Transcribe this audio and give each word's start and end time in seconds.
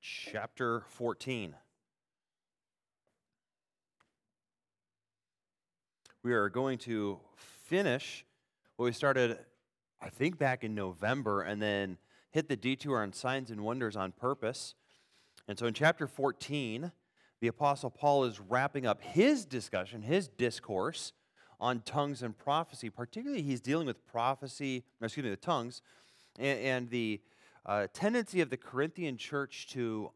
chapter 0.00 0.84
14. 0.88 1.54
We 6.22 6.32
are 6.32 6.48
going 6.48 6.78
to 6.78 7.18
finish 7.36 8.24
what 8.76 8.84
we 8.86 8.92
started, 8.92 9.38
I 10.00 10.08
think, 10.08 10.38
back 10.38 10.64
in 10.64 10.74
November, 10.74 11.42
and 11.42 11.60
then 11.60 11.98
hit 12.30 12.48
the 12.48 12.56
detour 12.56 13.02
on 13.02 13.12
signs 13.12 13.50
and 13.50 13.62
wonders 13.62 13.96
on 13.96 14.12
purpose. 14.12 14.74
And 15.48 15.58
so 15.58 15.66
in 15.66 15.74
chapter 15.74 16.06
14, 16.06 16.92
the 17.40 17.48
Apostle 17.48 17.90
Paul 17.90 18.24
is 18.24 18.38
wrapping 18.40 18.86
up 18.86 19.02
his 19.02 19.44
discussion, 19.44 20.02
his 20.02 20.28
discourse 20.28 21.12
on 21.58 21.80
tongues 21.80 22.22
and 22.22 22.36
prophecy. 22.36 22.90
Particularly, 22.90 23.42
he's 23.42 23.60
dealing 23.60 23.86
with 23.86 24.06
prophecy, 24.06 24.84
excuse 25.02 25.24
me, 25.24 25.30
the 25.30 25.36
tongues, 25.36 25.82
and, 26.38 26.58
and 26.58 26.90
the 26.90 27.20
uh, 27.66 27.86
tendency 27.92 28.40
of 28.40 28.50
the 28.50 28.56
Corinthian 28.56 29.16
church 29.16 29.68
to 29.72 30.10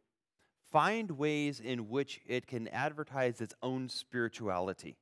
find 0.70 1.12
ways 1.12 1.61
in 1.61 1.89
which 1.89 2.21
it 2.26 2.46
can 2.46 2.68
advertise 2.68 3.40
its 3.40 3.54
own 3.62 3.89
spirituality. 3.89 4.96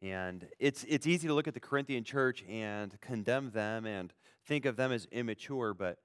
And 0.00 0.46
it's, 0.58 0.84
it's 0.88 1.06
easy 1.06 1.28
to 1.28 1.34
look 1.34 1.48
at 1.48 1.54
the 1.54 1.60
Corinthian 1.60 2.04
church 2.04 2.44
and 2.48 2.98
condemn 3.00 3.50
them 3.50 3.86
and 3.86 4.12
think 4.46 4.64
of 4.64 4.76
them 4.76 4.92
as 4.92 5.06
immature, 5.10 5.74
but 5.74 5.98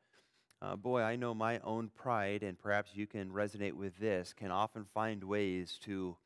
uh, 0.61 0.75
boy, 0.75 1.01
I 1.01 1.15
know 1.15 1.34
my 1.34 1.59
own 1.59 1.89
pride, 1.89 2.43
and 2.43 2.59
perhaps 2.59 2.91
you 2.93 3.07
can 3.07 3.29
resonate 3.29 3.73
with 3.73 3.98
this, 3.98 4.34
can 4.34 4.51
often 4.51 4.85
find 4.93 5.23
ways 5.23 5.79
to 5.84 6.17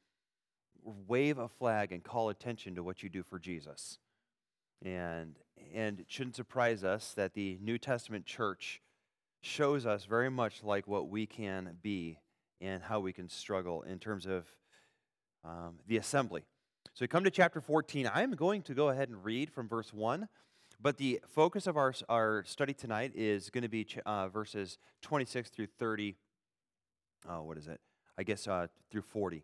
wave 0.83 1.37
a 1.37 1.47
flag 1.47 1.91
and 1.91 2.03
call 2.03 2.29
attention 2.29 2.75
to 2.75 2.83
what 2.83 3.03
you 3.03 3.09
do 3.09 3.21
for 3.21 3.37
Jesus. 3.37 3.99
And, 4.83 5.37
and 5.73 5.99
it 5.99 6.07
shouldn't 6.09 6.35
surprise 6.35 6.83
us 6.83 7.13
that 7.13 7.35
the 7.35 7.59
New 7.61 7.77
Testament 7.77 8.25
church 8.25 8.81
shows 9.43 9.85
us 9.85 10.05
very 10.05 10.29
much 10.29 10.63
like 10.63 10.87
what 10.87 11.09
we 11.09 11.25
can 11.25 11.77
be 11.81 12.17
and 12.61 12.81
how 12.81 13.01
we 13.01 13.11
can 13.11 13.27
struggle 13.27 13.81
in 13.81 13.99
terms 13.99 14.25
of 14.25 14.45
um, 15.43 15.75
the 15.85 15.97
assembly. 15.97 16.45
So 16.93 17.03
we 17.03 17.07
come 17.07 17.25
to 17.25 17.29
chapter 17.29 17.59
14. 17.59 18.09
I'm 18.13 18.31
going 18.31 18.61
to 18.63 18.73
go 18.73 18.87
ahead 18.87 19.09
and 19.09 19.23
read 19.23 19.51
from 19.51 19.67
verse 19.67 19.93
1, 19.93 20.29
but 20.81 20.97
the 20.97 21.19
focus 21.27 21.67
of 21.67 21.75
our, 21.75 21.93
our 22.07 22.45
study 22.45 22.73
tonight 22.73 23.11
is 23.15 23.49
going 23.49 23.63
to 23.63 23.67
be 23.67 23.85
uh, 24.05 24.29
verses 24.29 24.77
26 25.01 25.49
through 25.49 25.67
30. 25.77 26.15
Oh, 27.27 27.43
what 27.43 27.57
is 27.57 27.67
it? 27.67 27.81
I 28.17 28.23
guess 28.23 28.47
uh, 28.47 28.67
through 28.91 29.01
40. 29.01 29.43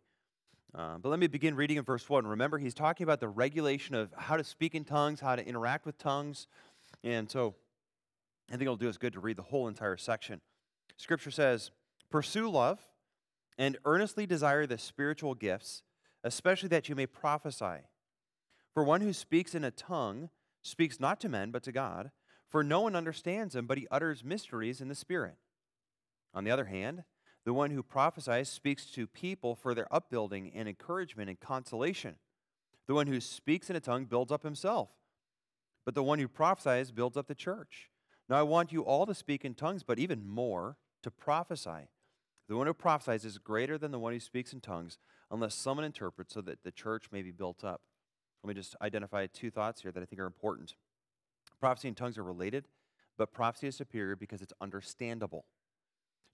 Uh, 0.74 0.98
but 1.00 1.10
let 1.10 1.20
me 1.20 1.28
begin 1.28 1.56
reading 1.56 1.76
in 1.76 1.84
verse 1.84 2.08
1. 2.08 2.26
Remember, 2.26 2.58
he's 2.58 2.74
talking 2.74 3.04
about 3.04 3.20
the 3.20 3.28
regulation 3.28 3.96
of 3.96 4.14
how 4.16 4.38
to 4.38 4.46
speak 4.46 4.76
in 4.76 4.86
tongues, 4.86 5.20
how 5.20 5.36
to 5.36 5.46
interact 5.46 5.86
with 5.86 5.98
tongues. 5.98 6.48
And 7.04 7.30
so 7.30 7.56
I 8.50 8.54
think 8.54 8.64
it'll 8.64 8.76
do 8.76 8.90
us 8.90 8.98
good 8.98 9.14
to 9.14 9.20
read 9.20 9.38
the 9.38 9.44
whole 9.44 9.68
entire 9.68 9.98
section. 9.98 10.42
Scripture 10.98 11.32
says, 11.32 11.72
Pursue 12.10 12.50
love 12.50 12.80
and 13.58 13.78
earnestly 13.86 14.26
desire 14.26 14.66
the 14.66 14.78
spiritual 14.78 15.36
gifts, 15.36 15.84
especially 16.24 16.70
that 16.70 16.90
you 16.90 16.96
may 16.96 17.06
prophesy. 17.06 17.84
For 18.74 18.84
one 18.84 19.02
who 19.02 19.14
speaks 19.14 19.54
in 19.54 19.64
a 19.64 19.72
tongue 19.72 20.30
speaks 20.62 21.00
not 21.00 21.20
to 21.22 21.30
men, 21.30 21.52
but 21.52 21.64
to 21.64 21.72
God, 21.72 22.12
for 22.50 22.64
no 22.64 22.82
one 22.82 22.96
understands 22.96 23.56
him, 23.56 23.68
but 23.68 23.78
he 23.78 23.88
utters 23.92 24.24
mysteries 24.24 24.82
in 24.82 24.88
the 24.88 24.96
Spirit. 24.96 25.36
On 26.34 26.44
the 26.44 26.52
other 26.52 26.66
hand, 26.66 27.04
the 27.46 27.54
one 27.54 27.72
who 27.72 27.84
prophesies 27.84 28.50
speaks 28.50 28.86
to 28.92 29.08
people 29.08 29.56
for 29.56 29.74
their 29.74 29.94
upbuilding 29.94 30.52
and 30.54 30.68
encouragement 30.68 31.30
and 31.30 31.40
consolation. 31.40 32.16
The 32.88 32.94
one 32.94 33.08
who 33.08 33.22
speaks 33.22 33.70
in 33.70 33.76
a 33.76 33.80
tongue 33.80 34.06
builds 34.06 34.32
up 34.32 34.44
himself, 34.44 34.90
but 35.86 35.96
the 35.96 36.04
one 36.04 36.20
who 36.20 36.28
prophesies 36.28 36.92
builds 36.92 37.18
up 37.18 37.28
the 37.28 37.36
church. 37.36 37.90
Now 38.30 38.38
I 38.38 38.44
want 38.44 38.72
you 38.72 38.82
all 38.82 39.08
to 39.08 39.16
speak 39.16 39.44
in 39.44 39.56
tongues, 39.56 39.82
but 39.84 39.98
even 39.98 40.28
more 40.28 40.78
to 41.02 41.10
prophesy. 41.10 41.90
The 42.48 42.56
one 42.56 42.68
who 42.68 42.74
prophesies 42.74 43.26
is 43.26 43.38
greater 43.38 43.78
than 43.78 43.92
the 43.92 44.00
one 44.00 44.14
who 44.14 44.20
speaks 44.20 44.54
in 44.54 44.62
tongues, 44.62 44.98
unless 45.32 45.56
someone 45.56 45.86
interprets 45.86 46.34
so 46.34 46.42
that 46.42 46.64
the 46.64 46.72
church 46.72 47.06
may 47.12 47.22
be 47.22 47.32
built 47.32 47.64
up. 47.64 47.82
Let 48.44 48.50
me 48.50 48.54
just 48.54 48.76
identify 48.82 49.28
two 49.28 49.52
thoughts 49.52 49.82
here 49.82 49.92
that 49.92 50.02
I 50.02 50.06
think 50.06 50.22
are 50.22 50.26
important. 50.26 50.76
Prophecy 51.60 51.88
and 51.88 51.98
tongues 51.98 52.18
are 52.18 52.24
related, 52.24 52.68
but 53.18 53.34
prophecy 53.34 53.68
is 53.68 53.76
superior 53.76 54.16
because 54.16 54.42
it's 54.42 54.54
understandable. 54.62 55.46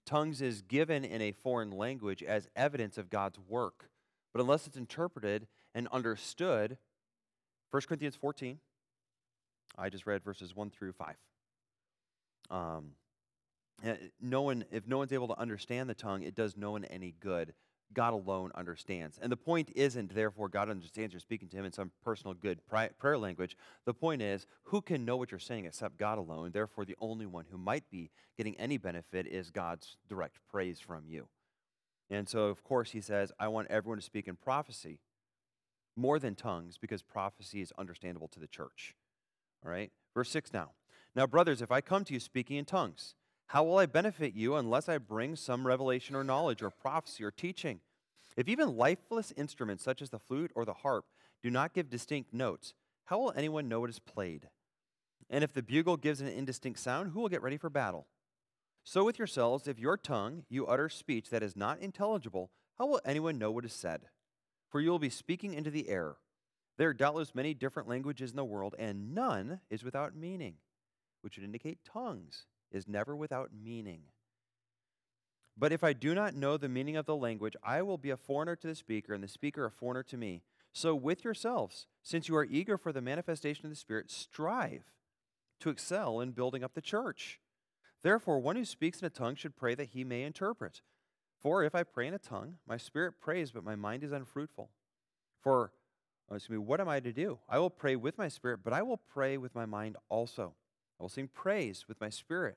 Tongues 0.04 0.40
is 0.40 0.62
given 0.62 1.04
in 1.04 1.20
a 1.20 1.32
foreign 1.32 1.70
language 1.70 2.22
as 2.22 2.48
evidence 2.54 2.96
of 2.96 3.10
God's 3.10 3.38
work, 3.48 3.90
but 4.32 4.40
unless 4.40 4.66
it's 4.66 4.76
interpreted 4.76 5.48
and 5.74 5.88
understood, 5.88 6.78
1 7.70 7.82
Corinthians 7.88 8.14
14, 8.14 8.58
I 9.76 9.88
just 9.88 10.06
read 10.06 10.22
verses 10.22 10.54
1 10.54 10.70
through 10.70 10.92
5. 10.92 11.16
Um, 12.50 12.92
eh, 13.84 13.96
no 14.20 14.42
one, 14.42 14.64
if 14.70 14.86
no 14.86 14.98
one's 14.98 15.12
able 15.12 15.28
to 15.28 15.38
understand 15.38 15.88
the 15.88 15.94
tongue, 15.94 16.22
it 16.22 16.34
does 16.34 16.56
no 16.56 16.72
one 16.72 16.84
any 16.86 17.14
good. 17.20 17.54
God 17.92 18.12
alone 18.12 18.50
understands. 18.54 19.18
And 19.22 19.30
the 19.30 19.36
point 19.36 19.70
isn't, 19.74 20.14
therefore, 20.14 20.48
God 20.48 20.68
understands 20.68 21.12
you're 21.12 21.20
speaking 21.20 21.48
to 21.48 21.56
him 21.56 21.64
in 21.64 21.72
some 21.72 21.92
personal 22.02 22.34
good 22.34 22.60
prayer 22.66 23.16
language. 23.16 23.56
The 23.84 23.94
point 23.94 24.22
is, 24.22 24.46
who 24.64 24.82
can 24.82 25.04
know 25.04 25.16
what 25.16 25.30
you're 25.30 25.38
saying 25.38 25.66
except 25.66 25.96
God 25.96 26.18
alone? 26.18 26.50
Therefore, 26.52 26.84
the 26.84 26.96
only 27.00 27.26
one 27.26 27.44
who 27.50 27.56
might 27.56 27.88
be 27.88 28.10
getting 28.36 28.58
any 28.58 28.76
benefit 28.76 29.26
is 29.26 29.50
God's 29.50 29.96
direct 30.08 30.38
praise 30.50 30.80
from 30.80 31.04
you. 31.06 31.28
And 32.10 32.28
so, 32.28 32.46
of 32.46 32.62
course, 32.62 32.90
he 32.90 33.00
says, 33.00 33.32
I 33.38 33.48
want 33.48 33.68
everyone 33.70 33.98
to 33.98 34.04
speak 34.04 34.28
in 34.28 34.36
prophecy 34.36 34.98
more 35.96 36.18
than 36.18 36.34
tongues 36.34 36.78
because 36.78 37.02
prophecy 37.02 37.60
is 37.60 37.72
understandable 37.78 38.28
to 38.28 38.40
the 38.40 38.46
church. 38.46 38.94
All 39.64 39.70
right? 39.70 39.90
Verse 40.14 40.30
6 40.30 40.52
now. 40.52 40.70
Now, 41.16 41.26
brothers, 41.26 41.62
if 41.62 41.72
I 41.72 41.80
come 41.80 42.04
to 42.04 42.12
you 42.12 42.20
speaking 42.20 42.58
in 42.58 42.66
tongues, 42.66 43.14
how 43.46 43.64
will 43.64 43.78
I 43.78 43.86
benefit 43.86 44.34
you 44.34 44.54
unless 44.56 44.86
I 44.86 44.98
bring 44.98 45.34
some 45.34 45.66
revelation 45.66 46.14
or 46.14 46.22
knowledge 46.22 46.62
or 46.62 46.68
prophecy 46.68 47.24
or 47.24 47.30
teaching? 47.30 47.80
If 48.36 48.48
even 48.48 48.76
lifeless 48.76 49.32
instruments 49.34 49.82
such 49.82 50.02
as 50.02 50.10
the 50.10 50.18
flute 50.18 50.52
or 50.54 50.66
the 50.66 50.74
harp 50.74 51.06
do 51.42 51.50
not 51.50 51.72
give 51.72 51.88
distinct 51.88 52.34
notes, 52.34 52.74
how 53.06 53.18
will 53.18 53.32
anyone 53.34 53.66
know 53.66 53.82
it 53.86 53.88
is 53.88 53.98
played? 53.98 54.50
And 55.30 55.42
if 55.42 55.54
the 55.54 55.62
bugle 55.62 55.96
gives 55.96 56.20
an 56.20 56.28
indistinct 56.28 56.80
sound, 56.80 57.12
who 57.12 57.20
will 57.20 57.30
get 57.30 57.42
ready 57.42 57.56
for 57.56 57.70
battle? 57.70 58.08
So 58.84 59.02
with 59.02 59.18
yourselves, 59.18 59.66
if 59.66 59.78
your 59.78 59.96
tongue 59.96 60.44
you 60.50 60.66
utter 60.66 60.90
speech 60.90 61.30
that 61.30 61.42
is 61.42 61.56
not 61.56 61.80
intelligible, 61.80 62.50
how 62.76 62.86
will 62.86 63.00
anyone 63.06 63.38
know 63.38 63.50
what 63.50 63.64
is 63.64 63.72
said? 63.72 64.02
For 64.68 64.82
you 64.82 64.90
will 64.90 64.98
be 64.98 65.08
speaking 65.08 65.54
into 65.54 65.70
the 65.70 65.88
air. 65.88 66.16
There 66.76 66.90
are 66.90 66.94
doubtless 66.94 67.34
many 67.34 67.54
different 67.54 67.88
languages 67.88 68.32
in 68.32 68.36
the 68.36 68.44
world, 68.44 68.74
and 68.78 69.14
none 69.14 69.60
is 69.70 69.82
without 69.82 70.14
meaning 70.14 70.56
which 71.26 71.36
would 71.36 71.44
indicate 71.44 71.80
tongues, 71.84 72.46
is 72.70 72.86
never 72.86 73.16
without 73.16 73.50
meaning. 73.52 74.02
But 75.58 75.72
if 75.72 75.82
I 75.82 75.92
do 75.92 76.14
not 76.14 76.36
know 76.36 76.56
the 76.56 76.68
meaning 76.68 76.96
of 76.96 77.04
the 77.04 77.16
language, 77.16 77.56
I 77.64 77.82
will 77.82 77.98
be 77.98 78.10
a 78.10 78.16
foreigner 78.16 78.54
to 78.54 78.66
the 78.68 78.76
speaker, 78.76 79.12
and 79.12 79.24
the 79.24 79.28
speaker 79.28 79.64
a 79.64 79.70
foreigner 79.72 80.04
to 80.04 80.16
me. 80.16 80.42
So, 80.72 80.94
with 80.94 81.24
yourselves, 81.24 81.88
since 82.04 82.28
you 82.28 82.36
are 82.36 82.44
eager 82.44 82.78
for 82.78 82.92
the 82.92 83.00
manifestation 83.00 83.66
of 83.66 83.70
the 83.70 83.76
Spirit, 83.76 84.08
strive 84.08 84.84
to 85.58 85.68
excel 85.68 86.20
in 86.20 86.30
building 86.30 86.62
up 86.62 86.74
the 86.74 86.80
church. 86.80 87.40
Therefore, 88.04 88.38
one 88.38 88.54
who 88.54 88.64
speaks 88.64 89.00
in 89.00 89.06
a 89.06 89.10
tongue 89.10 89.34
should 89.34 89.56
pray 89.56 89.74
that 89.74 89.88
he 89.88 90.04
may 90.04 90.22
interpret. 90.22 90.82
For 91.42 91.64
if 91.64 91.74
I 91.74 91.82
pray 91.82 92.06
in 92.06 92.14
a 92.14 92.20
tongue, 92.20 92.58
my 92.68 92.76
spirit 92.76 93.20
prays, 93.20 93.50
but 93.50 93.64
my 93.64 93.74
mind 93.74 94.04
is 94.04 94.12
unfruitful. 94.12 94.70
For, 95.42 95.72
excuse 96.30 96.58
me, 96.58 96.64
what 96.64 96.80
am 96.80 96.88
I 96.88 97.00
to 97.00 97.12
do? 97.12 97.40
I 97.48 97.58
will 97.58 97.70
pray 97.70 97.96
with 97.96 98.16
my 98.16 98.28
spirit, 98.28 98.60
but 98.62 98.72
I 98.72 98.82
will 98.82 98.96
pray 98.96 99.38
with 99.38 99.56
my 99.56 99.66
mind 99.66 99.96
also. 100.08 100.54
I 100.98 101.02
will 101.02 101.08
sing 101.08 101.28
praise 101.32 101.84
with 101.88 102.00
my 102.00 102.08
spirit, 102.08 102.56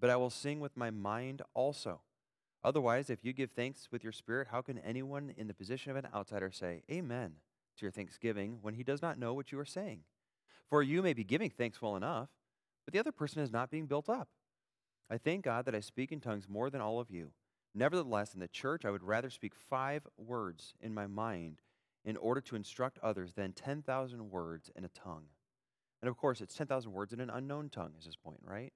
but 0.00 0.10
I 0.10 0.16
will 0.16 0.30
sing 0.30 0.60
with 0.60 0.76
my 0.76 0.90
mind 0.90 1.42
also. 1.54 2.00
Otherwise, 2.62 3.10
if 3.10 3.24
you 3.24 3.32
give 3.32 3.50
thanks 3.50 3.88
with 3.92 4.02
your 4.02 4.12
spirit, 4.12 4.48
how 4.50 4.62
can 4.62 4.78
anyone 4.78 5.34
in 5.36 5.48
the 5.48 5.54
position 5.54 5.90
of 5.90 5.96
an 5.96 6.08
outsider 6.14 6.50
say, 6.50 6.82
Amen, 6.90 7.34
to 7.76 7.82
your 7.82 7.90
thanksgiving 7.90 8.58
when 8.62 8.74
he 8.74 8.82
does 8.82 9.02
not 9.02 9.18
know 9.18 9.34
what 9.34 9.52
you 9.52 9.58
are 9.58 9.66
saying? 9.66 10.00
For 10.70 10.82
you 10.82 11.02
may 11.02 11.12
be 11.12 11.24
giving 11.24 11.50
thanks 11.50 11.82
well 11.82 11.94
enough, 11.94 12.30
but 12.86 12.94
the 12.94 13.00
other 13.00 13.12
person 13.12 13.42
is 13.42 13.52
not 13.52 13.70
being 13.70 13.86
built 13.86 14.08
up. 14.08 14.28
I 15.10 15.18
thank 15.18 15.44
God 15.44 15.66
that 15.66 15.74
I 15.74 15.80
speak 15.80 16.10
in 16.10 16.20
tongues 16.20 16.48
more 16.48 16.70
than 16.70 16.80
all 16.80 17.00
of 17.00 17.10
you. 17.10 17.32
Nevertheless, 17.74 18.32
in 18.32 18.40
the 18.40 18.48
church, 18.48 18.84
I 18.84 18.90
would 18.90 19.02
rather 19.02 19.28
speak 19.28 19.52
five 19.54 20.06
words 20.16 20.74
in 20.80 20.94
my 20.94 21.06
mind 21.06 21.60
in 22.04 22.16
order 22.16 22.40
to 22.40 22.56
instruct 22.56 22.98
others 23.02 23.34
than 23.34 23.52
10,000 23.52 24.30
words 24.30 24.70
in 24.74 24.84
a 24.84 24.88
tongue. 24.88 25.26
And 26.04 26.10
of 26.10 26.18
course, 26.18 26.42
it's 26.42 26.54
10,000 26.54 26.92
words 26.92 27.14
in 27.14 27.20
an 27.20 27.30
unknown 27.30 27.70
tongue, 27.70 27.94
is 27.98 28.04
his 28.04 28.14
point, 28.14 28.40
right? 28.44 28.74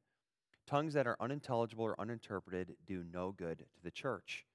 Tongues 0.66 0.94
that 0.94 1.06
are 1.06 1.18
unintelligible 1.20 1.84
or 1.84 2.00
uninterpreted 2.00 2.76
do 2.86 3.04
no 3.12 3.32
good 3.32 3.58
to 3.58 3.82
the 3.84 3.90
church. 3.90 4.46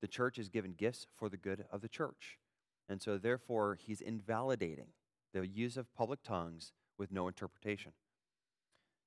The 0.00 0.08
church 0.08 0.36
is 0.36 0.48
given 0.48 0.72
gifts 0.72 1.06
for 1.14 1.28
the 1.28 1.36
good 1.36 1.64
of 1.70 1.82
the 1.82 1.88
church. 1.88 2.40
And 2.88 3.00
so, 3.00 3.18
therefore, 3.18 3.78
he's 3.80 4.00
invalidating 4.00 4.88
the 5.32 5.46
use 5.46 5.76
of 5.76 5.94
public 5.94 6.24
tongues 6.24 6.72
with 6.98 7.12
no 7.12 7.28
interpretation. 7.28 7.92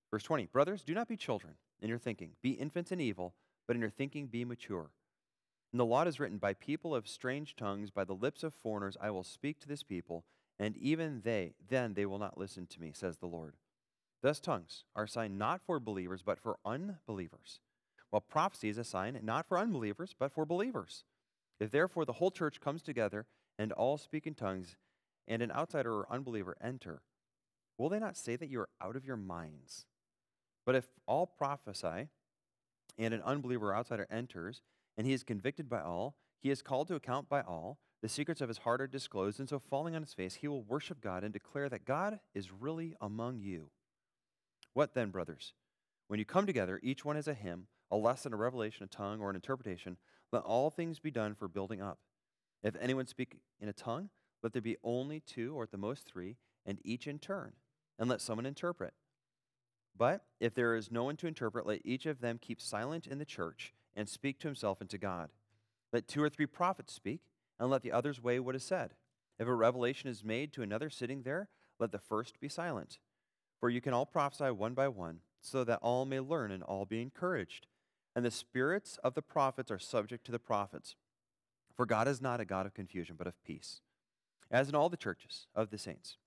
Verse 0.09 0.23
20 0.23 0.45
Brothers, 0.45 0.81
do 0.81 0.93
not 0.93 1.09
be 1.09 1.17
children 1.17 1.55
in 1.81 1.89
your 1.89 1.99
thinking. 1.99 2.31
Be 2.41 2.51
infants 2.51 2.93
in 2.93 3.01
evil, 3.01 3.33
but 3.67 3.75
in 3.75 3.81
your 3.81 3.89
thinking 3.89 4.27
be 4.27 4.45
mature. 4.45 4.91
And 5.73 5.81
the 5.81 5.85
law 5.85 6.03
is 6.03 6.17
written, 6.17 6.37
By 6.37 6.53
people 6.53 6.95
of 6.95 7.09
strange 7.09 7.57
tongues, 7.57 7.91
by 7.91 8.05
the 8.05 8.15
lips 8.15 8.41
of 8.41 8.53
foreigners, 8.53 8.95
I 9.01 9.11
will 9.11 9.25
speak 9.25 9.59
to 9.59 9.67
this 9.67 9.83
people 9.83 10.23
and 10.59 10.75
even 10.77 11.21
they, 11.23 11.53
then 11.69 11.93
they 11.93 12.05
will 12.05 12.19
not 12.19 12.37
listen 12.37 12.67
to 12.67 12.81
me, 12.81 12.91
says 12.93 13.17
the 13.17 13.25
Lord. 13.27 13.55
Thus, 14.21 14.39
tongues 14.41 14.83
are 14.95 15.05
a 15.05 15.07
sign 15.07 15.37
not 15.37 15.61
for 15.65 15.79
believers, 15.79 16.21
but 16.21 16.39
for 16.39 16.57
unbelievers. 16.65 17.61
while 18.09 18.21
prophecy 18.21 18.69
is 18.69 18.77
a 18.77 18.83
sign 18.83 19.19
not 19.23 19.47
for 19.47 19.57
unbelievers, 19.57 20.15
but 20.17 20.31
for 20.31 20.45
believers. 20.45 21.03
If 21.59 21.71
therefore 21.71 22.05
the 22.05 22.13
whole 22.13 22.31
church 22.31 22.59
comes 22.59 22.81
together 22.81 23.25
and 23.57 23.71
all 23.71 23.97
speak 23.97 24.25
in 24.25 24.33
tongues, 24.33 24.77
and 25.27 25.41
an 25.43 25.51
outsider 25.51 25.93
or 25.93 26.11
unbeliever 26.11 26.55
enter, 26.61 27.01
will 27.77 27.89
they 27.89 27.99
not 27.99 28.17
say 28.17 28.35
that 28.35 28.49
you 28.49 28.59
are 28.61 28.69
out 28.81 28.95
of 28.95 29.05
your 29.05 29.17
minds? 29.17 29.85
But 30.65 30.75
if 30.75 30.87
all 31.05 31.27
prophesy, 31.27 32.09
and 32.97 33.13
an 33.13 33.21
unbeliever 33.21 33.69
or 33.69 33.75
outsider 33.75 34.07
enters, 34.09 34.61
and 34.97 35.05
he 35.05 35.13
is 35.13 35.23
convicted 35.23 35.69
by 35.69 35.81
all, 35.81 36.15
he 36.41 36.49
is 36.49 36.61
called 36.61 36.87
to 36.87 36.95
account 36.95 37.29
by 37.29 37.41
all, 37.41 37.77
the 38.01 38.09
secrets 38.09 38.41
of 38.41 38.47
his 38.47 38.59
heart 38.59 38.81
are 38.81 38.87
disclosed, 38.87 39.39
and 39.39 39.49
so 39.49 39.59
falling 39.59 39.95
on 39.95 40.01
his 40.01 40.13
face, 40.13 40.35
he 40.35 40.47
will 40.47 40.63
worship 40.63 41.01
God 41.01 41.23
and 41.23 41.33
declare 41.33 41.67
that 41.69 41.85
God 41.85 42.19
is 42.33 42.51
really 42.51 42.95
among 43.01 43.39
you. 43.39 43.69
What 44.73 44.93
then, 44.93 45.09
brothers? 45.09 45.53
When 46.07 46.19
you 46.19 46.25
come 46.25 46.45
together, 46.45 46.79
each 46.81 47.03
one 47.03 47.17
has 47.17 47.27
a 47.27 47.33
hymn, 47.33 47.67
a 47.91 47.97
lesson, 47.97 48.33
a 48.33 48.37
revelation, 48.37 48.83
a 48.85 48.87
tongue, 48.87 49.19
or 49.19 49.29
an 49.29 49.35
interpretation. 49.35 49.97
Let 50.31 50.43
all 50.43 50.69
things 50.69 50.99
be 50.99 51.11
done 51.11 51.35
for 51.35 51.47
building 51.47 51.81
up. 51.81 51.99
If 52.63 52.75
anyone 52.79 53.07
speak 53.07 53.37
in 53.59 53.69
a 53.69 53.73
tongue, 53.73 54.09
let 54.41 54.53
there 54.53 54.61
be 54.61 54.77
only 54.83 55.19
two, 55.19 55.53
or 55.55 55.63
at 55.63 55.71
the 55.71 55.77
most 55.77 56.05
three, 56.05 56.37
and 56.65 56.79
each 56.83 57.07
in 57.07 57.19
turn, 57.19 57.53
and 57.97 58.09
let 58.09 58.21
someone 58.21 58.45
interpret. 58.45 58.93
But 59.97 60.23
if 60.39 60.53
there 60.55 60.75
is 60.75 60.91
no 60.91 61.03
one 61.03 61.17
to 61.17 61.27
interpret, 61.27 61.65
let 61.65 61.81
each 61.83 62.05
of 62.05 62.21
them 62.21 62.39
keep 62.39 62.61
silent 62.61 63.05
in 63.05 63.17
the 63.17 63.25
church 63.25 63.73
and 63.95 64.07
speak 64.07 64.39
to 64.39 64.47
himself 64.47 64.79
and 64.79 64.89
to 64.89 64.97
God. 64.97 65.29
Let 65.91 66.07
two 66.07 66.23
or 66.23 66.29
three 66.29 66.45
prophets 66.45 66.93
speak, 66.93 67.21
and 67.59 67.69
let 67.69 67.81
the 67.81 67.91
others 67.91 68.21
weigh 68.21 68.39
what 68.39 68.55
is 68.55 68.63
said. 68.63 68.91
If 69.37 69.47
a 69.47 69.53
revelation 69.53 70.09
is 70.09 70.23
made 70.23 70.53
to 70.53 70.61
another 70.61 70.89
sitting 70.89 71.23
there, 71.23 71.49
let 71.79 71.91
the 71.91 71.99
first 71.99 72.39
be 72.39 72.49
silent. 72.49 72.99
For 73.59 73.69
you 73.69 73.81
can 73.81 73.93
all 73.93 74.05
prophesy 74.05 74.51
one 74.51 74.73
by 74.73 74.87
one, 74.87 75.19
so 75.41 75.63
that 75.63 75.79
all 75.81 76.05
may 76.05 76.19
learn 76.19 76.51
and 76.51 76.63
all 76.63 76.85
be 76.85 77.01
encouraged. 77.01 77.67
And 78.15 78.25
the 78.25 78.31
spirits 78.31 78.97
of 79.03 79.13
the 79.13 79.21
prophets 79.21 79.71
are 79.71 79.79
subject 79.79 80.25
to 80.25 80.31
the 80.31 80.39
prophets. 80.39 80.95
For 81.75 81.85
God 81.85 82.07
is 82.07 82.21
not 82.21 82.41
a 82.41 82.45
God 82.45 82.65
of 82.65 82.73
confusion, 82.73 83.15
but 83.17 83.27
of 83.27 83.41
peace. 83.43 83.81
As 84.51 84.67
in 84.67 84.75
all 84.75 84.89
the 84.89 84.97
churches 84.97 85.47
of 85.55 85.69
the 85.69 85.77
saints, 85.77 86.17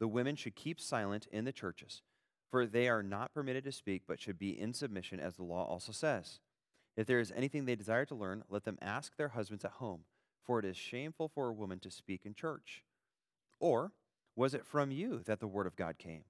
the 0.00 0.08
women 0.08 0.36
should 0.36 0.56
keep 0.56 0.80
silent 0.80 1.28
in 1.30 1.44
the 1.44 1.52
churches, 1.52 2.02
for 2.50 2.66
they 2.66 2.88
are 2.88 3.02
not 3.02 3.32
permitted 3.32 3.64
to 3.64 3.72
speak, 3.72 4.02
but 4.06 4.20
should 4.20 4.38
be 4.38 4.58
in 4.58 4.74
submission, 4.74 5.20
as 5.20 5.36
the 5.36 5.44
law 5.44 5.64
also 5.64 5.92
says. 5.92 6.40
If 6.96 7.06
there 7.06 7.20
is 7.20 7.32
anything 7.34 7.64
they 7.64 7.76
desire 7.76 8.04
to 8.06 8.14
learn, 8.14 8.42
let 8.50 8.64
them 8.64 8.78
ask 8.82 9.16
their 9.16 9.28
husbands 9.28 9.64
at 9.64 9.70
home, 9.72 10.00
for 10.44 10.58
it 10.58 10.64
is 10.64 10.76
shameful 10.76 11.28
for 11.28 11.48
a 11.48 11.52
woman 11.54 11.78
to 11.80 11.90
speak 11.90 12.22
in 12.24 12.34
church. 12.34 12.84
Or 13.60 13.92
was 14.34 14.54
it 14.54 14.66
from 14.66 14.90
you 14.90 15.20
that 15.26 15.40
the 15.40 15.46
word 15.46 15.66
of 15.66 15.76
God 15.76 15.98
came? 15.98 16.24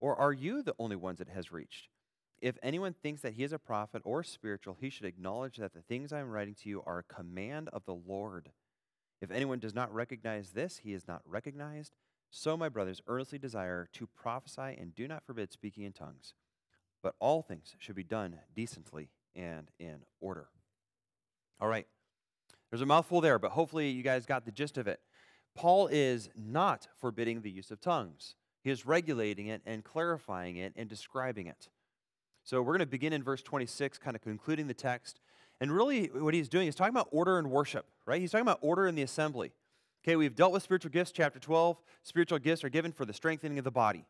Or 0.00 0.16
are 0.16 0.32
you 0.32 0.62
the 0.62 0.74
only 0.78 0.96
ones 0.96 1.20
it 1.20 1.28
has 1.28 1.52
reached? 1.52 1.88
If 2.40 2.58
anyone 2.60 2.92
thinks 2.92 3.22
that 3.22 3.34
he 3.34 3.44
is 3.44 3.52
a 3.52 3.58
prophet 3.58 4.02
or 4.04 4.24
spiritual, 4.24 4.76
he 4.80 4.90
should 4.90 5.06
acknowledge 5.06 5.58
that 5.58 5.74
the 5.74 5.82
things 5.82 6.12
I 6.12 6.18
am 6.18 6.30
writing 6.30 6.56
to 6.62 6.68
you 6.68 6.82
are 6.84 6.98
a 6.98 7.14
command 7.14 7.68
of 7.72 7.84
the 7.84 7.94
Lord. 7.94 8.50
If 9.20 9.30
anyone 9.30 9.60
does 9.60 9.74
not 9.74 9.94
recognize 9.94 10.50
this, 10.50 10.78
he 10.78 10.92
is 10.92 11.06
not 11.06 11.22
recognized. 11.24 11.94
So, 12.30 12.56
my 12.56 12.68
brothers, 12.68 13.00
earnestly 13.06 13.38
desire 13.38 13.88
to 13.92 14.08
prophesy 14.08 14.76
and 14.76 14.94
do 14.94 15.06
not 15.06 15.24
forbid 15.24 15.52
speaking 15.52 15.84
in 15.84 15.92
tongues. 15.92 16.34
But 17.00 17.14
all 17.20 17.42
things 17.42 17.76
should 17.78 17.94
be 17.94 18.02
done 18.02 18.38
decently 18.56 19.10
and 19.36 19.70
in 19.78 19.98
order. 20.20 20.48
All 21.60 21.68
right. 21.68 21.86
There's 22.72 22.80
a 22.80 22.86
mouthful 22.86 23.20
there, 23.20 23.38
but 23.38 23.50
hopefully 23.52 23.90
you 23.90 24.02
guys 24.02 24.24
got 24.24 24.46
the 24.46 24.50
gist 24.50 24.78
of 24.78 24.88
it. 24.88 24.98
Paul 25.54 25.88
is 25.88 26.30
not 26.34 26.88
forbidding 26.98 27.42
the 27.42 27.50
use 27.50 27.70
of 27.70 27.82
tongues. 27.82 28.34
He 28.64 28.70
is 28.70 28.86
regulating 28.86 29.48
it 29.48 29.60
and 29.66 29.84
clarifying 29.84 30.56
it 30.56 30.72
and 30.74 30.88
describing 30.88 31.46
it. 31.48 31.68
So 32.44 32.62
we're 32.62 32.72
going 32.72 32.80
to 32.80 32.86
begin 32.86 33.12
in 33.12 33.22
verse 33.22 33.42
26, 33.42 33.98
kind 33.98 34.16
of 34.16 34.22
concluding 34.22 34.68
the 34.68 34.74
text. 34.74 35.20
And 35.60 35.70
really, 35.70 36.06
what 36.06 36.32
he's 36.32 36.48
doing 36.48 36.66
is 36.66 36.74
talking 36.74 36.94
about 36.94 37.08
order 37.12 37.38
and 37.38 37.50
worship, 37.50 37.84
right? 38.06 38.20
He's 38.20 38.30
talking 38.30 38.46
about 38.46 38.58
order 38.62 38.86
in 38.86 38.94
the 38.94 39.02
assembly. 39.02 39.52
Okay, 40.02 40.16
we've 40.16 40.34
dealt 40.34 40.52
with 40.52 40.62
spiritual 40.62 40.90
gifts, 40.90 41.12
chapter 41.12 41.38
12. 41.38 41.76
Spiritual 42.02 42.38
gifts 42.38 42.64
are 42.64 42.70
given 42.70 42.90
for 42.90 43.04
the 43.04 43.12
strengthening 43.12 43.58
of 43.58 43.64
the 43.64 43.70
body. 43.70 44.06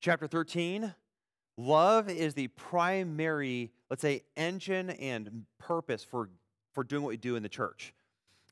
Chapter 0.00 0.26
13, 0.26 0.94
love 1.56 2.08
is 2.08 2.34
the 2.34 2.48
primary, 2.48 3.72
let's 3.88 4.02
say, 4.02 4.22
engine 4.36 4.90
and 4.90 5.46
purpose 5.58 6.04
for, 6.04 6.28
for 6.72 6.84
doing 6.84 7.02
what 7.02 7.10
we 7.10 7.16
do 7.16 7.36
in 7.36 7.42
the 7.42 7.48
church. 7.48 7.94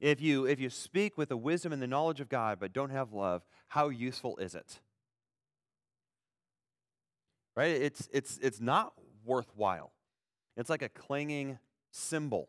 If 0.00 0.20
you, 0.20 0.47
if 0.47 0.61
you 0.61 0.70
speak 0.70 1.19
with 1.19 1.29
the 1.29 1.37
wisdom 1.37 1.73
and 1.73 1.82
the 1.82 1.87
knowledge 1.87 2.20
of 2.20 2.29
God 2.29 2.59
but 2.61 2.73
don't 2.73 2.91
have 2.91 3.12
love, 3.12 3.43
how 3.69 3.88
useful 3.88 4.37
is 4.37 4.55
it? 4.55 4.79
Right? 7.56 7.73
It's, 7.73 8.09
it's, 8.12 8.38
it's 8.38 8.61
not 8.61 8.93
worthwhile. 9.25 9.93
It's 10.56 10.70
like 10.70 10.82
a 10.82 10.88
clanging 10.88 11.59
cymbal. 11.91 12.49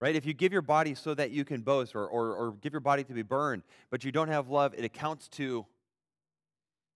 Right? 0.00 0.16
If 0.16 0.24
you 0.26 0.34
give 0.34 0.52
your 0.52 0.62
body 0.62 0.94
so 0.94 1.14
that 1.14 1.30
you 1.30 1.44
can 1.44 1.62
boast 1.62 1.94
or, 1.94 2.06
or, 2.06 2.34
or 2.34 2.52
give 2.52 2.72
your 2.72 2.80
body 2.80 3.04
to 3.04 3.12
be 3.12 3.22
burned, 3.22 3.62
but 3.90 4.04
you 4.04 4.12
don't 4.12 4.28
have 4.28 4.48
love, 4.48 4.74
it 4.74 4.84
accounts 4.84 5.28
to 5.28 5.66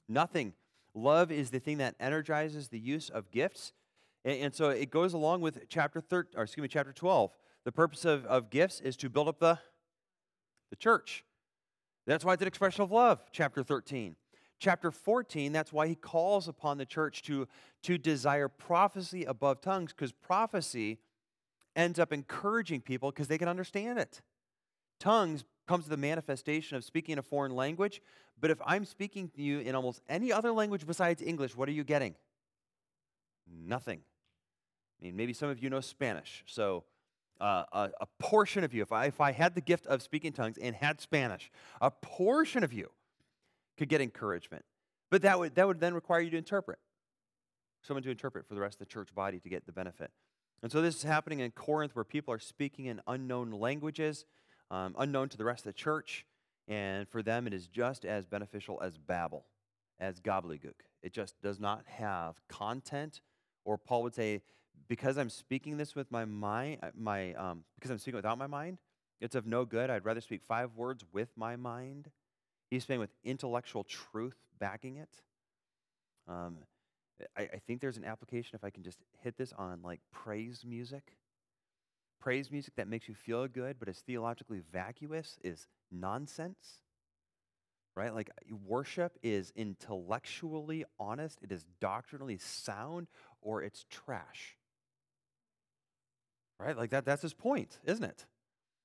nothing. 0.09 0.55
Love 0.95 1.31
is 1.31 1.51
the 1.51 1.61
thing 1.61 1.79
that 1.79 1.95
energizes 2.01 2.69
the 2.69 2.79
use 2.79 3.09
of 3.11 3.31
gifts. 3.31 3.73
And, 4.25 4.39
and 4.41 4.55
so 4.55 4.71
it 4.71 4.91
goes 4.91 5.15
along 5.15 5.41
with 5.43 5.69
chapter 5.69 6.01
13, 6.01 6.39
or 6.39 6.45
excuse 6.45 6.63
me, 6.63 6.69
chapter 6.69 6.93
12 6.93 7.31
the 7.65 7.73
purpose 7.73 8.05
of, 8.05 8.25
of 8.27 8.51
gifts 8.51 8.81
is 8.81 8.97
to 8.99 9.09
build 9.09 9.29
up 9.29 9.39
the, 9.39 9.59
the 10.71 10.77
church. 10.77 11.25
That's 12.07 12.25
why 12.25 12.33
it's 12.33 12.43
an 12.43 12.49
expression 12.49 12.83
of 12.83 12.91
love, 12.91 13.21
chapter 13.33 13.63
13. 13.63 14.17
Chapter 14.59 14.91
14, 14.91 15.53
that's 15.53 15.73
why 15.73 15.87
he 15.87 15.95
calls 15.95 16.47
upon 16.47 16.77
the 16.77 16.85
church 16.85 17.23
to, 17.23 17.49
to 17.83 17.97
desire 17.97 18.49
prophecy 18.49 19.25
above 19.25 19.61
tongues, 19.61 19.93
because 19.93 20.13
prophecy 20.13 20.99
ends 21.75 21.99
up 21.99 22.13
encouraging 22.13 22.81
people 22.81 23.11
because 23.11 23.29
they 23.29 23.39
can 23.39 23.49
understand 23.49 23.99
it. 23.99 24.21
Tongues 24.99 25.45
comes 25.67 25.85
to 25.85 25.91
the 25.91 25.97
manifestation 25.97 26.77
of 26.77 26.85
speaking 26.85 27.17
a 27.17 27.23
foreign 27.23 27.55
language, 27.55 28.03
but 28.39 28.51
if 28.51 28.59
I'm 28.67 28.85
speaking 28.85 29.31
to 29.37 29.43
you 29.43 29.61
in 29.61 29.75
almost 29.75 30.03
any 30.09 30.33
other 30.33 30.53
language 30.53 30.87
besides 30.87 31.23
English, 31.23 31.57
what 31.57 31.69
are 31.69 31.73
you 31.73 31.85
getting? 31.85 32.15
Nothing. 33.47 34.01
I 35.01 35.05
mean, 35.07 35.17
maybe 35.17 35.33
some 35.33 35.49
of 35.49 35.63
you 35.63 35.71
know 35.71 35.81
Spanish, 35.81 36.45
so 36.47 36.85
uh, 37.41 37.65
a, 37.73 37.91
a, 38.01 38.07
portion 38.19 38.65
of 38.65 38.75
you, 38.75 38.83
if 38.83 38.93
I, 38.93 39.07
if 39.07 39.21
I 39.21 39.33
had 39.33 39.55
the 39.55 39.61
gift 39.61 39.87
of 39.87 40.03
speaking 40.03 40.33
tongues 40.33 40.59
and 40.59 40.77
had 40.77 41.01
Spanish, 41.01 41.51
a 41.81 41.91
portion 41.91 42.63
of 42.63 42.73
you 42.73 42.91
could 43.79 43.89
get 43.89 44.01
encouragement. 44.01 44.65
But 45.11 45.23
that 45.23 45.39
would, 45.39 45.55
that 45.55 45.67
would 45.67 45.81
then 45.81 45.95
require 45.95 46.21
you 46.21 46.31
to 46.31 46.37
interpret, 46.37 46.79
someone 47.83 48.03
to 48.03 48.11
interpret 48.11 48.47
for 48.47 48.55
the 48.55 48.61
rest 48.61 48.75
of 48.75 48.87
the 48.87 48.93
church 48.93 49.15
body 49.15 49.41
to 49.41 49.49
get 49.49 49.67
the 49.67 49.73
benefit. 49.73 50.11
And 50.63 50.71
so 50.71 50.83
this 50.83 50.97
is 50.97 51.03
happening 51.03 51.41
in 51.41 51.51
Corinth 51.53 51.97
where 51.97 52.05
people 52.05 52.35
are 52.35 52.39
speaking 52.39 52.87
in 52.87 53.01
unknown 53.07 53.51
languages, 53.51 54.27
um, 54.71 54.95
unknown 54.99 55.31
to 55.31 55.39
the 55.39 55.45
rest 55.45 55.67
of 55.67 55.73
the 55.73 55.79
church. 55.79 56.27
And 56.69 57.09
for 57.09 57.23
them, 57.23 57.47
it 57.47 57.55
is 57.55 57.67
just 57.67 58.05
as 58.05 58.27
beneficial 58.27 58.81
as 58.83 58.99
Babel, 58.99 59.47
as 59.99 60.21
gobbledygook. 60.21 60.75
It 61.03 61.13
just 61.13 61.41
does 61.43 61.59
not 61.59 61.85
have 61.87 62.37
content, 62.49 63.23
or 63.65 63.79
Paul 63.79 64.03
would 64.03 64.15
say, 64.15 64.43
because 64.89 65.19
I'm 65.19 65.31
speaking 65.31 65.77
this 65.77 65.95
with 65.95 66.11
my 66.11 66.25
mind, 66.25 66.79
uh, 66.83 66.91
my 66.97 67.35
um, 67.35 67.65
because 67.77 67.91
I'm 67.91 67.99
speaking 67.99 68.17
without 68.17 68.39
my 68.39 68.47
mind, 68.47 68.79
it's 69.21 69.35
of 69.35 69.47
no 69.47 69.65
good. 69.65 69.91
I'd 69.91 70.05
rather 70.05 70.21
speak 70.21 70.43
five 70.47 70.75
words 70.77 71.05
with 71.13 71.29
my 71.37 71.57
mind. 71.57 72.11
He's 72.71 72.85
saying 72.85 73.01
with 73.01 73.11
intellectual 73.25 73.85
truth 73.85 74.37
backing 74.59 74.97
it. 74.97 75.23
Um, 76.29 76.59
I, 77.37 77.43
I 77.43 77.61
think 77.67 77.81
there's 77.81 77.97
an 77.97 78.05
application 78.05 78.57
if 78.57 78.65
I 78.65 78.71
can 78.71 78.83
just 78.83 78.99
hit 79.23 79.37
this 79.37 79.53
on 79.53 79.81
like 79.83 80.01
praise 80.13 80.65
music. 80.67 81.17
Praise 82.21 82.51
music 82.51 82.75
that 82.77 82.89
makes 82.89 83.09
you 83.09 83.15
feel 83.15 83.49
good, 83.49 83.77
but 83.79 83.89
is 83.89 83.99
theologically 83.99 84.63
vacuous 84.73 85.39
is 85.43 85.67
nonsense. 85.91 86.81
Right? 87.97 88.15
Like 88.15 88.31
worship 88.67 89.19
is 89.23 89.53
intellectually 89.57 90.85
honest, 90.99 91.41
it 91.43 91.51
is 91.51 91.65
doctrinally 91.81 92.39
sound, 92.39 93.09
or 93.43 93.63
it's 93.63 93.85
trash. 93.91 94.57
Right? 96.61 96.77
Like 96.77 96.91
that 96.91 97.07
that's 97.07 97.23
his 97.23 97.33
point, 97.33 97.79
isn't 97.85 98.05
it? 98.05 98.27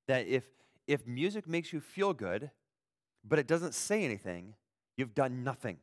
That 0.08 0.28
if 0.28 0.46
if 0.88 1.06
music 1.06 1.48
makes 1.48 1.74
you 1.74 1.82
feel 1.82 2.14
good, 2.14 2.52
but 3.28 3.38
it 3.38 3.48
doesn't 3.48 3.74
say 3.74 4.06
anything, 4.06 4.54
you've 4.98 5.14
done 5.14 5.44
nothing 5.44 5.78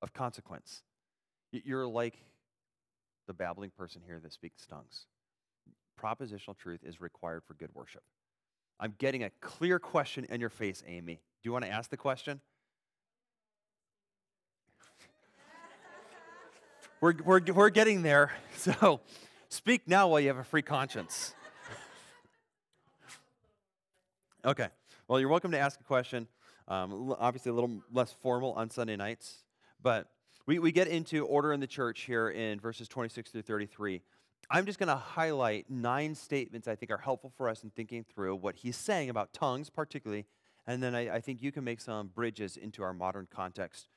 of 0.00 0.14
consequence. 0.14 0.82
You're 1.52 1.86
like 1.86 2.18
the 3.26 3.34
babbling 3.34 3.70
person 3.76 4.00
here 4.06 4.18
that 4.20 4.32
speaks 4.32 4.64
tongues. 4.66 5.06
Propositional 6.00 6.56
truth 6.56 6.80
is 6.84 7.00
required 7.00 7.42
for 7.44 7.54
good 7.54 7.74
worship. 7.74 8.02
I'm 8.80 8.94
getting 8.98 9.24
a 9.24 9.30
clear 9.40 9.78
question 9.78 10.26
in 10.30 10.40
your 10.40 10.50
face, 10.50 10.82
Amy. 10.86 11.14
Do 11.14 11.48
you 11.48 11.52
want 11.52 11.64
to 11.64 11.70
ask 11.70 11.90
the 11.90 11.96
question? 11.96 12.40
we're, 17.00 17.14
we're, 17.24 17.40
we're 17.52 17.70
getting 17.70 18.02
there. 18.02 18.32
So 18.58 19.00
Speak 19.50 19.88
now 19.88 20.08
while 20.08 20.20
you 20.20 20.28
have 20.28 20.36
a 20.36 20.44
free 20.44 20.62
conscience. 20.62 21.34
okay. 24.44 24.68
Well, 25.08 25.18
you're 25.18 25.30
welcome 25.30 25.52
to 25.52 25.58
ask 25.58 25.80
a 25.80 25.84
question. 25.84 26.28
Um, 26.68 27.14
obviously, 27.18 27.50
a 27.50 27.54
little 27.54 27.82
less 27.90 28.12
formal 28.12 28.52
on 28.52 28.68
Sunday 28.68 28.96
nights, 28.96 29.42
but 29.82 30.06
We, 30.46 30.58
we 30.58 30.72
get 30.72 30.88
into 30.88 31.26
order 31.26 31.52
in 31.52 31.60
the 31.60 31.66
church 31.66 32.02
here 32.02 32.30
in 32.30 32.60
verses 32.60 32.88
26 32.88 33.30
through 33.30 33.42
33. 33.42 34.02
I'm 34.50 34.64
just 34.64 34.78
going 34.78 34.88
to 34.88 34.96
highlight 34.96 35.70
nine 35.70 36.14
statements 36.14 36.66
I 36.68 36.74
think 36.74 36.90
are 36.90 36.98
helpful 36.98 37.30
for 37.36 37.50
us 37.50 37.64
in 37.64 37.70
thinking 37.70 38.02
through 38.04 38.36
what 38.36 38.56
he's 38.56 38.76
saying 38.76 39.10
about 39.10 39.34
tongues, 39.34 39.68
particularly, 39.68 40.24
and 40.66 40.82
then 40.82 40.94
I, 40.94 41.16
I 41.16 41.20
think 41.20 41.42
you 41.42 41.52
can 41.52 41.64
make 41.64 41.80
some 41.80 42.08
bridges 42.08 42.56
into 42.56 42.82
our 42.82 42.94
modern 42.94 43.28
context. 43.30 43.88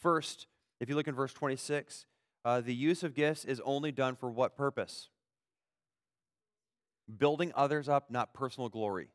First, 0.00 0.48
if 0.80 0.88
you 0.88 0.96
look 0.96 1.06
in 1.06 1.14
verse 1.14 1.32
26, 1.32 2.06
uh, 2.44 2.60
the 2.60 2.74
use 2.74 3.02
of 3.02 3.14
gifts 3.14 3.44
is 3.44 3.60
only 3.64 3.92
done 3.92 4.16
for 4.16 4.30
what 4.30 4.56
purpose? 4.56 5.08
Building 7.18 7.52
others 7.54 7.88
up, 7.88 8.10
not 8.10 8.34
personal 8.34 8.68
glory. 8.68 9.08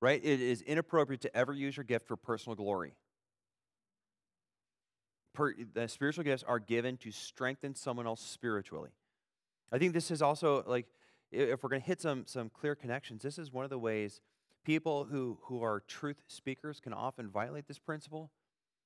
Right? 0.00 0.20
It 0.22 0.40
is 0.40 0.62
inappropriate 0.62 1.22
to 1.22 1.36
ever 1.36 1.52
use 1.52 1.76
your 1.76 1.84
gift 1.84 2.06
for 2.06 2.16
personal 2.16 2.56
glory 2.56 2.92
per, 5.36 5.54
the 5.74 5.86
spiritual 5.86 6.24
gifts 6.24 6.42
are 6.42 6.58
given 6.58 6.96
to 6.96 7.12
strengthen 7.12 7.74
someone 7.74 8.06
else 8.06 8.22
spiritually. 8.22 8.90
I 9.70 9.78
think 9.78 9.92
this 9.92 10.10
is 10.10 10.22
also 10.22 10.64
like 10.66 10.86
if 11.30 11.62
we're 11.62 11.68
going 11.68 11.82
to 11.82 11.86
hit 11.86 12.00
some 12.00 12.24
some 12.26 12.48
clear 12.48 12.74
connections, 12.74 13.22
this 13.22 13.38
is 13.38 13.52
one 13.52 13.64
of 13.64 13.70
the 13.70 13.78
ways 13.78 14.20
people 14.64 15.04
who 15.04 15.38
who 15.42 15.62
are 15.62 15.80
truth 15.86 16.24
speakers 16.26 16.80
can 16.80 16.92
often 16.92 17.28
violate 17.28 17.68
this 17.68 17.78
principle. 17.78 18.30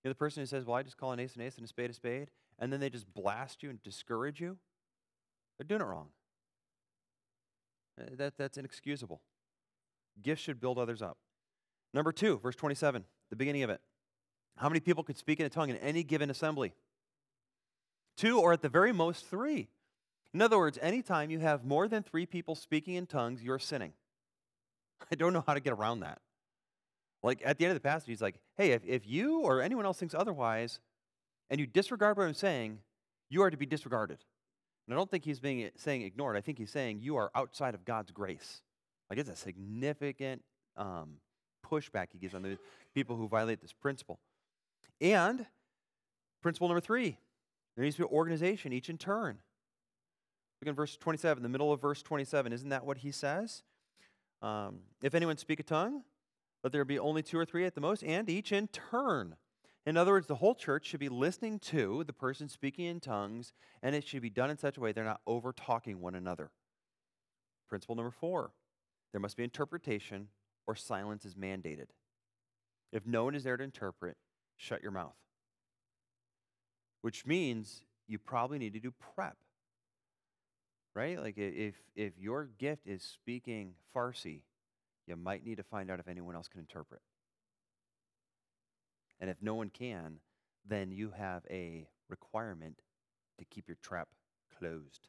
You 0.03 0.09
know, 0.09 0.13
the 0.13 0.17
person 0.17 0.43
who 0.43 0.47
says, 0.47 0.65
"Well, 0.65 0.77
I 0.77 0.83
just 0.83 0.99
call 0.99 1.13
an 1.13 1.21
ace 1.21 1.37
an 1.37 1.43
ace 1.43 1.57
and 1.57 1.65
a 1.65 1.69
spade 1.69 1.91
a 1.91 1.95
spade," 1.95 2.31
and 2.61 2.73
then 2.73 2.79
they 2.79 2.91
just 2.91 3.13
blast 3.13 3.63
you 3.63 3.71
and 3.71 3.83
discourage 3.83 4.41
you. 4.41 4.59
They're 5.59 5.67
doing 5.67 5.81
it 5.81 5.85
wrong. 5.85 6.09
Uh, 8.01 8.05
that, 8.17 8.35
that's 8.37 8.59
inexcusable. 8.59 9.21
Gifts 10.23 10.43
should 10.43 10.61
build 10.61 10.79
others 10.79 11.03
up. 11.03 11.17
Number 11.93 12.13
two, 12.13 12.39
verse 12.39 12.55
27, 12.55 13.05
the 13.31 13.37
beginning 13.37 13.63
of 13.63 13.71
it. 13.71 13.81
How 14.57 14.69
many 14.69 14.81
people 14.81 15.03
could 15.03 15.17
speak 15.17 15.41
in 15.41 15.47
a 15.47 15.49
tongue 15.49 15.71
in 15.71 15.77
any 15.77 16.05
given 16.05 16.31
assembly? 16.31 16.75
Two, 18.17 18.39
or 18.39 18.53
at 18.53 18.63
the 18.63 18.69
very 18.69 18.93
most, 18.93 19.27
three. 19.27 19.69
In 20.35 20.43
other 20.43 20.59
words, 20.59 20.79
anytime 20.83 21.31
you 21.31 21.39
have 21.41 21.65
more 21.65 21.89
than 21.89 22.03
three 22.03 22.27
people 22.27 22.55
speaking 22.55 22.95
in 22.95 23.07
tongues, 23.07 23.43
you're 23.43 23.59
sinning. 23.59 23.95
I 25.11 25.15
don't 25.15 25.33
know 25.33 25.43
how 25.45 25.55
to 25.55 25.61
get 25.61 25.73
around 25.73 26.01
that. 26.01 26.21
Like 27.23 27.43
at 27.45 27.59
the 27.59 27.65
end 27.65 27.73
of 27.73 27.83
the 27.83 27.89
passage, 27.89 28.09
he's 28.09 28.23
like, 28.23 28.37
hey, 28.57 28.73
if, 28.73 28.83
if 28.87 29.07
you 29.07 29.41
or 29.41 29.61
anyone 29.61 29.85
else 29.85 29.99
thinks 29.99 30.15
otherwise, 30.15 30.81
and 31.51 31.61
you 31.61 31.67
disregard 31.67 32.17
what 32.17 32.27
I'm 32.27 32.35
saying, 32.35 32.79
you 33.29 33.43
are 33.43 33.51
to 33.51 33.57
be 33.57 33.67
disregarded. 33.67 34.19
And 34.87 34.95
I 34.95 34.97
don't 34.97 35.11
think 35.11 35.25
he's 35.25 35.41
being 35.41 35.71
saying 35.77 36.03
ignored. 36.03 36.37
I 36.37 36.41
think 36.41 36.59
he's 36.59 36.71
saying 36.71 37.01
you 37.01 37.17
are 37.17 37.31
outside 37.35 37.75
of 37.75 37.85
God's 37.85 38.11
grace. 38.11 38.63
Like 39.09 39.19
it's 39.19 39.29
a 39.29 39.37
significant 39.37 40.43
um, 40.77 41.15
pushback 41.69 42.09
he 42.13 42.19
gives 42.19 42.35
on 42.35 42.43
the 42.43 42.59
people 42.95 43.17
who 43.17 43.29
violate 43.29 43.61
this 43.61 43.73
principle. 43.73 44.21
And 45.01 45.47
principle 46.43 46.69
number 46.69 46.81
three, 46.81 47.19
there 47.77 47.85
needs 47.85 47.97
to 47.97 48.03
be 48.03 48.09
organization, 48.09 48.73
each 48.73 48.89
in 48.89 48.99
turn. 48.99 49.39
Look 50.61 50.69
in 50.69 50.75
verse 50.75 50.97
27, 50.97 51.43
the 51.43 51.49
middle 51.49 51.73
of 51.73 51.81
verse 51.81 52.03
27. 52.03 52.53
Isn't 52.53 52.69
that 52.69 52.85
what 52.85 52.99
he 52.99 53.11
says? 53.11 53.63
Um, 54.43 54.81
if 55.03 55.15
anyone 55.15 55.37
speak 55.37 55.61
a 55.61 55.63
tongue, 55.63 56.03
let 56.63 56.73
there 56.73 56.85
be 56.85 56.99
only 56.99 57.23
two 57.23 57.39
or 57.39 57.45
three 57.45 57.65
at 57.65 57.75
the 57.75 57.81
most, 57.81 58.03
and 58.03 58.29
each 58.29 58.53
in 58.53 58.69
turn. 58.69 59.37
In 59.87 59.97
other 59.97 60.13
words, 60.13 60.27
the 60.27 60.37
whole 60.37 60.55
church 60.55 60.87
should 60.87 61.01
be 61.01 61.09
listening 61.09 61.59
to 61.61 62.05
the 62.05 62.13
person 62.13 62.49
speaking 62.49 62.85
in 62.85 63.01
tongues, 63.01 63.53
and 63.83 63.95
it 63.95 64.07
should 64.07 64.23
be 64.23 64.31
done 64.31 64.51
in 64.51 64.59
such 64.59 64.77
a 64.77 64.81
way 64.81 64.93
they're 64.93 65.05
not 65.05 65.23
over 65.27 65.53
talking 65.53 66.01
one 66.01 66.15
another. 66.15 66.51
Principle 67.69 67.95
number 67.95 68.11
four 68.11 68.53
there 69.13 69.21
must 69.21 69.37
be 69.37 69.45
interpretation, 69.45 70.29
or 70.67 70.77
silence 70.77 71.25
is 71.25 71.35
mandated. 71.35 71.87
If 72.93 73.07
no 73.07 73.25
one 73.25 73.35
is 73.35 73.45
there 73.45 73.57
to 73.57 73.65
interpret, 73.65 74.17
shut 74.57 74.83
your 74.83 74.93
mouth. 74.93 75.17
Which 77.03 77.27
means 77.27 77.83
you 78.07 78.19
probably 78.19 78.59
need 78.59 78.75
to 78.75 78.81
do 78.81 78.93
prep. 79.15 79.37
Right? 80.95 81.21
Like 81.21 81.39
if 81.39 81.75
if 81.97 82.19
your 82.19 82.51
gift 82.59 82.87
is 82.87 83.03
speaking 83.03 83.75
Farsi, 83.95 84.43
you 85.07 85.17
might 85.17 85.45
need 85.45 85.57
to 85.57 85.63
find 85.63 85.91
out 85.91 86.01
if 86.01 86.09
anyone 86.09 86.35
else 86.35 86.49
can 86.49 86.61
interpret. 86.61 87.01
And 89.21 89.29
if 89.31 89.37
no 89.43 89.55
one 89.55 89.71
can, 89.71 90.19
then 90.67 90.91
you 90.91 91.13
have 91.17 91.45
a 91.51 91.87
requirement 92.09 92.81
to 93.39 93.45
keep 93.45 93.69
your 93.69 93.77
trap 93.83 94.09
closed. 94.59 95.09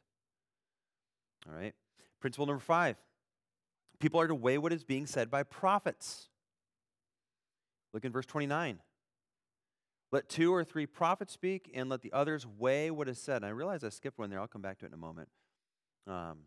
All 1.48 1.54
right? 1.54 1.74
Principle 2.20 2.46
number 2.46 2.62
5. 2.62 2.96
People 3.98 4.20
are 4.20 4.26
to 4.26 4.34
weigh 4.34 4.58
what 4.58 4.72
is 4.72 4.84
being 4.84 5.06
said 5.06 5.30
by 5.30 5.42
prophets. 5.42 6.28
Look 7.92 8.04
in 8.04 8.12
verse 8.12 8.26
29. 8.26 8.80
Let 10.10 10.28
two 10.28 10.52
or 10.54 10.62
three 10.62 10.86
prophets 10.86 11.32
speak, 11.32 11.70
and 11.72 11.88
let 11.88 12.02
the 12.02 12.12
others 12.12 12.46
weigh 12.46 12.90
what 12.90 13.08
is 13.08 13.18
said. 13.18 13.36
And 13.36 13.46
I 13.46 13.48
realize 13.48 13.82
I 13.82 13.88
skipped 13.88 14.18
one 14.18 14.28
there. 14.28 14.40
I'll 14.40 14.46
come 14.46 14.60
back 14.60 14.78
to 14.80 14.84
it 14.84 14.88
in 14.88 14.94
a 14.94 14.98
moment. 14.98 15.28
Um, 16.06 16.40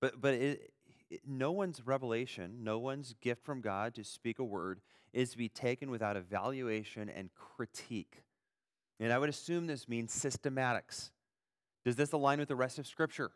but 0.00 0.18
but 0.18 0.34
it, 0.34 0.72
no 1.26 1.52
one's 1.52 1.86
revelation, 1.86 2.58
no 2.62 2.78
one's 2.78 3.14
gift 3.20 3.44
from 3.44 3.60
God 3.60 3.94
to 3.94 4.04
speak 4.04 4.38
a 4.38 4.44
word 4.44 4.80
is 5.12 5.30
to 5.30 5.38
be 5.38 5.48
taken 5.48 5.90
without 5.90 6.16
evaluation 6.16 7.08
and 7.08 7.30
critique. 7.34 8.22
And 9.00 9.12
I 9.12 9.18
would 9.18 9.28
assume 9.28 9.66
this 9.66 9.88
means 9.88 10.14
systematics. 10.14 11.10
Does 11.84 11.96
this 11.96 12.12
align 12.12 12.38
with 12.38 12.48
the 12.48 12.56
rest 12.56 12.78
of 12.78 12.86
Scripture? 12.86 13.30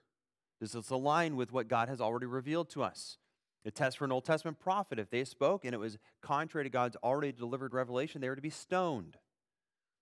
Does 0.60 0.72
this 0.72 0.90
align 0.90 1.36
with 1.36 1.52
what 1.52 1.68
God 1.68 1.88
has 1.88 2.00
already 2.00 2.26
revealed 2.26 2.70
to 2.70 2.82
us? 2.82 3.18
A 3.66 3.70
test 3.70 3.96
for 3.96 4.04
an 4.04 4.12
Old 4.12 4.26
Testament 4.26 4.58
prophet, 4.58 4.98
if 4.98 5.08
they 5.08 5.24
spoke 5.24 5.64
and 5.64 5.74
it 5.74 5.78
was 5.78 5.98
contrary 6.20 6.64
to 6.64 6.70
God's 6.70 6.96
already 7.02 7.32
delivered 7.32 7.72
revelation, 7.72 8.20
they 8.20 8.28
were 8.28 8.36
to 8.36 8.42
be 8.42 8.50
stoned. 8.50 9.16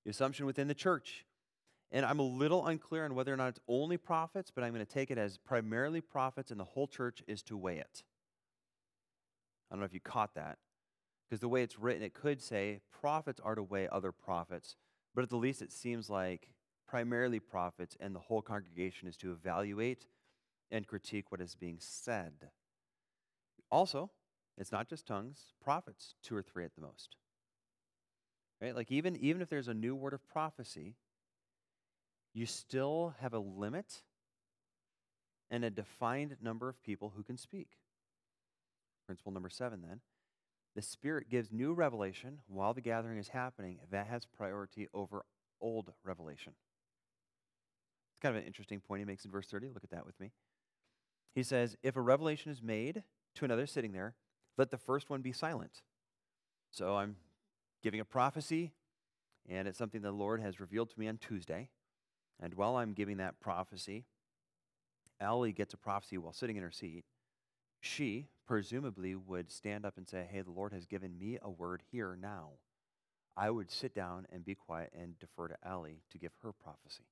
The 0.05 0.11
assumption 0.11 0.47
within 0.47 0.67
the 0.67 0.75
church. 0.75 1.25
And 1.93 2.07
I'm 2.07 2.19
a 2.19 2.23
little 2.23 2.67
unclear 2.67 3.05
on 3.05 3.15
whether 3.15 3.33
or 3.33 3.37
not 3.37 3.51
it's 3.51 3.61
only 3.69 3.99
prophets, 3.99 4.51
but 4.51 4.65
I'm 4.65 4.73
going 4.73 4.85
to 4.85 4.91
take 4.91 5.11
it 5.11 5.19
as 5.19 5.37
primarily 5.37 6.01
prophets, 6.01 6.51
and 6.51 6.59
the 6.59 6.65
whole 6.65 6.89
church 6.89 7.23
is 7.27 7.43
to 7.45 7.57
weigh 7.57 7.79
it. 7.79 8.03
I 9.71 9.75
don't 9.75 9.81
know 9.81 9.87
if 9.87 9.93
you 9.93 10.01
caught 10.01 10.35
that. 10.35 10.59
Because 11.29 11.41
the 11.41 11.49
way 11.49 11.63
it's 11.63 11.79
written, 11.79 12.03
it 12.03 12.15
could 12.15 12.43
say 12.43 12.81
prophets 12.99 13.41
are 13.45 13.55
to 13.55 13.63
weigh 13.63 13.89
other 13.89 14.11
prophets, 14.11 14.77
but 15.15 15.23
at 15.23 15.31
the 15.31 15.37
least 15.37 15.63
it 15.63 15.71
seems 15.71 16.09
like 16.09 16.49
primarily 16.89 17.41
prophets, 17.41 17.97
and 18.01 18.15
the 18.15 18.21
whole 18.21 18.43
congregation 18.43 19.07
is 19.07 19.17
to 19.19 19.33
evaluate 19.33 20.07
and 20.71 20.87
critique 20.87 21.31
what 21.31 21.41
is 21.41 21.55
being 21.55 21.77
said. 21.79 22.33
Also, 23.71 24.11
it's 24.59 24.73
not 24.73 24.89
just 24.89 25.07
tongues, 25.07 25.53
prophets, 25.63 26.15
two 26.23 26.37
or 26.37 26.43
three 26.43 26.65
at 26.65 26.75
the 26.75 26.83
most. 26.83 27.17
Right? 28.61 28.77
Like 28.77 28.93
even, 28.93 29.17
even 29.17 29.43
if 29.43 29.49
there's 29.49 29.69
a 29.69 29.75
new 29.75 29.95
word 29.95 30.13
of 30.13 30.27
prophecy, 30.27 30.97
you 32.35 32.47
still 32.47 33.15
have 33.21 33.35
a 33.35 33.39
limit 33.39 34.03
and 35.51 35.65
a 35.65 35.71
defined 35.71 36.37
number 36.41 36.69
of 36.69 36.83
people 36.83 37.13
who 37.15 37.23
can 37.23 37.37
speak. 37.37 37.69
Principle 39.07 39.33
number 39.33 39.51
seven, 39.51 39.83
then. 39.87 40.01
The 40.75 40.83
Spirit 40.83 41.29
gives 41.29 41.53
new 41.53 41.75
revelation 41.75 42.41
while 42.47 42.73
the 42.73 42.81
gathering 42.81 43.19
is 43.19 43.29
happening. 43.29 43.79
That 43.91 44.07
has 44.07 44.25
priority 44.25 44.89
over 44.95 45.25
old 45.61 45.93
revelation. 46.03 46.55
It's 48.13 48.23
kind 48.23 48.35
of 48.35 48.43
an 48.43 48.47
interesting 48.47 48.81
point 48.81 49.01
he 49.01 49.05
makes 49.05 49.25
in 49.25 49.31
verse 49.31 49.49
30. 49.49 49.69
Look 49.69 49.85
at 49.85 49.91
that 49.91 50.07
with 50.07 50.19
me. 50.19 50.33
He 51.35 51.43
says, 51.43 51.77
If 51.83 51.97
a 51.97 52.01
revelation 52.01 52.51
is 52.51 52.63
made 52.63 53.03
to 53.35 53.45
another 53.45 53.67
sitting 53.67 53.93
there, 53.93 54.15
let 54.57 54.71
the 54.71 54.79
first 54.79 55.11
one 55.11 55.21
be 55.21 55.33
silent. 55.33 55.83
So 56.71 56.97
I'm 56.97 57.17
giving 57.83 58.01
a 58.01 58.05
prophecy, 58.05 58.73
and 59.49 59.69
it's 59.69 59.79
something 59.79 60.01
the 60.01 60.13
Lord 60.13 60.41
has 60.41 60.61
revealed 60.61 60.91
to 60.91 60.99
me 60.99 61.09
on 61.09 61.19
Tuesday. 61.19 61.69
And 62.43 62.55
while 62.55 62.77
I'm 62.77 62.93
giving 62.93 63.19
that 63.19 63.39
prophecy, 63.41 64.05
Allie 65.21 65.53
gets 65.53 65.73
a 65.73 65.77
prophecy 65.77 66.19
while 66.19 66.33
sitting 66.33 66.57
in 66.57 66.65
her 66.65 66.73
seat. 66.73 67.05
She 67.81 68.27
presumably 68.47 69.15
would 69.15 69.53
stand 69.53 69.87
up 69.87 69.97
and 69.97 70.09
say, 70.09 70.27
Hey, 70.31 70.41
the 70.43 70.51
Lord 70.51 70.73
has 70.73 70.85
given 70.85 71.17
me 71.17 71.39
a 71.41 71.49
word 71.49 71.83
here 71.93 72.19
now. 72.21 72.51
I 73.37 73.49
would 73.49 73.71
sit 73.71 73.95
down 73.95 74.27
and 74.33 74.45
be 74.45 74.57
quiet 74.57 74.93
and 74.99 75.19
defer 75.21 75.49
to 75.49 75.57
Allie 75.65 76.03
to 76.11 76.19
give 76.19 76.33
her 76.43 76.53
prophecy. 76.53 77.05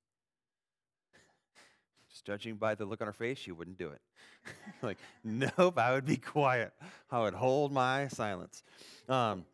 Just 2.11 2.25
judging 2.25 2.57
by 2.57 2.75
the 2.75 2.85
look 2.85 3.01
on 3.01 3.07
her 3.07 3.13
face, 3.13 3.39
she 3.39 3.53
wouldn't 3.53 3.79
do 3.79 3.91
it. 3.91 4.01
like, 4.83 4.99
nope, 5.25 5.79
I 5.79 5.93
would 5.93 6.05
be 6.05 6.17
quiet. 6.17 6.73
I 7.11 7.21
would 7.21 7.35
hold 7.35 7.73
my 7.73 8.09
silence. 8.09 8.65
Um, 9.09 9.45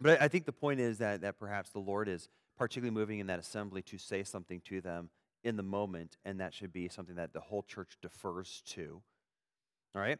but 0.00 0.22
I, 0.22 0.24
I 0.24 0.28
think 0.28 0.46
the 0.46 0.52
point 0.52 0.80
is 0.80 0.98
that, 0.98 1.20
that 1.20 1.38
perhaps 1.38 1.70
the 1.70 1.80
Lord 1.80 2.08
is 2.08 2.28
particularly 2.60 2.94
moving 2.94 3.20
in 3.20 3.26
that 3.28 3.38
assembly 3.38 3.80
to 3.80 3.96
say 3.96 4.22
something 4.22 4.60
to 4.60 4.82
them 4.82 5.08
in 5.44 5.56
the 5.56 5.62
moment, 5.62 6.18
and 6.26 6.40
that 6.40 6.52
should 6.52 6.70
be 6.74 6.90
something 6.90 7.14
that 7.14 7.32
the 7.32 7.40
whole 7.40 7.62
church 7.62 7.96
defers 8.02 8.62
to. 8.66 9.00
All 9.94 10.02
right? 10.02 10.18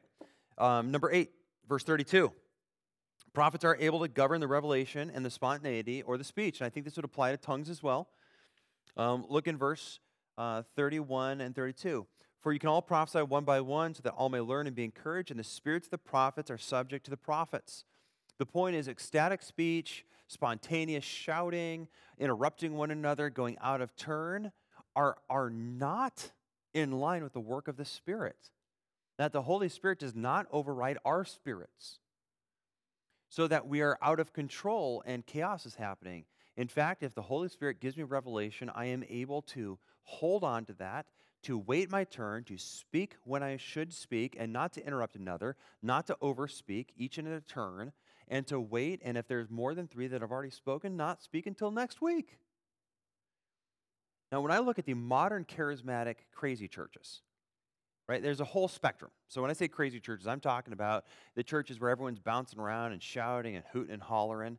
Um, 0.57 0.91
number 0.91 1.13
eight, 1.13 1.33
verse 1.69 1.85
32. 1.85 2.33
Prophets 3.35 3.63
are 3.63 3.77
able 3.79 4.01
to 4.01 4.09
govern 4.09 4.41
the 4.41 4.49
revelation 4.49 5.13
and 5.15 5.23
the 5.23 5.29
spontaneity 5.29 6.01
or 6.01 6.17
the 6.17 6.25
speech. 6.25 6.61
And 6.61 6.67
I 6.67 6.71
think 6.71 6.87
this 6.87 6.97
would 6.97 7.05
apply 7.05 7.33
to 7.33 7.37
tongues 7.37 7.69
as 7.69 7.83
well. 7.83 8.09
Um, 8.97 9.27
look 9.29 9.47
in 9.47 9.59
verse 9.59 10.01
uh, 10.39 10.63
31 10.77 11.43
and 11.43 11.55
32. 11.55 12.07
For 12.41 12.55
you 12.55 12.59
can 12.59 12.71
all 12.71 12.81
prophesy 12.81 13.21
one 13.21 13.45
by 13.45 13.61
one, 13.61 13.93
so 13.93 14.01
that 14.05 14.15
all 14.15 14.31
may 14.31 14.41
learn 14.41 14.67
and 14.67 14.75
be 14.75 14.85
encouraged, 14.85 15.31
and 15.31 15.39
the 15.39 15.45
spirits 15.45 15.89
of 15.89 15.91
the 15.91 15.99
prophets 15.99 16.51
are 16.51 16.57
subject 16.57 17.05
to 17.05 17.11
the 17.11 17.19
prophets. 17.19 17.85
The 18.41 18.47
point 18.47 18.75
is 18.75 18.89
ecstatic 18.89 19.43
speech, 19.43 20.07
spontaneous 20.27 21.05
shouting, 21.05 21.89
interrupting 22.17 22.75
one 22.75 22.91
another, 22.91 23.29
going 23.29 23.59
out 23.61 23.83
of 23.83 23.95
turn 23.97 24.51
are, 24.97 25.19
are 25.29 25.51
not 25.51 26.31
in 26.73 26.91
line 26.91 27.23
with 27.23 27.35
the 27.35 27.41
work 27.41 27.69
of 27.69 27.77
the 27.77 27.85
Spirit. 27.85 28.49
That 29.19 29.33
the 29.33 29.43
Holy 29.43 29.69
Spirit 29.69 29.99
does 29.99 30.15
not 30.15 30.47
override 30.51 30.97
our 31.05 31.27
spirits 31.27 31.99
so 33.29 33.47
that 33.47 33.69
we 33.69 33.83
are 33.83 33.99
out 34.01 34.19
of 34.19 34.33
control 34.33 35.03
and 35.05 35.27
chaos 35.27 35.67
is 35.67 35.75
happening. 35.75 36.25
In 36.57 36.67
fact, 36.67 37.03
if 37.03 37.15
the 37.15 37.21
Holy 37.21 37.51
Spirit 37.51 37.79
gives 37.79 37.99
me 37.99 38.05
revelation, 38.05 38.71
I 38.75 38.87
am 38.87 39.05
able 39.11 39.43
to 39.43 39.79
hold 40.05 40.45
on 40.45 40.65
to 40.65 40.73
that, 40.79 41.05
to 41.43 41.59
wait 41.59 41.91
my 41.91 42.05
turn, 42.05 42.45
to 42.45 42.57
speak 42.57 43.17
when 43.25 43.43
I 43.43 43.59
should 43.59 43.93
speak, 43.93 44.35
and 44.39 44.51
not 44.51 44.73
to 44.75 44.87
interrupt 44.87 45.17
another, 45.17 45.57
not 45.83 46.07
to 46.07 46.17
overspeak 46.23 46.87
each 46.97 47.19
and 47.19 47.29
a 47.29 47.41
turn, 47.43 47.93
and 48.31 48.47
to 48.47 48.59
wait. 48.59 49.03
And 49.05 49.19
if 49.19 49.27
there's 49.27 49.51
more 49.51 49.75
than 49.75 49.89
three 49.89 50.07
that 50.07 50.23
have 50.23 50.31
already 50.31 50.51
spoken, 50.51 50.97
not 50.97 51.23
speak 51.23 51.47
until 51.47 51.71
next 51.71 52.01
week. 52.01 52.39
Now, 54.33 54.41
when 54.41 54.53
I 54.53 54.61
look 54.61 54.79
at 54.79 54.87
the 54.87 54.95
modern 54.95 55.45
charismatic 55.45 56.15
crazy 56.33 56.69
churches, 56.69 57.21
right, 58.09 58.23
there's 58.23 58.41
a 58.41 58.45
whole 58.45 58.69
spectrum. 58.69 59.11
So 59.29 59.43
when 59.43 59.51
I 59.51 59.55
say 59.55 59.67
crazy 59.67 59.99
churches, 59.99 60.29
I'm 60.29 60.41
talking 60.41 60.73
about 60.73 61.05
the 61.35 61.43
churches 61.43 61.81
where 61.81 61.91
everyone's 61.91 62.21
bouncing 62.21 62.61
around 62.61 62.93
and 62.93 63.03
shouting 63.03 63.57
and 63.57 63.65
hooting 63.73 63.93
and 63.93 64.03
hollering. 64.03 64.59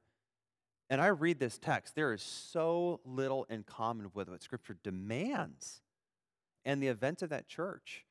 And 0.90 1.00
I 1.00 1.08
read 1.08 1.40
this 1.40 1.58
text, 1.58 1.96
there 1.96 2.12
is 2.12 2.22
so 2.22 3.00
little 3.06 3.46
in 3.50 3.64
common 3.64 4.12
with 4.14 4.30
what 4.30 4.44
Scripture 4.44 4.76
demands 4.84 5.80
and 6.66 6.84
the 6.84 6.90
events 6.90 7.24
of 7.24 7.30
that 7.30 7.48
church 7.48 8.06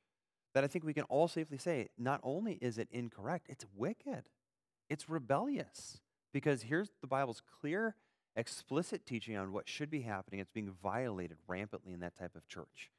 that 0.55 0.65
I 0.65 0.67
think 0.67 0.85
we 0.85 0.95
can 0.95 1.05
all 1.05 1.29
safely 1.29 1.59
say 1.59 1.89
not 1.99 2.21
only 2.23 2.55
is 2.55 2.79
it 2.79 2.89
incorrect, 2.91 3.47
it's 3.51 3.67
wicked, 3.77 4.25
it's 4.91 5.09
rebellious. 5.09 6.01
Because 6.33 6.63
here's 6.63 6.91
the 7.01 7.07
Bible's 7.07 7.43
clear, 7.61 7.97
explicit 8.37 9.07
teaching 9.07 9.37
on 9.37 9.53
what 9.53 9.69
should 9.69 9.91
be 9.91 10.03
happening. 10.03 10.41
It's 10.41 10.51
being 10.51 10.73
violated 10.83 11.39
rampantly 11.49 11.93
in 11.93 12.01
that 12.01 12.17
type 12.19 12.37
of 12.37 12.47
church. 12.47 12.91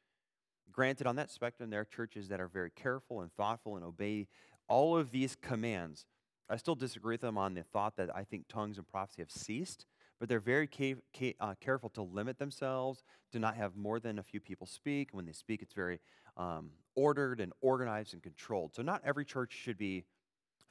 Granted, 0.72 1.06
on 1.06 1.18
that 1.18 1.30
spectrum, 1.30 1.70
there 1.70 1.82
are 1.82 1.86
churches 1.86 2.30
that 2.30 2.42
are 2.42 2.48
very 2.48 2.72
careful 2.72 3.22
and 3.22 3.32
thoughtful 3.34 3.76
and 3.76 3.86
obey 3.86 4.28
all 4.68 4.98
of 4.98 5.12
these 5.12 5.36
commands 5.36 6.06
I 6.52 6.58
still 6.58 6.76
disagree 6.76 7.14
with 7.14 7.22
them 7.22 7.38
on 7.38 7.54
the 7.54 7.64
thought 7.64 7.96
that 7.96 8.14
I 8.14 8.26
think 8.26 8.48
tongues 8.50 8.78
and 8.78 8.86
prophecy 8.86 9.22
have 9.22 9.32
ceased, 9.32 9.86
but 10.20 10.28
they're 10.28 10.42
very 10.42 10.70
uh, 11.40 11.56
careful 11.62 11.90
to 11.92 12.02
limit 12.02 12.38
themselves, 12.40 13.04
to 13.32 13.40
not 13.40 13.56
have 13.56 13.78
more 13.78 14.02
than 14.02 14.20
a 14.20 14.24
few 14.24 14.42
people 14.42 14.68
speak. 14.68 15.10
When 15.14 15.26
they 15.26 15.32
speak, 15.32 15.62
it's 15.62 15.74
very 15.74 16.02
um, 16.36 16.72
ordered 16.94 17.40
and 17.40 17.54
organized 17.62 18.14
and 18.14 18.22
controlled. 18.22 18.76
So 18.76 18.82
not 18.82 19.02
every 19.06 19.24
church 19.24 19.54
should 19.54 19.78
be 19.78 20.04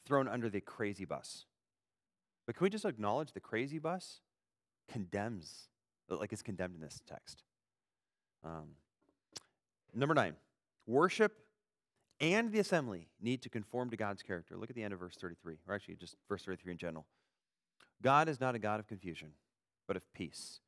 thrown 0.06 0.28
under 0.28 0.48
the 0.48 0.60
crazy 0.60 1.04
bus. 1.04 1.46
But 2.46 2.56
can 2.56 2.64
we 2.64 2.70
just 2.70 2.84
acknowledge 2.84 3.32
the 3.32 3.40
crazy 3.40 3.78
bus 3.78 4.20
condemns, 4.90 5.68
like 6.08 6.32
it's 6.32 6.42
condemned 6.42 6.74
in 6.74 6.80
this 6.80 7.00
text? 7.08 7.42
Um, 8.44 8.70
number 9.94 10.14
nine, 10.14 10.34
worship 10.86 11.32
and 12.20 12.52
the 12.52 12.58
assembly 12.58 13.08
need 13.20 13.42
to 13.42 13.48
conform 13.48 13.90
to 13.90 13.96
God's 13.96 14.22
character. 14.22 14.56
Look 14.56 14.70
at 14.70 14.76
the 14.76 14.82
end 14.82 14.92
of 14.92 15.00
verse 15.00 15.16
33, 15.16 15.56
or 15.66 15.74
actually 15.74 15.96
just 15.96 16.16
verse 16.28 16.44
33 16.44 16.72
in 16.72 16.78
general. 16.78 17.06
God 18.02 18.28
is 18.28 18.40
not 18.40 18.54
a 18.54 18.58
God 18.58 18.80
of 18.80 18.86
confusion, 18.86 19.28
but 19.86 19.96
of 19.96 20.02
peace. 20.12 20.60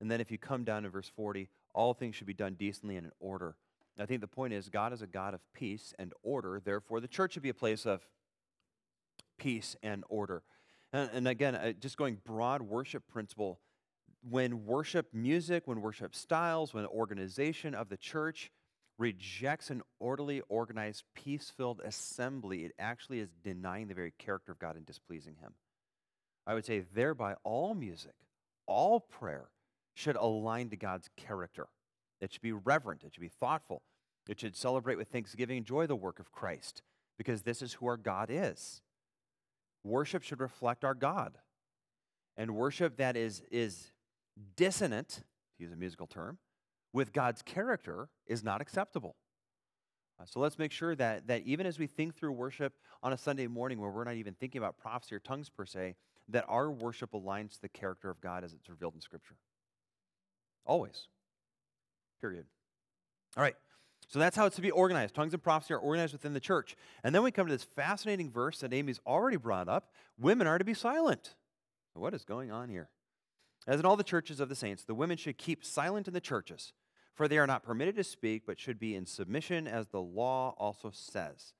And 0.00 0.10
then 0.10 0.20
if 0.20 0.30
you 0.30 0.38
come 0.38 0.64
down 0.64 0.82
to 0.82 0.88
verse 0.88 1.10
40, 1.14 1.48
all 1.72 1.94
things 1.94 2.16
should 2.16 2.26
be 2.26 2.34
done 2.34 2.54
decently 2.54 2.96
and 2.96 3.06
in 3.06 3.12
order. 3.20 3.56
I 3.98 4.06
think 4.06 4.20
the 4.20 4.26
point 4.26 4.52
is 4.52 4.68
God 4.68 4.92
is 4.92 5.02
a 5.02 5.06
God 5.06 5.34
of 5.34 5.40
peace 5.52 5.94
and 5.98 6.12
order. 6.22 6.60
Therefore, 6.64 7.00
the 7.00 7.08
church 7.08 7.34
should 7.34 7.42
be 7.42 7.48
a 7.48 7.54
place 7.54 7.86
of 7.86 8.06
peace 9.44 9.76
and 9.82 10.04
order. 10.08 10.42
And, 10.90 11.10
and 11.12 11.28
again, 11.28 11.54
uh, 11.54 11.72
just 11.72 11.98
going 11.98 12.16
broad 12.24 12.62
worship 12.62 13.06
principle, 13.06 13.60
when 14.28 14.64
worship 14.64 15.08
music, 15.12 15.64
when 15.66 15.82
worship 15.82 16.14
styles, 16.14 16.72
when 16.72 16.86
organization 16.86 17.74
of 17.74 17.90
the 17.90 17.98
church 17.98 18.50
rejects 18.96 19.68
an 19.68 19.82
orderly, 20.00 20.40
organized, 20.48 21.04
peace 21.14 21.52
filled 21.54 21.82
assembly, 21.84 22.64
it 22.64 22.72
actually 22.78 23.20
is 23.20 23.28
denying 23.42 23.88
the 23.88 23.94
very 23.94 24.14
character 24.18 24.50
of 24.50 24.58
God 24.58 24.76
and 24.76 24.86
displeasing 24.86 25.36
Him. 25.42 25.52
I 26.46 26.54
would 26.54 26.64
say, 26.64 26.84
thereby, 26.94 27.34
all 27.44 27.74
music, 27.74 28.14
all 28.66 28.98
prayer 28.98 29.48
should 29.92 30.16
align 30.16 30.70
to 30.70 30.76
God's 30.76 31.10
character. 31.18 31.66
It 32.22 32.32
should 32.32 32.40
be 32.40 32.52
reverent, 32.52 33.02
it 33.04 33.12
should 33.12 33.20
be 33.20 33.28
thoughtful, 33.28 33.82
it 34.26 34.40
should 34.40 34.56
celebrate 34.56 34.96
with 34.96 35.08
thanksgiving, 35.08 35.64
joy, 35.64 35.86
the 35.86 35.96
work 35.96 36.18
of 36.18 36.32
Christ, 36.32 36.80
because 37.18 37.42
this 37.42 37.60
is 37.60 37.74
who 37.74 37.86
our 37.88 37.98
God 37.98 38.30
is. 38.30 38.80
Worship 39.84 40.22
should 40.22 40.40
reflect 40.40 40.84
our 40.84 40.94
God. 40.94 41.38
And 42.36 42.56
worship 42.56 42.96
that 42.96 43.16
is, 43.16 43.42
is 43.50 43.92
dissonant, 44.56 45.08
to 45.56 45.62
use 45.62 45.72
a 45.72 45.76
musical 45.76 46.06
term, 46.06 46.38
with 46.92 47.12
God's 47.12 47.42
character 47.42 48.08
is 48.26 48.42
not 48.42 48.60
acceptable. 48.60 49.16
Uh, 50.18 50.24
so 50.24 50.40
let's 50.40 50.58
make 50.58 50.72
sure 50.72 50.94
that, 50.94 51.26
that 51.26 51.42
even 51.44 51.66
as 51.66 51.78
we 51.78 51.86
think 51.86 52.16
through 52.16 52.32
worship 52.32 52.72
on 53.02 53.12
a 53.12 53.18
Sunday 53.18 53.46
morning 53.46 53.80
where 53.80 53.90
we're 53.90 54.04
not 54.04 54.14
even 54.14 54.34
thinking 54.34 54.58
about 54.58 54.78
prophecy 54.78 55.14
or 55.14 55.18
tongues 55.18 55.50
per 55.50 55.66
se, 55.66 55.96
that 56.28 56.44
our 56.48 56.70
worship 56.70 57.12
aligns 57.12 57.54
to 57.54 57.62
the 57.62 57.68
character 57.68 58.10
of 58.10 58.20
God 58.20 58.44
as 58.44 58.52
it's 58.52 58.68
revealed 58.68 58.94
in 58.94 59.00
Scripture. 59.00 59.36
Always. 60.64 61.08
Period. 62.20 62.46
All 63.36 63.42
right. 63.42 63.56
So 64.08 64.18
that's 64.18 64.36
how 64.36 64.46
it's 64.46 64.56
to 64.56 64.62
be 64.62 64.70
organized. 64.70 65.14
Tongues 65.14 65.32
and 65.32 65.42
prophecy 65.42 65.74
are 65.74 65.78
organized 65.78 66.12
within 66.12 66.34
the 66.34 66.40
church. 66.40 66.76
And 67.02 67.14
then 67.14 67.22
we 67.22 67.30
come 67.30 67.46
to 67.46 67.52
this 67.52 67.64
fascinating 67.64 68.30
verse 68.30 68.60
that 68.60 68.72
Amy's 68.72 69.00
already 69.06 69.36
brought 69.36 69.68
up 69.68 69.92
women 70.18 70.46
are 70.46 70.58
to 70.58 70.64
be 70.64 70.74
silent. 70.74 71.34
What 71.94 72.14
is 72.14 72.24
going 72.24 72.50
on 72.50 72.68
here? 72.68 72.88
As 73.66 73.80
in 73.80 73.86
all 73.86 73.96
the 73.96 74.04
churches 74.04 74.40
of 74.40 74.48
the 74.48 74.54
saints, 74.54 74.84
the 74.84 74.94
women 74.94 75.16
should 75.16 75.38
keep 75.38 75.64
silent 75.64 76.06
in 76.06 76.14
the 76.14 76.20
churches 76.20 76.72
for 77.14 77.28
they 77.28 77.38
are 77.38 77.46
not 77.46 77.62
permitted 77.62 77.96
to 77.96 78.04
speak, 78.04 78.42
but 78.44 78.58
should 78.58 78.78
be 78.78 78.94
in 78.94 79.06
submission, 79.06 79.66
as 79.66 79.88
the 79.88 80.02
law 80.02 80.54
also 80.58 80.90
says. 80.92 81.54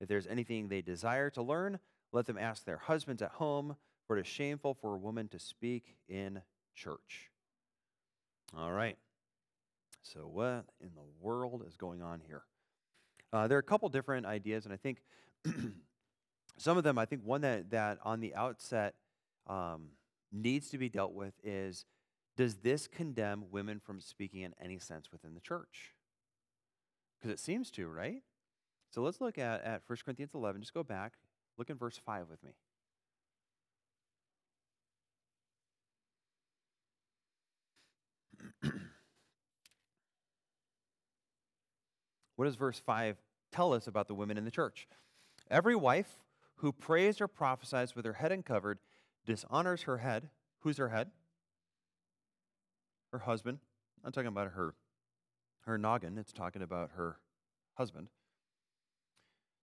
If 0.00 0.08
there's 0.08 0.26
anything 0.26 0.68
they 0.68 0.82
desire 0.82 1.30
to 1.30 1.42
learn, 1.42 1.78
let 2.12 2.26
them 2.26 2.38
ask 2.38 2.64
their 2.64 2.78
husbands 2.78 3.22
at 3.22 3.32
home, 3.32 3.76
for 4.06 4.16
it 4.16 4.22
is 4.22 4.26
shameful 4.26 4.74
for 4.74 4.94
a 4.94 4.98
woman 4.98 5.28
to 5.28 5.38
speak 5.38 5.96
in 6.08 6.42
church. 6.74 7.30
All 8.56 8.72
right. 8.72 8.96
So, 10.04 10.28
what 10.30 10.66
in 10.80 10.90
the 10.94 11.02
world 11.20 11.64
is 11.66 11.76
going 11.78 12.02
on 12.02 12.20
here? 12.26 12.42
Uh, 13.32 13.48
there 13.48 13.56
are 13.56 13.60
a 13.60 13.64
couple 13.64 13.88
different 13.88 14.26
ideas, 14.26 14.66
and 14.66 14.72
I 14.72 14.76
think 14.76 14.98
some 16.58 16.76
of 16.76 16.84
them, 16.84 16.98
I 16.98 17.06
think 17.06 17.22
one 17.24 17.40
that, 17.40 17.70
that 17.70 17.98
on 18.04 18.20
the 18.20 18.34
outset 18.34 18.94
um, 19.46 19.86
needs 20.30 20.68
to 20.70 20.78
be 20.78 20.90
dealt 20.90 21.14
with 21.14 21.32
is 21.42 21.86
does 22.36 22.56
this 22.56 22.86
condemn 22.86 23.44
women 23.50 23.80
from 23.80 23.98
speaking 23.98 24.42
in 24.42 24.54
any 24.62 24.78
sense 24.78 25.10
within 25.10 25.32
the 25.34 25.40
church? 25.40 25.94
Because 27.18 27.32
it 27.32 27.38
seems 27.40 27.70
to, 27.72 27.88
right? 27.88 28.22
So 28.90 29.00
let's 29.00 29.22
look 29.22 29.38
at, 29.38 29.64
at 29.64 29.82
1 29.86 29.98
Corinthians 30.04 30.32
11. 30.34 30.60
Just 30.60 30.74
go 30.74 30.82
back. 30.82 31.14
Look 31.56 31.70
in 31.70 31.78
verse 31.78 31.98
5 32.04 32.26
with 32.28 32.42
me. 32.44 32.52
what 42.36 42.46
does 42.46 42.56
verse 42.56 42.78
5 42.78 43.16
tell 43.52 43.72
us 43.72 43.86
about 43.86 44.08
the 44.08 44.14
women 44.14 44.36
in 44.36 44.44
the 44.44 44.50
church? 44.50 44.88
Every 45.50 45.76
wife 45.76 46.20
who 46.56 46.72
prays 46.72 47.20
or 47.20 47.28
prophesies 47.28 47.94
with 47.94 48.04
her 48.04 48.14
head 48.14 48.32
uncovered 48.32 48.78
dishonors 49.26 49.82
her 49.82 49.98
head. 49.98 50.30
Who's 50.60 50.78
her 50.78 50.88
head? 50.88 51.10
her 53.14 53.20
husband. 53.20 53.58
I'm 54.04 54.10
talking 54.10 54.28
about 54.28 54.48
her, 54.48 54.74
her 55.66 55.78
noggin. 55.78 56.18
It's 56.18 56.32
talking 56.32 56.62
about 56.62 56.90
her 56.96 57.20
husband. 57.74 58.08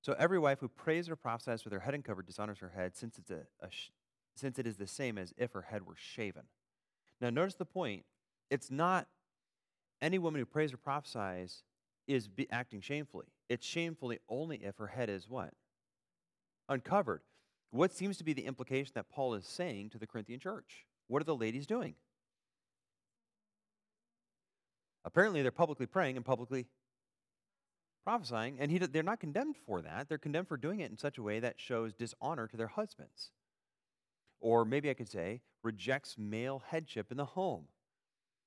So 0.01 0.15
every 0.17 0.39
wife 0.39 0.59
who 0.61 0.69
prays 0.69 1.09
or 1.09 1.17
prophesies 1.17 1.65
with 1.65 1.73
her 1.73 1.81
head 1.81 1.93
uncovered 1.93 2.25
dishonors 2.25 2.59
her 2.59 2.71
head, 2.75 2.95
since 2.95 3.19
it's 3.19 3.29
a, 3.29 3.41
a 3.61 3.69
sh- 3.69 3.91
since 4.35 4.57
it 4.57 4.65
is 4.65 4.77
the 4.77 4.87
same 4.87 5.17
as 5.17 5.33
if 5.37 5.51
her 5.51 5.63
head 5.63 5.85
were 5.85 5.97
shaven. 5.97 6.43
Now, 7.19 7.29
notice 7.29 7.55
the 7.55 7.65
point. 7.65 8.05
It's 8.49 8.71
not 8.71 9.07
any 10.01 10.17
woman 10.17 10.39
who 10.39 10.45
prays 10.45 10.73
or 10.73 10.77
prophesies 10.77 11.63
is 12.07 12.29
acting 12.51 12.81
shamefully. 12.81 13.27
It's 13.49 13.65
shamefully 13.65 14.19
only 14.29 14.57
if 14.57 14.77
her 14.77 14.87
head 14.87 15.09
is 15.09 15.29
what? 15.29 15.53
Uncovered. 16.69 17.21
What 17.71 17.93
seems 17.93 18.17
to 18.17 18.23
be 18.23 18.33
the 18.33 18.45
implication 18.45 18.91
that 18.95 19.09
Paul 19.09 19.33
is 19.33 19.45
saying 19.45 19.91
to 19.91 19.97
the 19.97 20.07
Corinthian 20.07 20.39
church? 20.39 20.85
What 21.07 21.21
are 21.21 21.25
the 21.25 21.35
ladies 21.35 21.65
doing? 21.65 21.95
Apparently, 25.03 25.41
they're 25.41 25.51
publicly 25.51 25.85
praying 25.85 26.15
and 26.15 26.25
publicly 26.25 26.67
prophesying, 28.03 28.59
and 28.59 28.71
he, 28.71 28.77
they're 28.77 29.03
not 29.03 29.19
condemned 29.19 29.55
for 29.65 29.81
that. 29.81 30.09
They're 30.09 30.17
condemned 30.17 30.47
for 30.47 30.57
doing 30.57 30.79
it 30.79 30.91
in 30.91 30.97
such 30.97 31.17
a 31.17 31.23
way 31.23 31.39
that 31.39 31.59
shows 31.59 31.93
dishonor 31.93 32.47
to 32.47 32.57
their 32.57 32.67
husbands. 32.67 33.31
Or 34.39 34.65
maybe 34.65 34.89
I 34.89 34.93
could 34.93 35.09
say, 35.09 35.41
rejects 35.63 36.17
male 36.17 36.63
headship 36.67 37.11
in 37.11 37.17
the 37.17 37.25
home. 37.25 37.65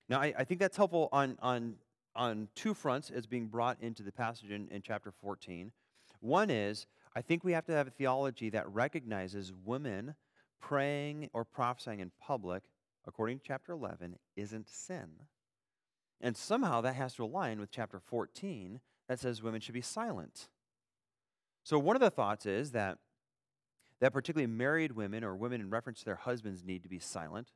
Now, 0.08 0.20
I, 0.20 0.34
I 0.38 0.44
think 0.44 0.60
that's 0.60 0.76
helpful 0.76 1.08
on, 1.12 1.38
on, 1.40 1.76
on 2.16 2.48
two 2.54 2.74
fronts 2.74 3.10
as 3.10 3.26
being 3.26 3.46
brought 3.46 3.80
into 3.80 4.02
the 4.02 4.12
passage 4.12 4.50
in, 4.50 4.68
in 4.68 4.82
chapter 4.82 5.10
14. 5.10 5.72
One 6.20 6.50
is, 6.50 6.86
I 7.14 7.22
think 7.22 7.44
we 7.44 7.52
have 7.52 7.66
to 7.66 7.72
have 7.72 7.88
a 7.88 7.90
theology 7.90 8.50
that 8.50 8.68
recognizes 8.72 9.52
women 9.64 10.14
praying 10.60 11.30
or 11.32 11.44
prophesying 11.44 12.00
in 12.00 12.10
public, 12.20 12.62
according 13.06 13.38
to 13.38 13.44
chapter 13.44 13.72
11, 13.72 14.16
isn't 14.36 14.68
sin. 14.68 15.08
And 16.20 16.36
somehow 16.36 16.80
that 16.80 16.94
has 16.94 17.14
to 17.14 17.24
align 17.24 17.60
with 17.60 17.70
chapter 17.70 18.00
14 18.00 18.80
that 19.08 19.20
says 19.20 19.42
women 19.42 19.60
should 19.60 19.74
be 19.74 19.82
silent. 19.82 20.48
So 21.62 21.78
one 21.78 21.96
of 21.96 22.00
the 22.00 22.10
thoughts 22.10 22.46
is 22.46 22.72
that 22.72 22.98
that 24.00 24.12
particularly 24.12 24.52
married 24.52 24.92
women 24.92 25.24
or 25.24 25.34
women 25.34 25.60
in 25.60 25.70
reference 25.70 26.00
to 26.00 26.04
their 26.04 26.16
husbands 26.16 26.64
need 26.64 26.82
to 26.82 26.88
be 26.88 26.98
silent 26.98 27.52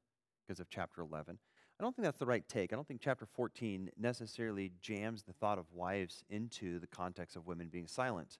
because 0.47 0.61
of 0.61 0.69
chapter 0.71 1.03
11. 1.03 1.39
I 1.79 1.85
don't 1.85 1.95
think 1.95 2.05
that's 2.05 2.19
the 2.19 2.27
right 2.27 2.47
take. 2.49 2.73
I 2.73 2.77
don't 2.77 2.87
think 2.87 3.01
chapter 3.01 3.25
14 3.25 3.91
necessarily 3.97 4.73
jams 4.81 5.23
the 5.23 5.33
thought 5.33 5.59
of 5.59 5.67
wives 5.73 6.25
into 6.29 6.81
the 6.81 6.89
context 6.89 7.37
of 7.37 7.47
women 7.47 7.69
being 7.69 7.87
silent. 7.87 8.39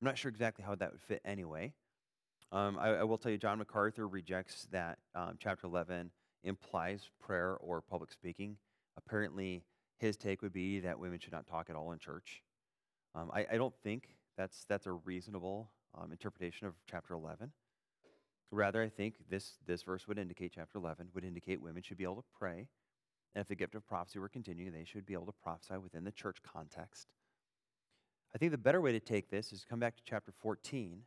I'm 0.00 0.06
not 0.06 0.16
sure 0.16 0.30
exactly 0.30 0.64
how 0.64 0.74
that 0.76 0.92
would 0.92 1.02
fit 1.02 1.20
anyway. 1.24 1.74
Um, 2.50 2.78
I, 2.78 2.88
I, 2.88 3.04
will 3.04 3.18
tell 3.18 3.32
you, 3.32 3.38
John 3.38 3.58
MacArthur 3.58 4.08
rejects 4.08 4.66
that 4.72 4.98
um, 5.14 5.36
chapter 5.38 5.66
11 5.66 6.10
implies 6.44 7.10
prayer 7.20 7.56
or 7.60 7.80
public 7.80 8.10
speaking. 8.10 8.56
Apparently, 8.96 9.62
his 9.98 10.16
take 10.16 10.42
would 10.42 10.52
be 10.52 10.80
that 10.80 10.98
women 10.98 11.18
should 11.18 11.32
not 11.32 11.46
talk 11.46 11.70
at 11.70 11.76
all 11.76 11.92
in 11.92 11.98
church. 11.98 12.42
Um, 13.14 13.30
I, 13.32 13.46
I, 13.52 13.56
don't 13.56 13.74
think 13.82 14.08
that's, 14.36 14.64
that's 14.68 14.86
a 14.86 14.92
reasonable 14.92 15.70
um, 15.94 16.10
interpretation 16.10 16.66
of 16.66 16.74
chapter 16.90 17.14
11. 17.14 17.52
Rather, 18.52 18.82
I 18.82 18.90
think 18.90 19.14
this, 19.30 19.54
this 19.66 19.82
verse 19.82 20.06
would 20.06 20.18
indicate, 20.18 20.52
chapter 20.54 20.76
11, 20.76 21.08
would 21.14 21.24
indicate 21.24 21.60
women 21.60 21.82
should 21.82 21.96
be 21.96 22.04
able 22.04 22.16
to 22.16 22.24
pray. 22.38 22.68
And 23.34 23.40
if 23.40 23.48
the 23.48 23.54
gift 23.54 23.74
of 23.74 23.86
prophecy 23.86 24.18
were 24.18 24.28
continuing, 24.28 24.72
they 24.72 24.84
should 24.84 25.06
be 25.06 25.14
able 25.14 25.26
to 25.26 25.32
prophesy 25.42 25.78
within 25.78 26.04
the 26.04 26.12
church 26.12 26.36
context. 26.42 27.08
I 28.34 28.38
think 28.38 28.52
the 28.52 28.58
better 28.58 28.82
way 28.82 28.92
to 28.92 29.00
take 29.00 29.30
this 29.30 29.52
is 29.52 29.64
come 29.64 29.80
back 29.80 29.96
to 29.96 30.02
chapter 30.04 30.32
14, 30.32 31.00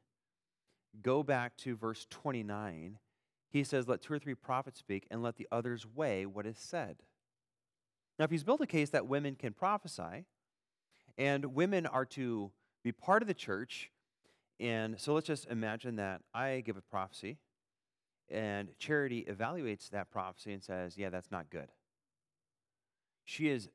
go 1.04 1.22
back 1.22 1.56
to 1.58 1.76
verse 1.76 2.08
29. 2.10 2.98
He 3.52 3.64
says, 3.64 3.88
Let 3.88 4.02
two 4.02 4.14
or 4.14 4.20
three 4.20 4.34
prophets 4.34 4.80
speak, 4.80 5.06
and 5.12 5.22
let 5.22 5.38
the 5.38 5.48
others 5.52 5.86
weigh 5.86 6.26
what 6.26 6.48
is 6.48 6.58
said. 6.58 6.98
Now, 8.18 8.26
if 8.26 8.32
he's 8.32 8.44
built 8.44 8.62
a 8.62 8.68
case 8.68 8.90
that 8.90 9.06
women 9.06 9.36
can 9.36 9.54
prophesy, 9.54 10.26
and 11.18 11.54
women 11.54 11.86
are 11.86 12.06
to 12.06 12.52
be 12.84 12.92
part 12.92 13.22
of 13.22 13.28
the 13.28 13.34
church, 13.36 13.92
and 14.60 15.00
so 15.00 15.14
let's 15.14 15.28
just 15.28 15.48
imagine 15.48 15.98
that 15.98 16.22
I 16.34 16.62
give 16.66 16.78
a 16.78 16.82
prophecy, 16.82 17.38
and 18.30 18.70
Charity 18.80 19.26
evaluates 19.30 19.90
that 19.90 20.10
prophecy 20.10 20.54
and 20.54 20.64
says, 20.64 20.98
Yeah, 20.98 21.10
that's 21.10 21.32
not 21.32 21.50
good. 21.50 21.70
She 23.26 23.50
is 23.50 23.70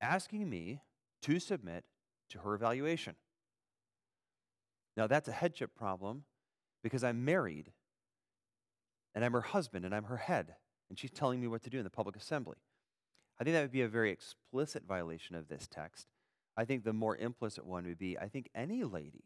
asking 0.00 0.48
me 0.48 0.80
to 1.22 1.38
submit 1.38 1.84
to 2.30 2.38
her 2.38 2.54
evaluation. 2.54 3.14
Now, 4.96 5.06
that's 5.06 5.28
a 5.28 5.32
headship 5.32 5.74
problem 5.74 6.24
because 6.82 7.02
I'm 7.02 7.24
married 7.24 7.72
and 9.14 9.24
I'm 9.24 9.32
her 9.32 9.40
husband 9.40 9.84
and 9.84 9.94
I'm 9.94 10.04
her 10.04 10.16
head, 10.16 10.54
and 10.88 10.98
she's 10.98 11.10
telling 11.10 11.40
me 11.40 11.46
what 11.46 11.62
to 11.62 11.70
do 11.70 11.78
in 11.78 11.84
the 11.84 11.90
public 11.90 12.16
assembly. 12.16 12.56
I 13.40 13.44
think 13.44 13.54
that 13.54 13.62
would 13.62 13.72
be 13.72 13.82
a 13.82 13.88
very 13.88 14.10
explicit 14.10 14.84
violation 14.86 15.34
of 15.34 15.48
this 15.48 15.66
text. 15.68 16.08
I 16.56 16.64
think 16.64 16.84
the 16.84 16.92
more 16.92 17.16
implicit 17.16 17.66
one 17.66 17.84
would 17.84 17.98
be 17.98 18.18
I 18.18 18.28
think 18.28 18.48
any 18.54 18.84
lady 18.84 19.24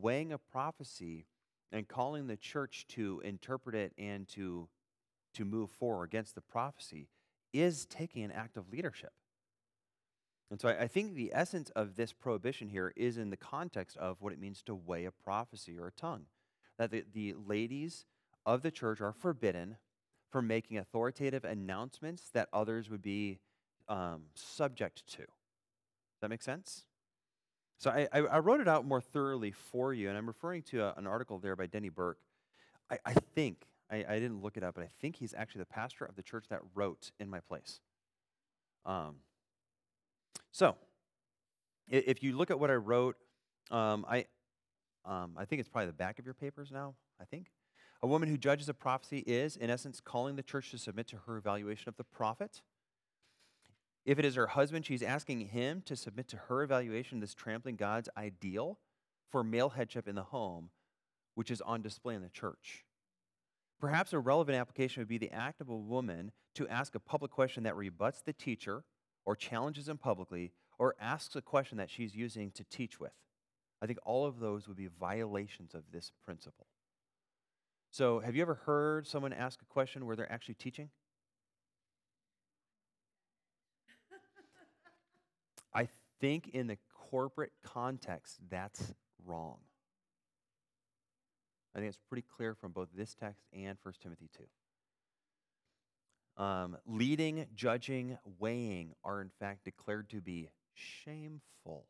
weighing 0.00 0.32
a 0.32 0.38
prophecy 0.38 1.26
and 1.72 1.88
calling 1.88 2.26
the 2.26 2.36
church 2.36 2.86
to 2.88 3.20
interpret 3.24 3.74
it 3.74 3.92
and 3.98 4.28
to, 4.28 4.68
to 5.34 5.44
move 5.44 5.70
forward 5.70 6.04
against 6.04 6.34
the 6.34 6.40
prophecy 6.40 7.08
is 7.52 7.86
taking 7.86 8.22
an 8.22 8.32
act 8.32 8.56
of 8.56 8.70
leadership. 8.70 9.12
And 10.50 10.60
so 10.60 10.68
I, 10.68 10.82
I, 10.82 10.86
think 10.86 11.14
the 11.14 11.32
essence 11.34 11.70
of 11.70 11.96
this 11.96 12.12
prohibition 12.12 12.68
here 12.68 12.92
is 12.96 13.18
in 13.18 13.30
the 13.30 13.36
context 13.36 13.96
of 13.96 14.20
what 14.20 14.32
it 14.32 14.40
means 14.40 14.62
to 14.62 14.74
weigh 14.74 15.04
a 15.04 15.10
prophecy 15.10 15.76
or 15.78 15.88
a 15.88 15.92
tongue. 15.92 16.26
That 16.78 16.90
the, 16.90 17.04
the 17.12 17.34
ladies 17.46 18.04
of 18.44 18.62
the 18.62 18.70
church 18.70 19.00
are 19.00 19.12
forbidden 19.12 19.76
from 20.30 20.46
making 20.46 20.78
authoritative 20.78 21.44
announcements 21.44 22.30
that 22.34 22.48
others 22.52 22.90
would 22.90 23.02
be 23.02 23.40
um, 23.88 24.24
subject 24.34 25.06
to. 25.08 25.18
Does 25.18 26.20
that 26.20 26.30
make 26.30 26.42
sense? 26.42 26.84
So 27.78 27.90
I, 27.90 28.08
I, 28.12 28.38
wrote 28.38 28.60
it 28.60 28.68
out 28.68 28.86
more 28.86 29.02
thoroughly 29.02 29.50
for 29.50 29.92
you, 29.92 30.08
and 30.08 30.16
I'm 30.16 30.26
referring 30.26 30.62
to 30.70 30.82
a, 30.82 30.94
an 30.96 31.06
article 31.06 31.38
there 31.38 31.54
by 31.54 31.66
Denny 31.66 31.90
Burk. 31.90 32.18
I, 32.90 32.98
I 33.04 33.12
think, 33.34 33.66
I, 33.90 34.04
I, 34.08 34.18
didn't 34.18 34.42
look 34.42 34.56
it 34.56 34.62
up, 34.62 34.76
but 34.76 34.84
I 34.84 34.88
think 35.00 35.16
he's 35.16 35.34
actually 35.34 35.60
the 35.60 35.66
pastor 35.66 36.06
of 36.06 36.16
the 36.16 36.22
church 36.22 36.46
that 36.48 36.60
wrote 36.74 37.10
in 37.20 37.28
my 37.28 37.40
place. 37.40 37.80
Um, 38.86 39.16
so 40.52 40.76
if 41.88 42.22
you 42.22 42.36
look 42.36 42.50
at 42.50 42.58
what 42.58 42.70
I 42.70 42.74
wrote, 42.74 43.16
um, 43.70 44.06
I, 44.08 44.24
um, 45.04 45.34
I 45.36 45.44
think 45.44 45.60
it's 45.60 45.68
probably 45.68 45.86
the 45.86 45.92
back 45.92 46.18
of 46.18 46.24
your 46.24 46.34
papers 46.34 46.70
now, 46.72 46.94
I 47.20 47.24
think. 47.24 47.48
A 48.02 48.06
woman 48.06 48.28
who 48.28 48.36
judges 48.36 48.68
a 48.68 48.74
prophecy 48.74 49.18
is, 49.26 49.56
in 49.56 49.70
essence, 49.70 50.00
calling 50.00 50.36
the 50.36 50.42
church 50.42 50.70
to 50.70 50.78
submit 50.78 51.08
to 51.08 51.16
her 51.26 51.36
evaluation 51.36 51.88
of 51.88 51.96
the 51.96 52.04
prophet. 52.04 52.62
If 54.06 54.20
it 54.20 54.24
is 54.24 54.36
her 54.36 54.46
husband, 54.46 54.86
she's 54.86 55.02
asking 55.02 55.40
him 55.40 55.82
to 55.86 55.96
submit 55.96 56.28
to 56.28 56.36
her 56.36 56.62
evaluation, 56.62 57.18
this 57.18 57.34
trampling 57.34 57.74
God's 57.74 58.08
ideal 58.16 58.78
for 59.32 59.42
male 59.42 59.70
headship 59.70 60.06
in 60.06 60.14
the 60.14 60.22
home, 60.22 60.70
which 61.34 61.50
is 61.50 61.60
on 61.60 61.82
display 61.82 62.14
in 62.14 62.22
the 62.22 62.28
church. 62.28 62.84
Perhaps 63.80 64.12
a 64.12 64.20
relevant 64.20 64.56
application 64.56 65.00
would 65.00 65.08
be 65.08 65.18
the 65.18 65.32
act 65.32 65.60
of 65.60 65.68
a 65.68 65.76
woman 65.76 66.30
to 66.54 66.68
ask 66.68 66.94
a 66.94 67.00
public 67.00 67.32
question 67.32 67.64
that 67.64 67.74
rebuts 67.74 68.22
the 68.22 68.32
teacher 68.32 68.84
or 69.24 69.34
challenges 69.34 69.88
him 69.88 69.98
publicly 69.98 70.52
or 70.78 70.94
asks 71.00 71.34
a 71.34 71.42
question 71.42 71.76
that 71.78 71.90
she's 71.90 72.14
using 72.14 72.52
to 72.52 72.62
teach 72.64 73.00
with. 73.00 73.12
I 73.82 73.86
think 73.86 73.98
all 74.04 74.24
of 74.24 74.38
those 74.38 74.68
would 74.68 74.76
be 74.76 74.86
violations 74.86 75.74
of 75.74 75.82
this 75.92 76.12
principle. 76.24 76.68
So, 77.90 78.20
have 78.20 78.36
you 78.36 78.42
ever 78.42 78.54
heard 78.54 79.06
someone 79.06 79.32
ask 79.32 79.60
a 79.62 79.66
question 79.66 80.06
where 80.06 80.14
they're 80.14 80.30
actually 80.30 80.54
teaching? 80.54 80.90
I 85.76 85.88
think 86.20 86.48
in 86.52 86.66
the 86.66 86.78
corporate 87.10 87.52
context, 87.62 88.38
that's 88.50 88.94
wrong. 89.24 89.58
I 91.74 91.78
think 91.78 91.88
it's 91.88 91.98
pretty 92.08 92.24
clear 92.36 92.54
from 92.54 92.72
both 92.72 92.88
this 92.94 93.14
text 93.14 93.42
and 93.52 93.76
1 93.82 93.94
Timothy 94.02 94.30
2. 96.36 96.42
Um, 96.42 96.76
leading, 96.86 97.46
judging, 97.54 98.18
weighing 98.38 98.92
are 99.04 99.20
in 99.20 99.30
fact 99.38 99.64
declared 99.64 100.08
to 100.10 100.20
be 100.20 100.48
shameful. 100.74 101.86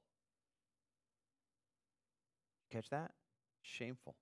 Catch 2.71 2.91
that? 2.91 3.12
Shameful. 3.62 4.15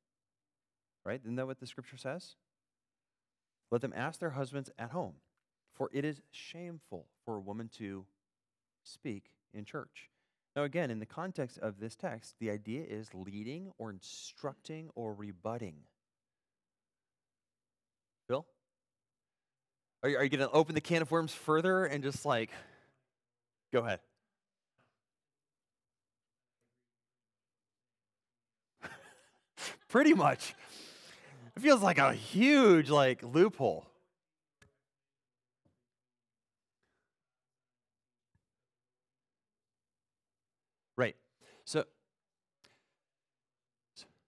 Right? 1.05 1.21
Isn't 1.23 1.37
that 1.37 1.47
what 1.47 1.61
the 1.61 1.67
scripture 1.67 1.99
says? 1.99 2.37
Let 3.71 3.81
them 3.81 3.93
ask 3.95 4.21
their 4.21 4.31
husbands 4.31 4.71
at 4.79 4.90
home, 4.90 5.14
for 5.75 5.90
it 5.93 6.05
is 6.05 6.21
shameful 6.31 7.07
for 7.25 7.37
a 7.37 7.40
woman 7.40 7.69
to 7.79 8.07
speak 8.83 9.31
in 9.55 9.64
church. 9.64 10.11
Now, 10.57 10.62
again, 10.62 10.90
in 10.90 11.01
the 11.01 11.07
context 11.07 11.59
of 11.59 11.81
this 11.81 11.97
text, 11.97 12.37
the 12.38 12.51
idea 12.51 12.85
is 12.88 13.09
leading 13.12 13.73
or 13.79 13.90
instructing 13.90 14.90
or 14.95 15.12
rebutting. 15.12 15.75
Bill? 18.29 18.47
Are 20.03 20.09
you, 20.09 20.17
are 20.17 20.23
you 20.23 20.31
going 20.31 20.49
to 20.49 20.51
open 20.51 20.75
the 20.77 20.81
can 20.81 21.03
of 21.03 21.11
worms 21.11 21.33
further 21.33 21.85
and 21.87 22.05
just 22.05 22.25
like, 22.25 22.51
go 23.73 23.81
ahead? 23.81 23.99
Pretty 29.88 30.14
much. 30.14 30.55
It 31.57 31.61
feels 31.61 31.83
like 31.83 31.99
a 31.99 32.12
huge 32.12 32.90
like 32.90 33.23
loophole. 33.23 33.87
So, 41.64 41.85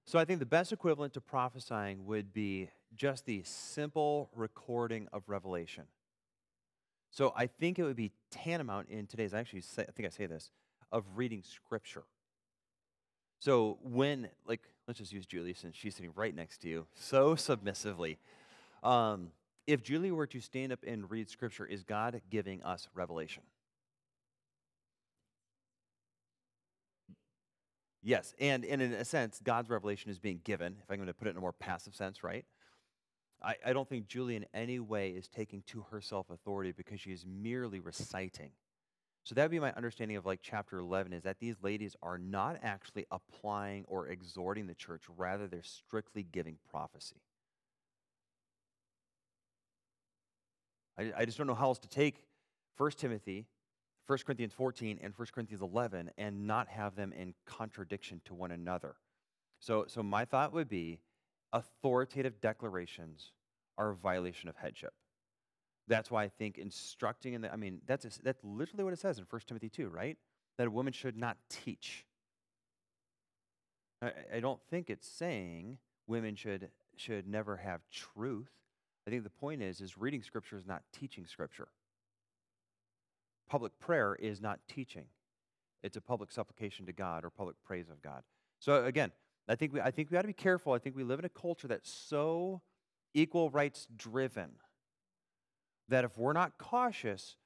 so 0.07 0.21
I 0.21 0.25
think 0.25 0.39
the 0.39 0.47
best 0.47 0.73
equivalent 0.73 1.15
to 1.15 1.21
prophesying 1.21 2.07
would 2.07 2.33
be 2.33 2.71
just 2.95 3.27
the 3.27 3.43
simple 3.45 4.31
recording 4.37 5.09
of 5.13 5.29
revelation. 5.29 5.85
So 7.11 7.33
I 7.37 7.47
think 7.47 7.79
it 7.79 7.83
would 7.83 7.97
be 7.97 8.13
tantamount 8.31 8.89
in 8.89 9.07
today's, 9.07 9.35
actually 9.35 9.65
I 9.79 9.91
think 9.91 10.07
I 10.07 10.11
say 10.11 10.27
this, 10.27 10.53
of 10.93 11.05
reading 11.17 11.43
scripture. 11.43 12.05
So 13.41 13.79
when, 13.83 14.29
like, 14.47 14.63
let's 14.87 14.99
just 14.99 15.13
use 15.13 15.27
Julie 15.27 15.55
since 15.55 15.75
she's 15.75 15.97
sitting 15.97 16.13
right 16.15 16.35
next 16.35 16.59
to 16.59 16.69
you 16.69 16.87
so 16.95 17.35
submissively. 17.37 18.19
Um, 18.83 19.33
if 19.67 19.83
Julie 19.83 20.13
were 20.13 20.29
to 20.29 20.41
stand 20.41 20.73
up 20.73 20.85
and 20.87 21.11
read 21.11 21.29
scripture, 21.29 21.67
is 21.67 21.83
God 21.83 22.21
giving 22.31 22.63
us 22.63 22.89
revelation? 22.95 23.43
Yes, 28.07 28.37
and, 28.39 28.65
and 28.65 28.81
in 28.81 28.93
a 28.93 29.05
sense, 29.05 29.41
God's 29.43 29.69
revelation 29.69 30.13
is 30.13 30.21
being 30.21 30.41
given, 30.45 30.77
if 30.81 30.89
I'm 30.89 30.99
going 30.99 31.09
to 31.09 31.13
put 31.13 31.27
it 31.27 31.33
in 31.33 31.39
a 31.39 31.41
more 31.41 31.53
passive 31.53 31.93
sense, 31.93 32.23
right? 32.23 32.45
I, 33.43 33.57
I 33.67 33.73
don't 33.73 33.89
think 33.89 34.07
Julie 34.07 34.37
in 34.37 34.47
any 34.55 34.79
way 34.79 35.11
is 35.11 35.27
taking 35.27 35.63
to 35.67 35.85
herself 35.91 36.31
authority 36.31 36.71
because 36.71 37.01
she 37.01 37.11
is 37.11 37.27
merely 37.27 37.81
reciting. 37.81 38.53
So 39.25 39.35
that 39.35 39.43
would 39.43 39.51
be 39.51 39.59
my 39.59 39.73
understanding 39.73 40.17
of 40.17 40.25
like 40.25 40.39
chapter 40.41 40.79
11 40.79 41.15
is 41.15 41.25
that 41.25 41.41
these 41.41 41.57
ladies 41.63 41.97
are 42.01 42.17
not 42.17 42.61
actually 42.63 43.07
applying 43.11 43.85
or 43.89 44.07
exhorting 44.07 44.69
the 44.69 44.75
church, 44.77 45.03
rather, 45.17 45.49
they're 45.49 45.65
strictly 45.65 46.23
giving 46.23 46.59
prophecy. 46.71 47.21
I, 50.97 51.13
I 51.19 51.25
just 51.25 51.39
don't 51.39 51.49
know 51.49 51.55
how 51.55 51.67
else 51.67 51.81
to 51.81 51.89
take 51.89 52.23
1 52.77 52.93
Timothy, 52.93 53.47
1 54.07 54.19
Corinthians 54.25 54.53
14, 54.53 55.01
and 55.03 55.13
1 55.17 55.29
Corinthians 55.33 55.63
11 55.63 56.11
and 56.17 56.47
not 56.47 56.69
have 56.69 56.95
them 56.95 57.13
in 57.13 57.35
contradiction 57.45 58.21
to 58.25 58.35
one 58.35 58.53
another. 58.53 58.97
So, 59.59 59.85
so 59.89 60.03
my 60.03 60.25
thought 60.25 60.53
would 60.53 60.69
be 60.69 61.01
authoritative 61.53 62.41
declarations 62.41 63.33
are 63.79 63.91
a 63.91 63.95
violation 63.95 64.49
of 64.49 64.57
headship. 64.57 64.93
That's 65.89 66.11
why 66.11 66.25
I 66.25 66.29
think 66.29 66.59
instructing 66.59 67.35
in 67.35 67.41
the, 67.43 67.53
I 67.53 67.57
mean, 67.57 67.81
that's, 67.87 68.05
a, 68.05 68.23
that's 68.23 68.43
literally 68.45 68.85
what 68.85 68.93
it 68.93 68.99
says 68.99 69.19
in 69.19 69.27
1 69.29 69.43
Timothy 69.47 69.69
2, 69.69 69.89
right? 69.89 70.17
That 70.59 70.67
a 70.67 70.71
woman 70.71 70.93
should 70.93 71.17
not 71.17 71.37
teach. 71.49 72.05
I, 74.03 74.13
I 74.35 74.41
don't 74.41 74.61
think 74.71 74.91
it's 74.91 75.09
saying 75.09 75.79
women 76.07 76.35
should, 76.35 76.71
should 76.97 77.27
never 77.27 77.57
have 77.57 77.81
truth. 77.91 78.51
I 79.07 79.11
think 79.11 79.23
the 79.23 79.31
point 79.31 79.63
is, 79.63 79.81
is 79.81 79.97
reading 79.97 80.23
scripture 80.23 80.57
is 80.57 80.67
not 80.67 80.83
teaching 80.93 81.27
scripture. 81.27 81.69
Public 83.49 83.79
prayer 83.79 84.15
is 84.15 84.41
not 84.41 84.61
teaching. 84.69 85.07
It's 85.83 85.97
a 85.97 86.01
public 86.01 86.33
supplication 86.33 86.87
to 86.87 86.93
God 86.93 87.25
or 87.25 87.31
public 87.31 87.57
praise 87.65 87.89
of 87.91 88.03
God. 88.03 88.23
So 88.59 88.85
again, 88.85 89.13
I 89.49 89.55
think 89.55 89.73
we, 89.73 89.81
I 89.81 89.91
think 89.91 90.11
we 90.11 90.17
ought 90.17 90.23
to 90.23 90.29
be 90.29 90.33
careful. 90.33 90.73
I 90.73 90.79
think 90.79 90.97
we 90.97 91.05
live 91.05 91.19
in 91.19 91.25
a 91.25 91.31
culture 91.31 91.69
that's 91.69 91.91
so 91.91 92.63
equal 93.15 93.51
rights 93.51 93.87
driven 93.97 94.51
that 95.89 96.05
if 96.05 96.19
we're 96.19 96.33
not 96.33 96.59
cautious, 96.59 97.37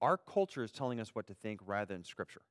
our 0.00 0.18
culture 0.18 0.62
is 0.62 0.70
telling 0.70 1.00
us 1.00 1.14
what 1.14 1.26
to 1.28 1.34
think 1.34 1.60
rather 1.64 1.94
than 1.94 2.04
Scripture. 2.04 2.42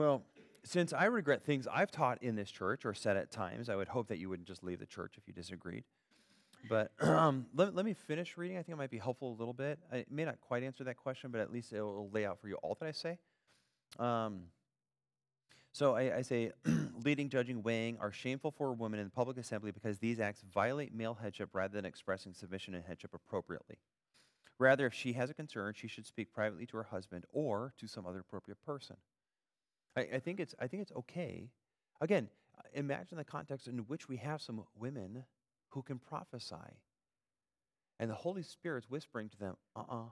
Well, 0.00 0.22
since 0.64 0.94
I 0.94 1.04
regret 1.04 1.44
things 1.44 1.68
I've 1.70 1.90
taught 1.90 2.22
in 2.22 2.34
this 2.34 2.50
church 2.50 2.86
or 2.86 2.94
said 2.94 3.18
at 3.18 3.30
times, 3.30 3.68
I 3.68 3.76
would 3.76 3.88
hope 3.88 4.08
that 4.08 4.16
you 4.16 4.30
wouldn't 4.30 4.48
just 4.48 4.64
leave 4.64 4.78
the 4.78 4.86
church 4.86 5.16
if 5.18 5.28
you 5.28 5.34
disagreed. 5.34 5.84
But 6.70 6.92
um, 7.02 7.44
let, 7.54 7.74
let 7.74 7.84
me 7.84 7.92
finish 7.92 8.38
reading. 8.38 8.56
I 8.56 8.62
think 8.62 8.76
it 8.76 8.78
might 8.78 8.90
be 8.90 8.96
helpful 8.96 9.30
a 9.30 9.36
little 9.36 9.52
bit. 9.52 9.78
It 9.92 10.10
may 10.10 10.24
not 10.24 10.40
quite 10.40 10.62
answer 10.62 10.84
that 10.84 10.96
question, 10.96 11.30
but 11.30 11.42
at 11.42 11.52
least 11.52 11.74
it 11.74 11.82
will 11.82 12.08
lay 12.08 12.24
out 12.24 12.40
for 12.40 12.48
you 12.48 12.54
all 12.62 12.78
that 12.80 12.86
I 12.86 12.92
say. 12.92 13.18
Um, 13.98 14.44
so 15.70 15.96
I, 15.96 16.16
I 16.16 16.22
say, 16.22 16.52
leading, 17.04 17.28
judging, 17.28 17.62
weighing 17.62 17.98
are 18.00 18.10
shameful 18.10 18.52
for 18.52 18.70
a 18.70 18.72
woman 18.72 19.00
in 19.00 19.04
the 19.04 19.10
public 19.10 19.36
assembly 19.36 19.70
because 19.70 19.98
these 19.98 20.18
acts 20.18 20.42
violate 20.50 20.94
male 20.94 21.18
headship 21.20 21.50
rather 21.52 21.74
than 21.74 21.84
expressing 21.84 22.32
submission 22.32 22.74
and 22.74 22.84
headship 22.86 23.12
appropriately. 23.12 23.76
Rather, 24.58 24.86
if 24.86 24.94
she 24.94 25.12
has 25.12 25.28
a 25.28 25.34
concern, 25.34 25.74
she 25.76 25.88
should 25.88 26.06
speak 26.06 26.32
privately 26.32 26.64
to 26.64 26.78
her 26.78 26.84
husband 26.84 27.26
or 27.34 27.74
to 27.76 27.86
some 27.86 28.06
other 28.06 28.20
appropriate 28.20 28.64
person. 28.64 28.96
I, 29.96 30.00
I, 30.14 30.18
think 30.18 30.40
it's, 30.40 30.54
I 30.58 30.66
think 30.66 30.82
it's 30.82 30.92
okay. 30.92 31.50
Again, 32.00 32.28
imagine 32.74 33.18
the 33.18 33.24
context 33.24 33.66
in 33.66 33.78
which 33.80 34.08
we 34.08 34.16
have 34.18 34.40
some 34.40 34.64
women 34.78 35.24
who 35.70 35.82
can 35.82 35.98
prophesy. 35.98 36.54
And 37.98 38.10
the 38.10 38.14
Holy 38.14 38.42
Spirit's 38.42 38.88
whispering 38.88 39.28
to 39.28 39.38
them, 39.38 39.56
uh 39.76 39.80
uh-uh, 39.80 39.96
uh 39.96 40.08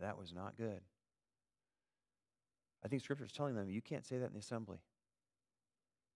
that 0.00 0.16
was 0.16 0.32
not 0.32 0.56
good. 0.56 0.80
I 2.84 2.88
think 2.88 3.02
Scripture 3.02 3.24
is 3.24 3.32
telling 3.32 3.56
them 3.56 3.68
you 3.68 3.82
can't 3.82 4.06
say 4.06 4.18
that 4.18 4.26
in 4.26 4.32
the 4.32 4.38
assembly. 4.38 4.78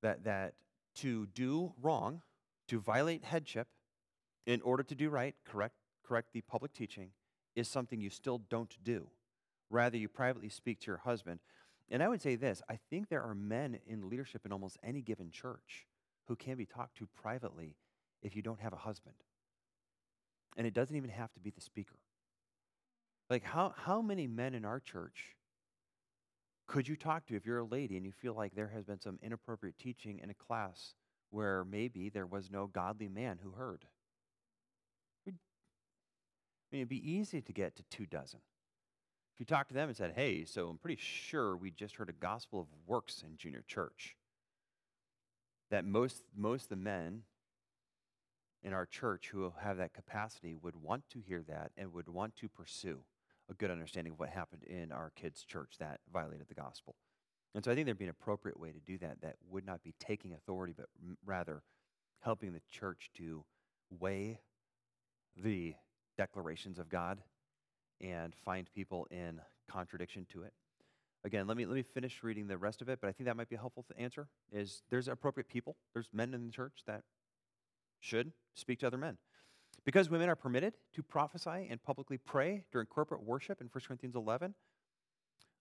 That, 0.02 0.24
that 0.24 0.54
to 0.96 1.26
do 1.26 1.72
wrong, 1.80 2.22
to 2.68 2.80
violate 2.80 3.24
headship, 3.24 3.68
in 4.46 4.60
order 4.62 4.82
to 4.82 4.94
do 4.94 5.10
right, 5.10 5.34
correct, 5.44 5.74
correct 6.04 6.32
the 6.32 6.40
public 6.40 6.72
teaching, 6.72 7.10
is 7.54 7.68
something 7.68 8.00
you 8.00 8.10
still 8.10 8.38
don't 8.50 8.76
do. 8.82 9.08
Rather, 9.70 9.96
you 9.96 10.08
privately 10.08 10.48
speak 10.48 10.80
to 10.80 10.86
your 10.88 10.98
husband. 10.98 11.40
And 11.92 12.02
I 12.02 12.08
would 12.08 12.22
say 12.22 12.36
this 12.36 12.62
I 12.68 12.78
think 12.90 13.08
there 13.08 13.22
are 13.22 13.34
men 13.34 13.78
in 13.86 14.08
leadership 14.08 14.46
in 14.46 14.52
almost 14.52 14.78
any 14.82 15.02
given 15.02 15.30
church 15.30 15.86
who 16.26 16.34
can 16.34 16.56
be 16.56 16.64
talked 16.66 16.96
to 16.96 17.06
privately 17.06 17.76
if 18.22 18.34
you 18.34 18.42
don't 18.42 18.60
have 18.60 18.72
a 18.72 18.76
husband. 18.76 19.16
And 20.56 20.66
it 20.66 20.74
doesn't 20.74 20.96
even 20.96 21.10
have 21.10 21.32
to 21.34 21.40
be 21.40 21.50
the 21.50 21.60
speaker. 21.60 21.98
Like, 23.28 23.44
how, 23.44 23.74
how 23.76 24.02
many 24.02 24.26
men 24.26 24.54
in 24.54 24.64
our 24.64 24.80
church 24.80 25.36
could 26.66 26.88
you 26.88 26.96
talk 26.96 27.26
to 27.26 27.36
if 27.36 27.44
you're 27.44 27.58
a 27.58 27.64
lady 27.64 27.96
and 27.96 28.06
you 28.06 28.12
feel 28.12 28.34
like 28.34 28.54
there 28.54 28.68
has 28.74 28.84
been 28.84 29.00
some 29.00 29.18
inappropriate 29.22 29.78
teaching 29.78 30.20
in 30.22 30.30
a 30.30 30.34
class 30.34 30.94
where 31.30 31.64
maybe 31.64 32.08
there 32.08 32.26
was 32.26 32.50
no 32.50 32.66
godly 32.66 33.08
man 33.08 33.38
who 33.42 33.52
heard? 33.52 33.86
I 35.26 35.30
mean, 36.72 36.80
it'd 36.80 36.88
be 36.88 37.12
easy 37.12 37.42
to 37.42 37.52
get 37.52 37.76
to 37.76 37.82
two 37.90 38.06
dozen. 38.06 38.40
You 39.42 39.46
talk 39.46 39.66
to 39.66 39.74
them 39.74 39.88
and 39.88 39.96
said, 39.96 40.12
hey, 40.14 40.44
so 40.44 40.68
I'm 40.68 40.78
pretty 40.78 41.02
sure 41.02 41.56
we 41.56 41.72
just 41.72 41.96
heard 41.96 42.08
a 42.08 42.12
gospel 42.12 42.60
of 42.60 42.68
works 42.86 43.24
in 43.26 43.36
junior 43.36 43.64
church, 43.66 44.14
that 45.68 45.84
most, 45.84 46.22
most 46.36 46.66
of 46.66 46.68
the 46.68 46.76
men 46.76 47.22
in 48.62 48.72
our 48.72 48.86
church 48.86 49.30
who 49.32 49.52
have 49.60 49.78
that 49.78 49.94
capacity 49.94 50.54
would 50.54 50.76
want 50.76 51.02
to 51.10 51.18
hear 51.18 51.42
that 51.48 51.72
and 51.76 51.92
would 51.92 52.08
want 52.08 52.36
to 52.36 52.48
pursue 52.48 53.00
a 53.50 53.54
good 53.54 53.72
understanding 53.72 54.12
of 54.12 54.20
what 54.20 54.28
happened 54.28 54.62
in 54.62 54.92
our 54.92 55.10
kids' 55.16 55.42
church 55.42 55.74
that 55.80 55.98
violated 56.12 56.46
the 56.46 56.54
gospel. 56.54 56.94
And 57.52 57.64
so 57.64 57.72
I 57.72 57.74
think 57.74 57.86
there'd 57.86 57.98
be 57.98 58.04
an 58.04 58.10
appropriate 58.10 58.60
way 58.60 58.70
to 58.70 58.78
do 58.78 58.96
that 58.98 59.22
that 59.22 59.34
would 59.50 59.66
not 59.66 59.82
be 59.82 59.92
taking 59.98 60.34
authority, 60.34 60.72
but 60.72 60.86
rather 61.26 61.64
helping 62.20 62.52
the 62.52 62.62
church 62.70 63.10
to 63.16 63.44
weigh 63.90 64.38
the 65.36 65.74
declarations 66.16 66.78
of 66.78 66.88
God 66.88 67.18
and 68.02 68.34
find 68.44 68.68
people 68.74 69.06
in 69.10 69.40
contradiction 69.70 70.26
to 70.32 70.42
it. 70.42 70.52
Again, 71.24 71.46
let 71.46 71.56
me, 71.56 71.64
let 71.66 71.76
me 71.76 71.82
finish 71.82 72.22
reading 72.22 72.48
the 72.48 72.58
rest 72.58 72.82
of 72.82 72.88
it, 72.88 72.98
but 73.00 73.08
I 73.08 73.12
think 73.12 73.26
that 73.26 73.36
might 73.36 73.48
be 73.48 73.54
a 73.54 73.58
helpful 73.58 73.86
answer. 73.96 74.28
Is 74.52 74.82
there's 74.90 75.06
appropriate 75.06 75.48
people, 75.48 75.76
there's 75.94 76.08
men 76.12 76.34
in 76.34 76.46
the 76.46 76.52
church 76.52 76.82
that 76.86 77.02
should 78.00 78.32
speak 78.54 78.80
to 78.80 78.88
other 78.88 78.98
men. 78.98 79.18
Because 79.84 80.10
women 80.10 80.28
are 80.28 80.36
permitted 80.36 80.74
to 80.94 81.02
prophesy 81.02 81.68
and 81.70 81.82
publicly 81.82 82.18
pray 82.18 82.64
during 82.72 82.86
corporate 82.86 83.22
worship 83.22 83.60
in 83.60 83.68
1 83.72 83.82
Corinthians 83.86 84.14
11. 84.16 84.54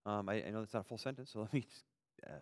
Um, 0.04 0.28
I, 0.28 0.44
I, 0.44 0.50
know 0.50 0.60
that's 0.60 0.74
not 0.74 0.80
a 0.80 0.88
full 0.88 0.98
sentence, 0.98 1.30
so 1.32 1.40
let 1.40 1.52
me 1.52 1.66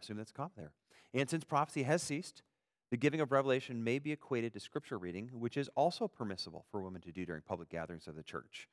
assume 0.00 0.16
that's 0.16 0.30
a 0.30 0.34
comma 0.34 0.50
there. 0.56 0.72
And 1.12 1.28
since 1.28 1.44
prophecy 1.44 1.82
has 1.82 2.02
ceased, 2.02 2.42
the 2.90 2.96
giving 2.96 3.20
of 3.20 3.32
revelation 3.32 3.84
may 3.84 3.98
be 3.98 4.12
equated 4.12 4.52
to 4.54 4.60
scripture 4.60 4.98
reading, 4.98 5.30
which 5.32 5.56
is 5.56 5.68
also 5.74 6.08
permissible 6.08 6.64
for 6.70 6.82
women 6.82 7.00
to 7.02 7.12
do 7.12 7.24
during 7.24 7.42
public 7.42 7.68
gatherings 7.68 8.06
of 8.06 8.16
the 8.16 8.22
church. 8.22 8.68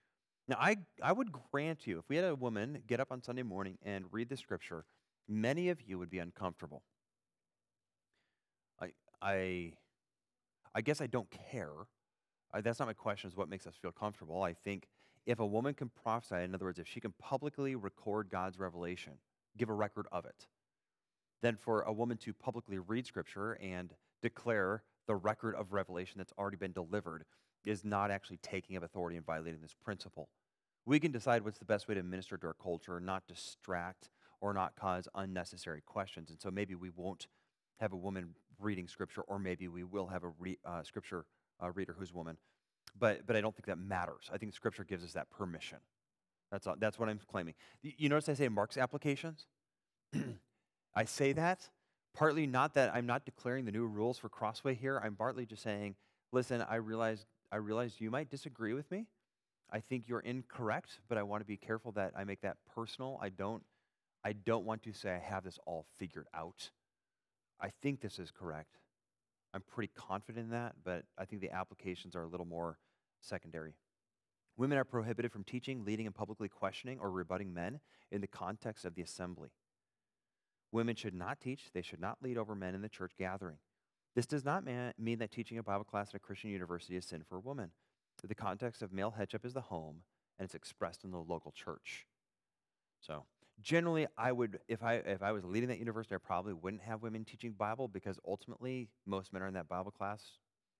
Now, 0.48 0.56
I, 0.60 0.78
I 1.04 1.12
would 1.12 1.30
grant 1.52 1.86
you, 1.86 2.00
if 2.00 2.06
we 2.08 2.16
had 2.16 2.26
a 2.26 2.36
woman 2.36 2.82
get 2.88 3.00
up 3.00 3.12
on 3.12 3.22
Sunday 3.22 3.44
morning 3.44 3.78
and 3.84 4.06
read 4.12 4.30
the 4.30 4.38
scripture, 4.38 4.86
many 5.28 5.70
of 5.70 5.82
you 5.82 6.00
would 6.00 6.10
be 6.10 6.20
uncomfortable. 6.20 6.84
I, 8.80 8.92
I, 9.22 9.74
I 10.74 10.82
guess 10.82 11.02
I 11.02 11.08
don't 11.08 11.28
care. 11.52 11.74
I, 12.54 12.62
that's 12.62 12.80
not 12.80 12.88
my 12.88 12.94
question, 12.94 13.30
is 13.30 13.36
what 13.36 13.50
makes 13.50 13.68
us 13.68 13.76
feel 13.82 13.92
comfortable. 13.92 14.42
I 14.42 14.54
think 14.54 14.88
if 15.26 15.40
a 15.40 15.46
woman 15.46 15.74
can 15.74 15.90
prophesy, 15.90 16.36
in 16.36 16.56
other 16.56 16.66
words, 16.66 16.80
if 16.80 16.88
she 16.88 17.02
can 17.02 17.14
publicly 17.20 17.76
record 17.76 18.30
God's 18.32 18.58
revelation, 18.58 19.14
give 19.58 19.68
a 19.68 19.74
record 19.74 20.08
of 20.14 20.24
it, 20.24 20.48
then 21.42 21.58
for 21.58 21.82
a 21.82 21.92
woman 21.92 22.16
to 22.18 22.34
publicly 22.34 22.80
read 22.80 23.06
scripture 23.06 23.58
and 23.62 23.94
declare 24.22 24.84
the 25.08 25.16
record 25.16 25.56
of 25.56 25.74
revelation 25.74 26.16
that's 26.18 26.34
already 26.38 26.58
been 26.58 26.72
delivered 26.72 27.26
is 27.66 27.84
not 27.84 28.12
actually 28.12 28.38
taking 28.38 28.78
up 28.78 28.84
authority 28.84 29.18
and 29.18 29.26
violating 29.26 29.62
this 29.62 29.76
principle. 29.84 30.30
We 30.86 31.00
can 31.00 31.12
decide 31.12 31.44
what's 31.44 31.60
the 31.60 31.66
best 31.66 31.88
way 31.88 31.96
to 31.96 32.04
minister 32.04 32.38
to 32.38 32.48
our 32.48 32.54
culture, 32.54 33.00
not 33.00 33.28
distract 33.28 34.10
or 34.40 34.54
not 34.54 34.76
cause 34.76 35.08
unnecessary 35.16 35.82
questions. 35.86 36.30
And 36.30 36.40
so 36.40 36.50
maybe 36.50 36.76
we 36.76 36.90
won't 36.90 37.28
have 37.80 37.94
a 37.94 37.98
woman 37.98 38.36
reading 38.60 38.88
scripture, 38.88 39.22
or 39.22 39.40
maybe 39.40 39.68
we 39.68 39.84
will 39.84 40.08
have 40.08 40.24
a 40.24 40.30
re, 40.40 40.58
uh, 40.66 40.84
scripture 40.84 41.26
uh, 41.62 41.72
reader 41.72 41.96
who's 41.98 42.12
a 42.12 42.14
woman. 42.14 42.38
But, 42.98 43.28
but 43.28 43.36
I 43.36 43.42
don't 43.42 43.56
think 43.56 43.66
that 43.68 43.78
matters. 43.78 44.30
I 44.34 44.38
think 44.38 44.54
scripture 44.54 44.84
gives 44.84 45.04
us 45.04 45.14
that 45.14 45.30
permission. 45.30 45.80
That's, 46.52 46.66
all, 46.66 46.76
that's 46.80 46.98
what 46.98 47.10
I'm 47.10 47.20
claiming. 47.30 47.54
You 47.82 48.10
notice 48.10 48.30
I 48.30 48.34
say 48.34 48.48
Mark's 48.48 48.78
applications? 48.78 49.48
I 50.96 51.04
say 51.04 51.34
that 51.34 51.70
partly 52.18 52.48
not 52.48 52.74
that 52.74 52.94
I'm 52.96 53.06
not 53.06 53.26
declaring 53.26 53.66
the 53.66 53.72
new 53.72 53.86
rules 53.86 54.18
for 54.18 54.28
Crossway 54.28 54.74
here. 54.74 55.00
I'm 55.04 55.16
partly 55.16 55.46
just 55.46 55.62
saying, 55.62 55.96
listen, 56.32 56.66
I 56.68 56.76
realize 56.76 57.28
I 57.52 57.58
realize 57.58 58.00
you 58.00 58.12
might 58.12 58.30
disagree 58.30 58.74
with 58.74 58.90
me. 58.92 59.06
I 59.72 59.80
think 59.80 60.06
you're 60.08 60.20
incorrect, 60.20 61.00
but 61.10 61.18
I 61.18 61.24
want 61.24 61.42
to 61.42 61.46
be 61.46 61.58
careful 61.58 61.92
that 61.94 62.14
I 62.16 62.24
make 62.24 62.42
that 62.42 62.58
personal. 62.74 63.20
I 63.22 63.30
don't 63.30 63.64
I 64.24 64.34
don't 64.34 64.66
want 64.66 64.84
to 64.84 64.94
say 64.94 65.12
I 65.12 65.20
have 65.20 65.44
this 65.44 65.60
all 65.66 65.86
figured 65.98 66.28
out. 66.34 66.72
I 67.62 67.70
think 67.82 68.02
this 68.02 68.20
is 68.20 68.32
correct. 68.32 68.80
I'm 69.54 69.62
pretty 69.62 69.92
confident 69.96 70.46
in 70.46 70.52
that, 70.52 70.76
but 70.84 71.06
I 71.18 71.26
think 71.26 71.42
the 71.42 71.52
applications 71.52 72.16
are 72.16 72.24
a 72.24 72.28
little 72.28 72.46
more 72.46 72.78
secondary. 73.22 73.76
Women 74.58 74.78
are 74.78 74.84
prohibited 74.84 75.32
from 75.32 75.44
teaching, 75.44 75.86
leading, 75.86 76.08
and 76.08 76.16
publicly 76.16 76.50
questioning 76.50 77.00
or 77.00 77.12
rebutting 77.12 77.54
men 77.54 77.80
in 78.12 78.22
the 78.22 78.28
context 78.28 78.86
of 78.86 78.96
the 78.96 79.02
assembly. 79.02 79.50
Women 80.72 80.96
should 80.96 81.14
not 81.14 81.40
teach, 81.40 81.72
they 81.74 81.82
should 81.82 82.02
not 82.02 82.18
lead 82.22 82.38
over 82.38 82.56
men 82.56 82.76
in 82.76 82.82
the 82.82 82.90
church 82.90 83.14
gathering. 83.18 83.58
This 84.18 84.26
does 84.26 84.44
not 84.44 84.66
man, 84.66 84.94
mean 84.98 85.20
that 85.20 85.30
teaching 85.30 85.60
a 85.60 85.64
Bible 85.64 85.84
class 85.84 86.10
at 86.10 86.16
a 86.16 86.20
Christian 86.20 86.50
university 86.50 86.96
is 86.96 87.06
sin 87.06 87.22
for 87.30 87.36
a 87.36 87.40
woman. 87.40 87.70
The 88.24 88.34
context 88.34 88.82
of 88.82 88.92
male 88.92 89.12
headship 89.12 89.46
is 89.46 89.54
the 89.54 89.62
home, 89.62 89.98
and 90.40 90.46
it's 90.48 90.56
expressed 90.56 91.04
in 91.04 91.12
the 91.12 91.20
local 91.20 91.52
church. 91.52 92.08
So, 93.00 93.26
generally, 93.62 94.08
I 94.18 94.32
would, 94.32 94.58
if 94.68 94.82
I, 94.82 94.96
if 94.96 95.22
I 95.22 95.34
was 95.34 95.46
leading 95.46 95.70
that 95.70 95.78
university, 95.78 96.16
I 96.16 96.18
probably 96.18 96.54
wouldn't 96.54 96.82
have 96.82 97.04
women 97.04 97.26
teaching 97.26 97.52
Bible 97.52 97.88
because 97.88 98.18
ultimately, 98.28 98.90
most 99.06 99.34
men 99.34 99.44
are 99.44 99.48
in 99.48 99.54
that 99.54 99.68
Bible 99.68 99.92
class 99.92 100.24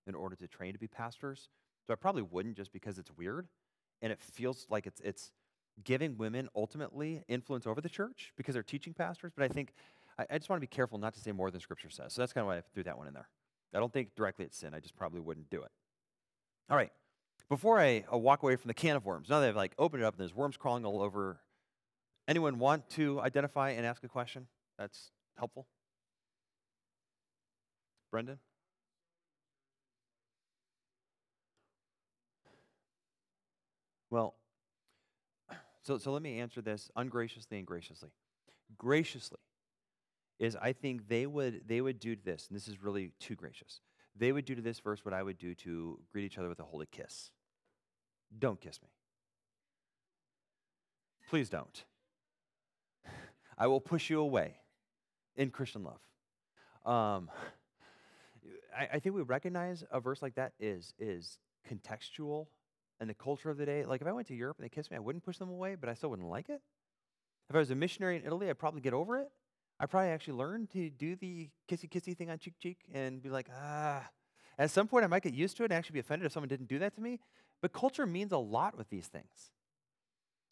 in 0.08 0.16
order 0.16 0.34
to 0.34 0.48
train 0.48 0.72
to 0.72 0.78
be 0.80 0.88
pastors. 0.88 1.48
So, 1.86 1.92
I 1.92 1.96
probably 1.96 2.22
wouldn't 2.22 2.56
just 2.56 2.72
because 2.72 2.98
it's 2.98 3.12
weird 3.16 3.46
and 4.02 4.10
it 4.10 4.20
feels 4.20 4.66
like 4.68 4.84
it's, 4.84 5.00
it's 5.04 5.30
giving 5.84 6.16
women 6.18 6.48
ultimately 6.56 7.22
influence 7.28 7.68
over 7.68 7.80
the 7.80 7.88
church 7.88 8.32
because 8.36 8.54
they're 8.54 8.64
teaching 8.64 8.94
pastors. 8.94 9.30
But 9.36 9.44
I 9.44 9.48
think 9.48 9.74
I, 10.18 10.26
I 10.30 10.38
just 10.38 10.50
want 10.50 10.58
to 10.58 10.60
be 10.60 10.66
careful 10.66 10.98
not 10.98 11.14
to 11.14 11.20
say 11.20 11.32
more 11.32 11.50
than 11.50 11.60
Scripture 11.60 11.90
says. 11.90 12.12
So 12.12 12.22
that's 12.22 12.32
kind 12.32 12.42
of 12.42 12.48
why 12.48 12.58
I 12.58 12.62
threw 12.74 12.82
that 12.82 12.98
one 12.98 13.06
in 13.06 13.14
there. 13.14 13.28
I 13.74 13.78
don't 13.78 13.92
think 13.92 14.14
directly 14.16 14.44
it's 14.44 14.56
sin. 14.56 14.74
I 14.74 14.80
just 14.80 14.96
probably 14.96 15.20
wouldn't 15.20 15.50
do 15.50 15.62
it. 15.62 15.70
All 16.70 16.76
right. 16.76 16.90
Before 17.48 17.78
I 17.78 18.04
walk 18.12 18.42
away 18.42 18.56
from 18.56 18.68
the 18.68 18.74
can 18.74 18.96
of 18.96 19.04
worms, 19.04 19.28
now 19.28 19.40
that 19.40 19.48
I've 19.48 19.56
like 19.56 19.72
opened 19.78 20.02
it 20.02 20.06
up 20.06 20.14
and 20.14 20.20
there's 20.20 20.34
worms 20.34 20.56
crawling 20.56 20.84
all 20.84 21.02
over, 21.02 21.40
anyone 22.26 22.58
want 22.58 22.88
to 22.90 23.20
identify 23.20 23.70
and 23.70 23.86
ask 23.86 24.02
a 24.04 24.08
question? 24.08 24.46
That's 24.78 25.10
helpful. 25.38 25.66
Brendan? 28.10 28.38
Well, 34.10 34.34
so, 35.82 35.98
so 35.98 36.12
let 36.12 36.22
me 36.22 36.40
answer 36.40 36.62
this 36.62 36.90
ungraciously 36.96 37.58
and 37.58 37.66
graciously. 37.66 38.10
Graciously 38.78 39.38
is 40.38 40.56
I 40.56 40.72
think 40.72 41.08
they 41.08 41.26
would 41.26 41.62
they 41.66 41.80
would 41.80 41.98
do 41.98 42.16
this, 42.16 42.46
and 42.48 42.56
this 42.56 42.68
is 42.68 42.82
really 42.82 43.12
too 43.18 43.34
gracious. 43.34 43.80
They 44.16 44.32
would 44.32 44.44
do 44.44 44.54
to 44.54 44.62
this 44.62 44.80
verse 44.80 45.04
what 45.04 45.14
I 45.14 45.22
would 45.22 45.38
do 45.38 45.54
to 45.56 46.00
greet 46.12 46.24
each 46.24 46.38
other 46.38 46.48
with 46.48 46.60
a 46.60 46.64
holy 46.64 46.86
kiss. 46.90 47.30
Don't 48.36 48.60
kiss 48.60 48.80
me. 48.82 48.88
Please 51.28 51.48
don't. 51.48 51.84
I 53.56 53.66
will 53.66 53.80
push 53.80 54.10
you 54.10 54.20
away 54.20 54.56
in 55.36 55.50
Christian 55.50 55.84
love. 55.84 56.00
Um, 56.84 57.30
I, 58.76 58.88
I 58.94 58.98
think 58.98 59.14
we 59.14 59.22
recognize 59.22 59.84
a 59.90 60.00
verse 60.00 60.22
like 60.22 60.36
that 60.36 60.52
is 60.58 60.94
is 60.98 61.38
contextual 61.68 62.46
and 63.00 63.08
the 63.08 63.14
culture 63.14 63.50
of 63.50 63.58
the 63.58 63.66
day. 63.66 63.84
Like 63.84 64.00
if 64.00 64.06
I 64.06 64.12
went 64.12 64.28
to 64.28 64.34
Europe 64.34 64.58
and 64.58 64.64
they 64.64 64.68
kissed 64.68 64.90
me, 64.90 64.96
I 64.96 65.00
wouldn't 65.00 65.24
push 65.24 65.38
them 65.38 65.50
away, 65.50 65.74
but 65.74 65.88
I 65.88 65.94
still 65.94 66.10
wouldn't 66.10 66.28
like 66.28 66.48
it. 66.48 66.60
If 67.48 67.56
I 67.56 67.58
was 67.58 67.70
a 67.70 67.74
missionary 67.74 68.16
in 68.16 68.24
Italy, 68.24 68.48
I'd 68.48 68.58
probably 68.58 68.80
get 68.80 68.92
over 68.92 69.18
it. 69.18 69.28
I 69.80 69.86
probably 69.86 70.10
actually 70.10 70.34
learned 70.34 70.70
to 70.70 70.90
do 70.90 71.14
the 71.16 71.50
kissy 71.70 71.88
kissy 71.88 72.16
thing 72.16 72.30
on 72.30 72.38
cheek 72.38 72.54
cheek 72.60 72.78
and 72.92 73.22
be 73.22 73.30
like, 73.30 73.48
ah. 73.54 74.08
At 74.58 74.72
some 74.72 74.88
point, 74.88 75.04
I 75.04 75.06
might 75.06 75.22
get 75.22 75.34
used 75.34 75.56
to 75.58 75.62
it 75.62 75.66
and 75.66 75.74
actually 75.74 75.94
be 75.94 76.00
offended 76.00 76.26
if 76.26 76.32
someone 76.32 76.48
didn't 76.48 76.68
do 76.68 76.80
that 76.80 76.94
to 76.96 77.00
me. 77.00 77.20
But 77.62 77.72
culture 77.72 78.06
means 78.06 78.32
a 78.32 78.38
lot 78.38 78.76
with 78.76 78.88
these 78.90 79.06
things. 79.06 79.52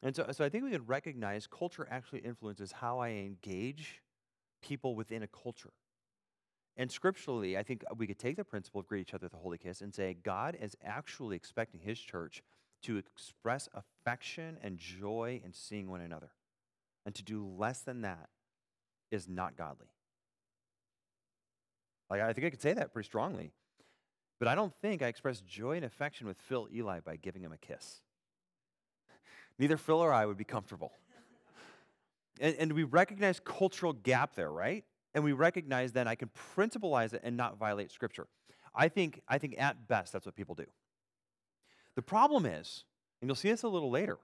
And 0.03 0.15
so, 0.15 0.27
so 0.31 0.45
I 0.45 0.49
think 0.49 0.63
we 0.63 0.71
can 0.71 0.87
recognize 0.87 1.49
culture 1.49 1.89
actually 1.91 2.21
influences 2.21 2.71
how 2.71 3.01
I 3.01 3.11
engage 3.11 4.03
people 4.63 4.95
within 4.95 5.25
a 5.25 5.27
culture. 5.27 5.73
And 6.77 6.93
scripturally, 6.93 7.57
I 7.57 7.63
think 7.63 7.83
we 7.97 8.07
could 8.07 8.19
take 8.19 8.37
the 8.37 8.45
principle 8.45 8.81
of 8.81 8.87
greet 8.87 9.01
each 9.01 9.15
other 9.15 9.27
with 9.27 9.35
a 9.35 9.39
holy 9.39 9.59
kiss 9.59 9.81
and 9.81 9.93
say 9.93 10.15
God 10.15 10.57
is 10.61 10.77
actually 10.85 11.35
expecting 11.35 11.81
his 11.81 11.99
church 11.99 12.43
to 12.83 12.99
express 12.99 13.69
affection 13.75 14.59
and 14.63 14.79
joy 14.79 15.41
in 15.45 15.53
seeing 15.53 15.91
one 15.91 16.03
another. 16.03 16.31
And 17.05 17.15
to 17.15 17.23
do 17.23 17.45
less 17.45 17.81
than 17.81 18.03
that 18.03 18.29
is 19.17 19.29
not 19.29 19.57
godly. 19.57 19.89
Like, 22.09 22.21
I 22.21 22.33
think 22.33 22.47
I 22.47 22.51
could 22.51 22.63
say 22.63 22.73
that 22.73 22.93
pretty 22.93 23.07
strongly. 23.07 23.51
But 24.39 24.49
I 24.49 24.55
don't 24.55 24.73
think 24.83 25.03
I 25.03 25.07
express 25.07 25.41
joy 25.41 25.77
and 25.77 25.85
affection 25.85 26.27
with 26.27 26.37
Phil 26.39 26.69
Eli 26.73 27.01
by 27.01 27.17
giving 27.17 27.43
him 27.43 27.53
a 27.53 27.57
kiss. 27.57 28.03
Neither 29.59 29.77
Phil 29.77 29.99
or 29.99 30.13
I 30.13 30.27
would 30.27 30.37
be 30.37 30.45
comfortable. 30.45 30.93
and, 32.41 32.55
and 32.57 32.73
we 32.73 32.85
recognize 32.85 33.41
cultural 33.41 33.95
gap 33.95 34.35
there, 34.37 34.53
right? 34.53 34.85
and 35.17 35.25
we 35.25 35.33
recognize 35.33 35.93
then 35.93 36.07
I 36.07 36.15
can 36.15 36.29
principalize 36.55 37.15
it 37.15 37.23
and 37.25 37.39
not 37.39 37.57
violate 37.57 37.91
Scripture. 37.91 38.27
I 38.75 38.89
think, 38.89 39.23
I 39.27 39.39
think 39.39 39.55
at 39.57 39.89
best 39.89 40.13
that's 40.13 40.27
what 40.27 40.37
people 40.37 40.55
do. 40.55 40.67
The 41.95 42.03
problem 42.03 42.45
is, 42.45 42.85
and 43.21 43.29
you'll 43.29 43.35
see 43.35 43.49
this 43.49 43.63
a 43.63 43.69
little 43.69 43.91
later, 43.91 44.19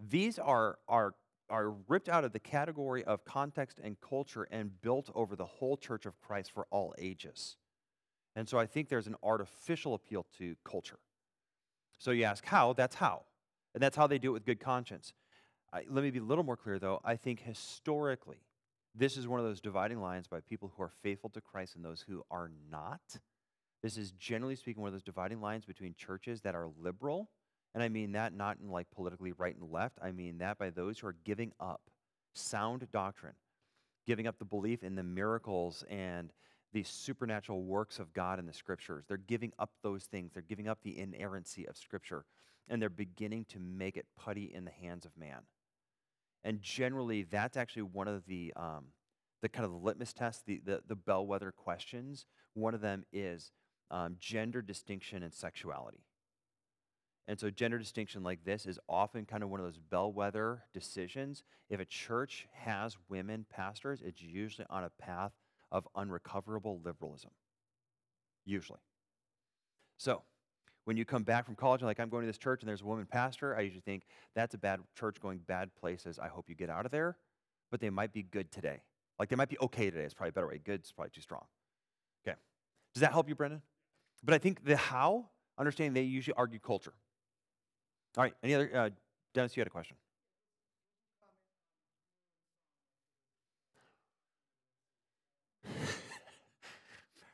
these 0.00 0.38
are, 0.38 0.78
are, 0.88 1.14
are 1.50 1.74
ripped 1.88 2.08
out 2.08 2.24
of 2.24 2.32
the 2.32 2.38
category 2.38 3.04
of 3.04 3.24
context 3.24 3.80
and 3.82 4.00
culture 4.00 4.44
and 4.50 4.80
built 4.80 5.10
over 5.14 5.36
the 5.36 5.44
whole 5.44 5.76
church 5.76 6.06
of 6.06 6.18
Christ 6.20 6.52
for 6.52 6.66
all 6.70 6.94
ages. 6.98 7.56
And 8.36 8.48
so 8.48 8.58
I 8.58 8.66
think 8.66 8.88
there's 8.88 9.06
an 9.06 9.16
artificial 9.22 9.94
appeal 9.94 10.24
to 10.38 10.56
culture. 10.64 10.98
So 11.98 12.12
you 12.12 12.24
ask 12.24 12.44
how? 12.46 12.72
That's 12.72 12.94
how. 12.94 13.24
And 13.74 13.82
that's 13.82 13.96
how 13.96 14.06
they 14.06 14.18
do 14.18 14.30
it 14.30 14.32
with 14.32 14.46
good 14.46 14.60
conscience. 14.60 15.12
I, 15.72 15.84
let 15.88 16.02
me 16.02 16.10
be 16.10 16.18
a 16.18 16.24
little 16.24 16.44
more 16.44 16.56
clear, 16.56 16.78
though. 16.78 17.00
I 17.04 17.16
think 17.16 17.40
historically, 17.40 18.42
this 18.94 19.16
is 19.16 19.28
one 19.28 19.38
of 19.38 19.46
those 19.46 19.60
dividing 19.60 20.00
lines 20.00 20.26
by 20.26 20.40
people 20.40 20.72
who 20.74 20.82
are 20.82 20.92
faithful 21.02 21.30
to 21.30 21.40
Christ 21.40 21.76
and 21.76 21.84
those 21.84 22.04
who 22.08 22.24
are 22.30 22.50
not. 22.70 23.00
This 23.82 23.96
is 23.96 24.12
generally 24.12 24.56
speaking 24.56 24.82
one 24.82 24.88
of 24.88 24.94
those 24.94 25.02
dividing 25.02 25.40
lines 25.40 25.64
between 25.64 25.94
churches 25.94 26.40
that 26.42 26.54
are 26.54 26.68
liberal, 26.80 27.30
and 27.74 27.82
I 27.82 27.88
mean 27.88 28.12
that 28.12 28.34
not 28.34 28.58
in 28.62 28.70
like 28.70 28.90
politically 28.90 29.32
right 29.32 29.56
and 29.56 29.70
left. 29.70 29.98
I 30.02 30.12
mean 30.12 30.38
that 30.38 30.58
by 30.58 30.70
those 30.70 30.98
who 30.98 31.06
are 31.06 31.16
giving 31.24 31.52
up 31.60 31.82
sound 32.34 32.86
doctrine, 32.92 33.34
giving 34.06 34.26
up 34.26 34.38
the 34.38 34.44
belief 34.44 34.82
in 34.82 34.94
the 34.94 35.02
miracles 35.02 35.84
and 35.88 36.32
the 36.72 36.82
supernatural 36.84 37.62
works 37.62 37.98
of 37.98 38.12
God 38.12 38.38
in 38.38 38.46
the 38.46 38.52
scriptures. 38.52 39.04
They're 39.08 39.16
giving 39.16 39.52
up 39.58 39.70
those 39.82 40.04
things. 40.04 40.32
They're 40.32 40.42
giving 40.42 40.68
up 40.68 40.78
the 40.82 40.98
inerrancy 40.98 41.66
of 41.66 41.76
scripture, 41.76 42.24
and 42.68 42.80
they're 42.80 42.88
beginning 42.88 43.46
to 43.46 43.58
make 43.58 43.96
it 43.96 44.06
putty 44.16 44.52
in 44.54 44.64
the 44.64 44.70
hands 44.70 45.04
of 45.04 45.16
man. 45.16 45.42
And 46.44 46.62
generally, 46.62 47.24
that's 47.24 47.56
actually 47.56 47.82
one 47.82 48.08
of 48.08 48.24
the, 48.26 48.52
um, 48.56 48.86
the 49.42 49.48
kind 49.48 49.64
of 49.64 49.72
the 49.72 49.78
litmus 49.78 50.12
tests, 50.12 50.42
the, 50.46 50.60
the, 50.64 50.82
the 50.86 50.96
bellwether 50.96 51.52
questions. 51.52 52.26
One 52.54 52.74
of 52.74 52.80
them 52.80 53.04
is 53.12 53.52
um, 53.90 54.16
gender 54.20 54.62
distinction 54.62 55.22
and 55.22 55.34
sexuality. 55.34 56.04
And 57.30 57.38
so, 57.38 57.48
gender 57.48 57.78
distinction 57.78 58.24
like 58.24 58.44
this 58.44 58.66
is 58.66 58.80
often 58.88 59.24
kind 59.24 59.44
of 59.44 59.50
one 59.50 59.60
of 59.60 59.66
those 59.66 59.78
bellwether 59.78 60.64
decisions. 60.74 61.44
If 61.68 61.78
a 61.78 61.84
church 61.84 62.48
has 62.52 62.96
women 63.08 63.46
pastors, 63.48 64.02
it's 64.04 64.20
usually 64.20 64.66
on 64.68 64.82
a 64.82 64.90
path 65.00 65.30
of 65.70 65.86
unrecoverable 65.94 66.80
liberalism. 66.84 67.30
Usually. 68.44 68.80
So, 69.96 70.22
when 70.86 70.96
you 70.96 71.04
come 71.04 71.22
back 71.22 71.46
from 71.46 71.54
college 71.54 71.82
and 71.82 71.86
like, 71.86 72.00
I'm 72.00 72.08
going 72.08 72.22
to 72.22 72.26
this 72.26 72.36
church 72.36 72.62
and 72.62 72.68
there's 72.68 72.80
a 72.80 72.84
woman 72.84 73.06
pastor, 73.06 73.56
I 73.56 73.60
usually 73.60 73.82
think 73.82 74.06
that's 74.34 74.56
a 74.56 74.58
bad 74.58 74.80
church 74.98 75.20
going 75.20 75.38
bad 75.38 75.70
places. 75.76 76.18
I 76.18 76.26
hope 76.26 76.48
you 76.48 76.56
get 76.56 76.68
out 76.68 76.84
of 76.84 76.90
there. 76.90 77.16
But 77.70 77.78
they 77.78 77.90
might 77.90 78.12
be 78.12 78.24
good 78.24 78.50
today. 78.50 78.82
Like 79.20 79.28
they 79.28 79.36
might 79.36 79.50
be 79.50 79.58
okay 79.60 79.88
today. 79.88 80.02
It's 80.02 80.14
probably 80.14 80.30
a 80.30 80.32
better 80.32 80.48
way. 80.48 80.60
Good 80.64 80.84
is 80.84 80.90
probably 80.90 81.12
too 81.14 81.20
strong. 81.20 81.44
Okay. 82.26 82.36
Does 82.92 83.02
that 83.02 83.12
help 83.12 83.28
you, 83.28 83.36
Brendan? 83.36 83.62
But 84.24 84.34
I 84.34 84.38
think 84.38 84.64
the 84.64 84.76
how, 84.76 85.26
understanding 85.56 85.94
they 85.94 86.02
usually 86.02 86.34
argue 86.34 86.58
culture. 86.58 86.94
All 88.16 88.24
right. 88.24 88.34
Any 88.42 88.54
other? 88.54 88.70
Uh, 88.74 88.90
Dennis, 89.34 89.56
you 89.56 89.60
had 89.60 89.68
a 89.68 89.70
question. 89.70 89.96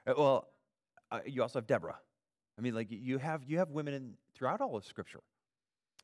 well, 0.07 0.49
uh, 1.11 1.21
you 1.27 1.43
also 1.43 1.59
have 1.59 1.67
Deborah. 1.67 1.99
I 2.59 2.63
mean, 2.63 2.75
like 2.75 2.89
you 2.91 3.19
have 3.19 3.43
you 3.45 3.59
have 3.59 3.71
women 3.71 3.95
in, 3.95 4.15
throughout 4.35 4.61
all 4.61 4.77
of 4.77 4.85
Scripture 4.85 5.23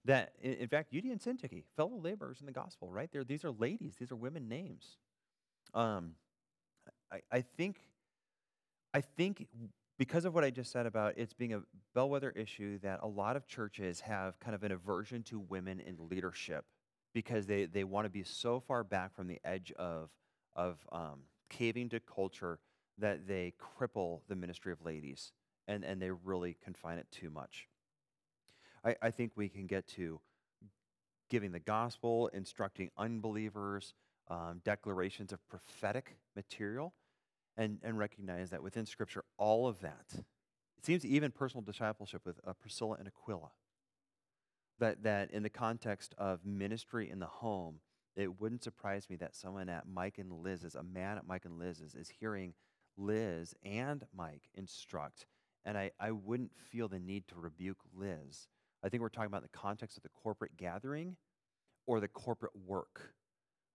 that, 0.04 0.32
in, 0.40 0.54
in 0.54 0.68
fact, 0.68 0.92
Euodia 0.92 1.12
and 1.12 1.20
Syntyche, 1.20 1.64
fellow 1.76 1.98
laborers 2.00 2.40
in 2.40 2.46
the 2.46 2.52
gospel, 2.52 2.90
right? 2.90 3.10
There, 3.12 3.24
these 3.24 3.44
are 3.44 3.50
ladies. 3.50 3.94
These 3.98 4.10
are 4.10 4.16
women 4.16 4.48
names. 4.48 4.96
Um, 5.74 6.12
I, 7.10 7.20
I 7.30 7.40
think, 7.42 7.78
I 8.92 9.00
think 9.00 9.46
because 10.02 10.24
of 10.24 10.34
what 10.34 10.42
I 10.42 10.50
just 10.50 10.72
said 10.72 10.86
about 10.86 11.14
it's 11.16 11.32
being 11.32 11.54
a 11.54 11.60
bellwether 11.94 12.30
issue, 12.30 12.76
that 12.80 12.98
a 13.04 13.06
lot 13.06 13.36
of 13.36 13.46
churches 13.46 14.00
have 14.00 14.36
kind 14.40 14.52
of 14.52 14.64
an 14.64 14.72
aversion 14.72 15.22
to 15.22 15.38
women 15.38 15.78
in 15.78 15.96
leadership 16.10 16.64
because 17.14 17.46
they, 17.46 17.66
they 17.66 17.84
want 17.84 18.04
to 18.04 18.10
be 18.10 18.24
so 18.24 18.58
far 18.58 18.82
back 18.82 19.14
from 19.14 19.28
the 19.28 19.38
edge 19.44 19.70
of, 19.76 20.10
of 20.56 20.78
um, 20.90 21.20
caving 21.48 21.88
to 21.90 22.00
culture 22.00 22.58
that 22.98 23.28
they 23.28 23.52
cripple 23.60 24.22
the 24.26 24.34
ministry 24.34 24.72
of 24.72 24.84
ladies 24.84 25.30
and, 25.68 25.84
and 25.84 26.02
they 26.02 26.10
really 26.10 26.56
confine 26.64 26.98
it 26.98 27.06
too 27.12 27.30
much. 27.30 27.68
I, 28.84 28.96
I 29.02 29.12
think 29.12 29.30
we 29.36 29.48
can 29.48 29.68
get 29.68 29.86
to 29.90 30.18
giving 31.30 31.52
the 31.52 31.60
gospel, 31.60 32.26
instructing 32.34 32.90
unbelievers, 32.98 33.94
um, 34.26 34.62
declarations 34.64 35.32
of 35.32 35.38
prophetic 35.48 36.16
material, 36.34 36.92
and, 37.56 37.78
and 37.82 37.98
recognize 37.98 38.50
that 38.50 38.62
within 38.62 38.86
Scripture, 38.86 39.24
all 39.38 39.66
of 39.66 39.80
that, 39.80 40.06
it 40.12 40.86
seems 40.86 41.04
even 41.04 41.30
personal 41.30 41.62
discipleship 41.62 42.22
with 42.24 42.40
uh, 42.46 42.52
Priscilla 42.54 42.96
and 42.98 43.08
Aquila, 43.08 43.50
that, 44.78 45.02
that 45.02 45.30
in 45.30 45.42
the 45.42 45.50
context 45.50 46.14
of 46.18 46.44
ministry 46.44 47.10
in 47.10 47.18
the 47.18 47.26
home, 47.26 47.80
it 48.16 48.40
wouldn't 48.40 48.64
surprise 48.64 49.08
me 49.08 49.16
that 49.16 49.34
someone 49.34 49.68
at 49.68 49.86
Mike 49.86 50.18
and 50.18 50.32
Liz's, 50.32 50.74
a 50.74 50.82
man 50.82 51.18
at 51.18 51.26
Mike 51.26 51.44
and 51.44 51.58
Liz's, 51.58 51.94
is 51.94 52.08
hearing 52.08 52.54
Liz 52.96 53.54
and 53.64 54.04
Mike 54.14 54.50
instruct. 54.54 55.26
And 55.64 55.78
I, 55.78 55.92
I 56.00 56.10
wouldn't 56.10 56.52
feel 56.70 56.88
the 56.88 56.98
need 56.98 57.28
to 57.28 57.36
rebuke 57.36 57.78
Liz. 57.94 58.48
I 58.82 58.88
think 58.88 59.00
we're 59.00 59.08
talking 59.08 59.28
about 59.28 59.42
the 59.42 59.56
context 59.56 59.96
of 59.96 60.02
the 60.02 60.08
corporate 60.08 60.56
gathering 60.56 61.16
or 61.86 62.00
the 62.00 62.08
corporate 62.08 62.52
work, 62.66 63.14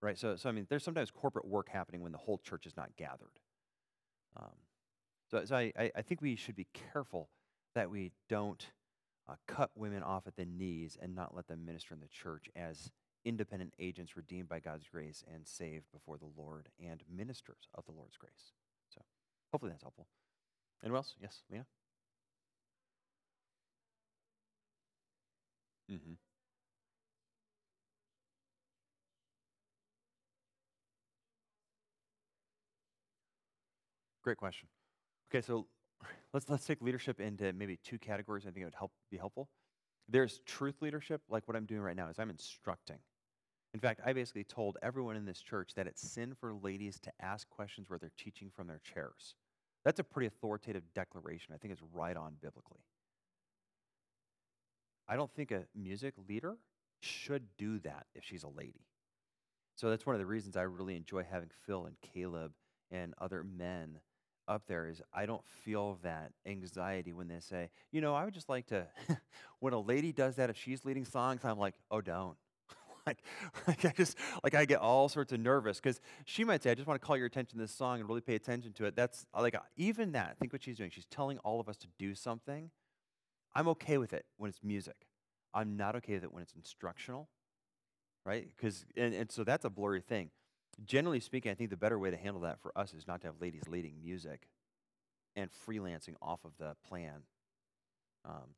right? 0.01 0.17
So, 0.17 0.35
so 0.35 0.49
I 0.49 0.51
mean, 0.51 0.67
there's 0.69 0.83
sometimes 0.83 1.11
corporate 1.11 1.45
work 1.45 1.69
happening 1.69 2.01
when 2.01 2.11
the 2.11 2.17
whole 2.17 2.37
church 2.37 2.65
is 2.65 2.75
not 2.75 2.95
gathered. 2.97 3.39
Um, 4.39 4.53
so, 5.29 5.43
so 5.45 5.55
I, 5.55 5.71
I 5.77 6.01
think 6.01 6.21
we 6.21 6.35
should 6.35 6.55
be 6.55 6.67
careful 6.93 7.29
that 7.75 7.89
we 7.89 8.11
don't 8.29 8.65
uh, 9.29 9.35
cut 9.47 9.71
women 9.75 10.03
off 10.03 10.27
at 10.27 10.35
the 10.35 10.45
knees 10.45 10.97
and 11.01 11.13
not 11.13 11.35
let 11.35 11.47
them 11.47 11.65
minister 11.65 11.93
in 11.93 11.99
the 11.99 12.07
church 12.07 12.49
as 12.55 12.91
independent 13.25 13.73
agents 13.77 14.15
redeemed 14.15 14.47
by 14.47 14.59
God's 14.59 14.87
grace 14.87 15.23
and 15.33 15.45
saved 15.45 15.85
before 15.91 16.17
the 16.17 16.29
Lord 16.37 16.69
and 16.79 17.03
ministers 17.13 17.67
of 17.75 17.85
the 17.85 17.91
Lord's 17.91 18.17
grace. 18.17 18.53
So 18.89 19.01
hopefully 19.51 19.71
that's 19.71 19.83
helpful. 19.83 20.07
Anyone 20.83 20.97
else? 20.97 21.15
Yes, 21.21 21.41
Lena? 21.51 21.65
Mm-hmm. 25.91 26.13
Great 34.27 34.35
question. 34.35 34.67
Okay, 35.31 35.41
so 35.41 35.67
let's 36.33 36.49
let's 36.49 36.65
take 36.65 36.81
leadership 36.81 37.21
into 37.21 37.53
maybe 37.53 37.79
two 37.81 37.97
categories. 37.97 38.43
I 38.45 38.51
think 38.51 38.63
it 38.63 38.65
would 38.65 38.75
help 38.75 38.91
be 39.09 39.15
helpful. 39.15 39.47
There's 40.09 40.41
truth 40.45 40.81
leadership, 40.81 41.21
like 41.29 41.47
what 41.47 41.55
I'm 41.55 41.65
doing 41.65 41.79
right 41.79 41.95
now 41.95 42.09
is 42.09 42.19
I'm 42.19 42.29
instructing. 42.29 42.97
In 43.73 43.79
fact, 43.79 44.01
I 44.05 44.11
basically 44.11 44.43
told 44.43 44.75
everyone 44.83 45.15
in 45.15 45.23
this 45.23 45.39
church 45.39 45.75
that 45.77 45.87
it's 45.87 46.01
sin 46.01 46.35
for 46.37 46.53
ladies 46.53 46.99
to 47.03 47.11
ask 47.21 47.47
questions 47.47 47.89
where 47.89 47.97
they're 47.97 48.11
teaching 48.17 48.51
from 48.53 48.67
their 48.67 48.81
chairs. 48.83 49.35
That's 49.85 50.01
a 50.01 50.03
pretty 50.03 50.27
authoritative 50.27 50.83
declaration. 50.93 51.53
I 51.53 51.57
think 51.57 51.71
it's 51.71 51.83
right 51.93 52.17
on 52.17 52.35
biblically. 52.41 52.83
I 55.07 55.15
don't 55.15 55.33
think 55.33 55.51
a 55.51 55.63
music 55.73 56.15
leader 56.27 56.57
should 56.99 57.45
do 57.57 57.79
that 57.79 58.07
if 58.13 58.25
she's 58.25 58.43
a 58.43 58.49
lady. 58.49 58.87
So 59.77 59.89
that's 59.89 60.05
one 60.05 60.15
of 60.15 60.19
the 60.19 60.25
reasons 60.25 60.57
I 60.57 60.63
really 60.63 60.97
enjoy 60.97 61.23
having 61.23 61.49
Phil 61.65 61.85
and 61.85 61.95
Caleb 62.01 62.51
and 62.91 63.13
other 63.21 63.43
men 63.43 63.99
up 64.47 64.63
there 64.67 64.87
is 64.87 65.01
I 65.13 65.25
don't 65.25 65.43
feel 65.63 65.99
that 66.03 66.31
anxiety 66.45 67.13
when 67.13 67.27
they 67.27 67.39
say, 67.39 67.69
you 67.91 68.01
know, 68.01 68.15
I 68.15 68.25
would 68.25 68.33
just 68.33 68.49
like 68.49 68.67
to, 68.67 68.87
when 69.59 69.73
a 69.73 69.79
lady 69.79 70.11
does 70.11 70.35
that, 70.35 70.49
if 70.49 70.57
she's 70.57 70.85
leading 70.85 71.05
songs, 71.05 71.41
I'm 71.43 71.57
like, 71.57 71.75
oh, 71.91 72.01
don't. 72.01 72.37
like, 73.07 73.23
like 73.67 73.85
I 73.85 73.93
just, 73.95 74.17
like 74.43 74.55
I 74.55 74.65
get 74.65 74.79
all 74.79 75.09
sorts 75.09 75.33
of 75.33 75.39
nervous 75.39 75.79
because 75.79 75.99
she 76.25 76.43
might 76.43 76.63
say, 76.63 76.71
I 76.71 76.75
just 76.75 76.87
want 76.87 76.99
to 76.99 77.05
call 77.05 77.17
your 77.17 77.25
attention 77.25 77.57
to 77.57 77.63
this 77.63 77.71
song 77.73 77.99
and 77.99 78.07
really 78.07 78.21
pay 78.21 78.35
attention 78.35 78.73
to 78.73 78.85
it. 78.85 78.95
That's 78.95 79.25
uh, 79.33 79.41
like, 79.41 79.55
even 79.75 80.13
that, 80.13 80.37
think 80.39 80.53
what 80.53 80.63
she's 80.63 80.77
doing. 80.77 80.89
She's 80.89 81.05
telling 81.05 81.37
all 81.39 81.59
of 81.59 81.69
us 81.69 81.77
to 81.77 81.87
do 81.97 82.15
something. 82.15 82.71
I'm 83.55 83.67
okay 83.69 83.97
with 83.97 84.13
it 84.13 84.25
when 84.37 84.49
it's 84.49 84.59
music. 84.63 85.07
I'm 85.53 85.77
not 85.77 85.95
okay 85.97 86.13
with 86.13 86.23
it 86.23 86.33
when 86.33 86.43
it's 86.43 86.53
instructional, 86.53 87.29
right? 88.25 88.47
Because, 88.55 88.85
and, 88.95 89.13
and 89.13 89.31
so 89.31 89.43
that's 89.43 89.65
a 89.65 89.69
blurry 89.69 90.01
thing 90.01 90.29
generally 90.85 91.19
speaking, 91.19 91.51
I 91.51 91.55
think 91.55 91.69
the 91.69 91.77
better 91.77 91.97
way 91.97 92.11
to 92.11 92.17
handle 92.17 92.41
that 92.41 92.59
for 92.61 92.77
us 92.77 92.93
is 92.93 93.07
not 93.07 93.21
to 93.21 93.27
have 93.27 93.41
ladies 93.41 93.63
leading 93.67 93.93
music 94.01 94.47
and 95.35 95.49
freelancing 95.67 96.15
off 96.21 96.39
of 96.45 96.51
the 96.59 96.75
plan. 96.87 97.21
Um, 98.25 98.55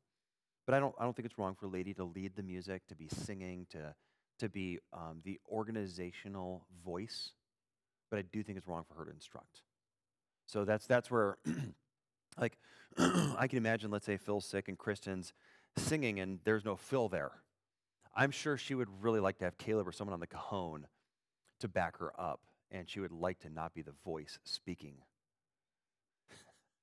but 0.66 0.74
I 0.74 0.80
don't, 0.80 0.94
I 0.98 1.04
don't 1.04 1.14
think 1.14 1.26
it's 1.26 1.38
wrong 1.38 1.54
for 1.54 1.66
a 1.66 1.70
lady 1.70 1.94
to 1.94 2.04
lead 2.04 2.36
the 2.36 2.42
music, 2.42 2.86
to 2.88 2.94
be 2.94 3.08
singing, 3.08 3.66
to, 3.70 3.94
to 4.38 4.48
be 4.48 4.78
um, 4.92 5.20
the 5.24 5.38
organizational 5.50 6.66
voice. 6.84 7.32
But 8.10 8.18
I 8.18 8.22
do 8.22 8.42
think 8.42 8.58
it's 8.58 8.66
wrong 8.66 8.84
for 8.88 8.94
her 8.94 9.04
to 9.04 9.10
instruct. 9.10 9.62
So 10.46 10.64
that's, 10.64 10.86
that's 10.86 11.10
where, 11.10 11.38
like, 12.38 12.58
I 12.98 13.46
can 13.48 13.58
imagine, 13.58 13.90
let's 13.90 14.06
say 14.06 14.16
Phil's 14.16 14.46
sick 14.46 14.68
and 14.68 14.76
Kristen's 14.76 15.32
singing 15.76 16.20
and 16.20 16.40
there's 16.44 16.64
no 16.64 16.76
Phil 16.76 17.08
there. 17.08 17.32
I'm 18.14 18.32
sure 18.32 18.56
she 18.56 18.74
would 18.74 18.88
really 19.00 19.20
like 19.20 19.38
to 19.38 19.44
have 19.44 19.56
Caleb 19.56 19.86
or 19.86 19.92
someone 19.92 20.14
on 20.14 20.20
the 20.20 20.26
cajon 20.26 20.86
to 21.60 21.68
back 21.68 21.98
her 21.98 22.12
up, 22.18 22.40
and 22.70 22.88
she 22.88 23.00
would 23.00 23.12
like 23.12 23.38
to 23.40 23.50
not 23.50 23.74
be 23.74 23.82
the 23.82 23.94
voice 24.04 24.38
speaking. 24.44 24.94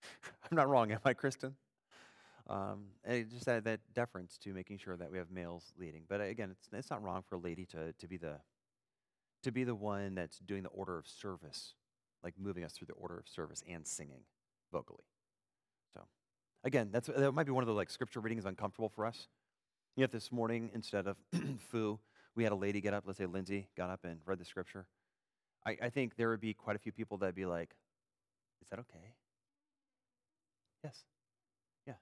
I'm 0.52 0.56
not 0.56 0.70
wrong, 0.70 0.92
am 0.92 1.00
I, 1.06 1.14
Kristen? 1.14 1.56
Um, 2.50 2.86
and 3.04 3.30
just 3.30 3.46
that, 3.46 3.66
that 3.66 3.82
deference 3.94 4.38
to 4.40 4.54
making 4.54 4.78
sure 4.78 4.96
that 4.96 5.12
we 5.12 5.18
have 5.18 5.30
males 5.30 5.74
leading. 5.78 6.04
But 6.08 6.22
again, 6.22 6.52
it's, 6.52 6.70
it's 6.72 6.90
not 6.90 7.04
wrong 7.04 7.24
for 7.28 7.36
a 7.36 7.40
lady 7.40 7.66
to, 7.68 7.92
to, 7.94 8.08
be 8.08 8.18
the, 8.18 8.38
to 9.44 9.52
be 9.52 9.64
the 9.66 9.76
one 9.76 10.16
that's 10.16 10.40
doing 10.40 10.64
the 10.64 10.70
order 10.70 10.98
of 10.98 11.08
service, 11.08 11.74
like 12.24 12.36
moving 12.40 12.64
us 12.64 12.72
through 12.74 12.88
the 12.88 12.94
order 12.94 13.18
of 13.18 13.28
service 13.28 13.64
and 13.70 13.86
singing 13.86 14.22
vocally. 14.72 15.04
So, 15.94 16.02
again, 16.64 16.90
that's, 16.92 17.08
that 17.08 17.34
might 17.34 17.46
be 17.46 17.52
one 17.52 17.64
of 17.64 17.68
the 17.68 17.74
like 17.74 17.90
scripture 17.90 18.22
readings 18.22 18.46
uncomfortable 18.46 18.90
for 18.90 19.06
us. 19.06 19.28
Yet 19.98 20.12
this 20.12 20.32
morning, 20.32 20.70
instead 20.74 21.08
of 21.08 21.18
foo, 21.60 22.00
we 22.38 22.44
had 22.44 22.54
a 22.54 22.56
lady 22.56 22.80
get 22.80 22.94
up, 22.94 23.04
let's 23.06 23.18
say 23.18 23.26
Lindsay 23.26 23.68
got 23.76 23.90
up 23.90 24.06
and 24.06 24.20
read 24.26 24.38
the 24.38 24.46
scripture, 24.46 24.86
I, 25.66 25.78
I 25.82 25.90
think 25.90 26.16
there 26.16 26.30
would 26.30 26.40
be 26.40 26.54
quite 26.54 26.76
a 26.76 26.80
few 26.80 26.92
people 26.92 27.18
that'd 27.18 27.36
be 27.36 27.46
like, 27.46 27.72
is 28.62 28.70
that 28.70 28.80
okay? 28.80 29.16
Yes. 30.84 31.04
Yeah. 31.88 31.94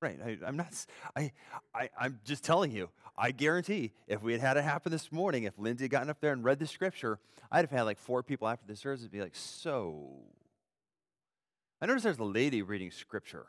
Right. 0.00 0.18
I, 0.24 0.48
am 0.48 0.56
not, 0.56 0.72
I, 1.16 1.32
I, 1.74 1.90
I'm 1.98 2.20
just 2.24 2.44
telling 2.44 2.70
you, 2.70 2.90
I 3.16 3.32
guarantee 3.32 3.92
if 4.06 4.22
we 4.22 4.32
had 4.32 4.40
had 4.40 4.56
it 4.56 4.62
happen 4.62 4.92
this 4.92 5.10
morning, 5.10 5.42
if 5.42 5.58
Lindsay 5.58 5.84
had 5.84 5.90
gotten 5.90 6.08
up 6.08 6.20
there 6.20 6.32
and 6.32 6.44
read 6.44 6.60
the 6.60 6.66
scripture, 6.66 7.18
I'd 7.50 7.62
have 7.62 7.70
had 7.70 7.82
like 7.82 7.98
four 7.98 8.22
people 8.22 8.46
after 8.46 8.66
the 8.66 8.76
service 8.76 9.06
be 9.08 9.20
like, 9.20 9.34
so. 9.34 10.10
I 11.82 11.86
noticed 11.86 12.04
there's 12.04 12.18
a 12.18 12.24
lady 12.24 12.62
reading 12.62 12.92
scripture. 12.92 13.46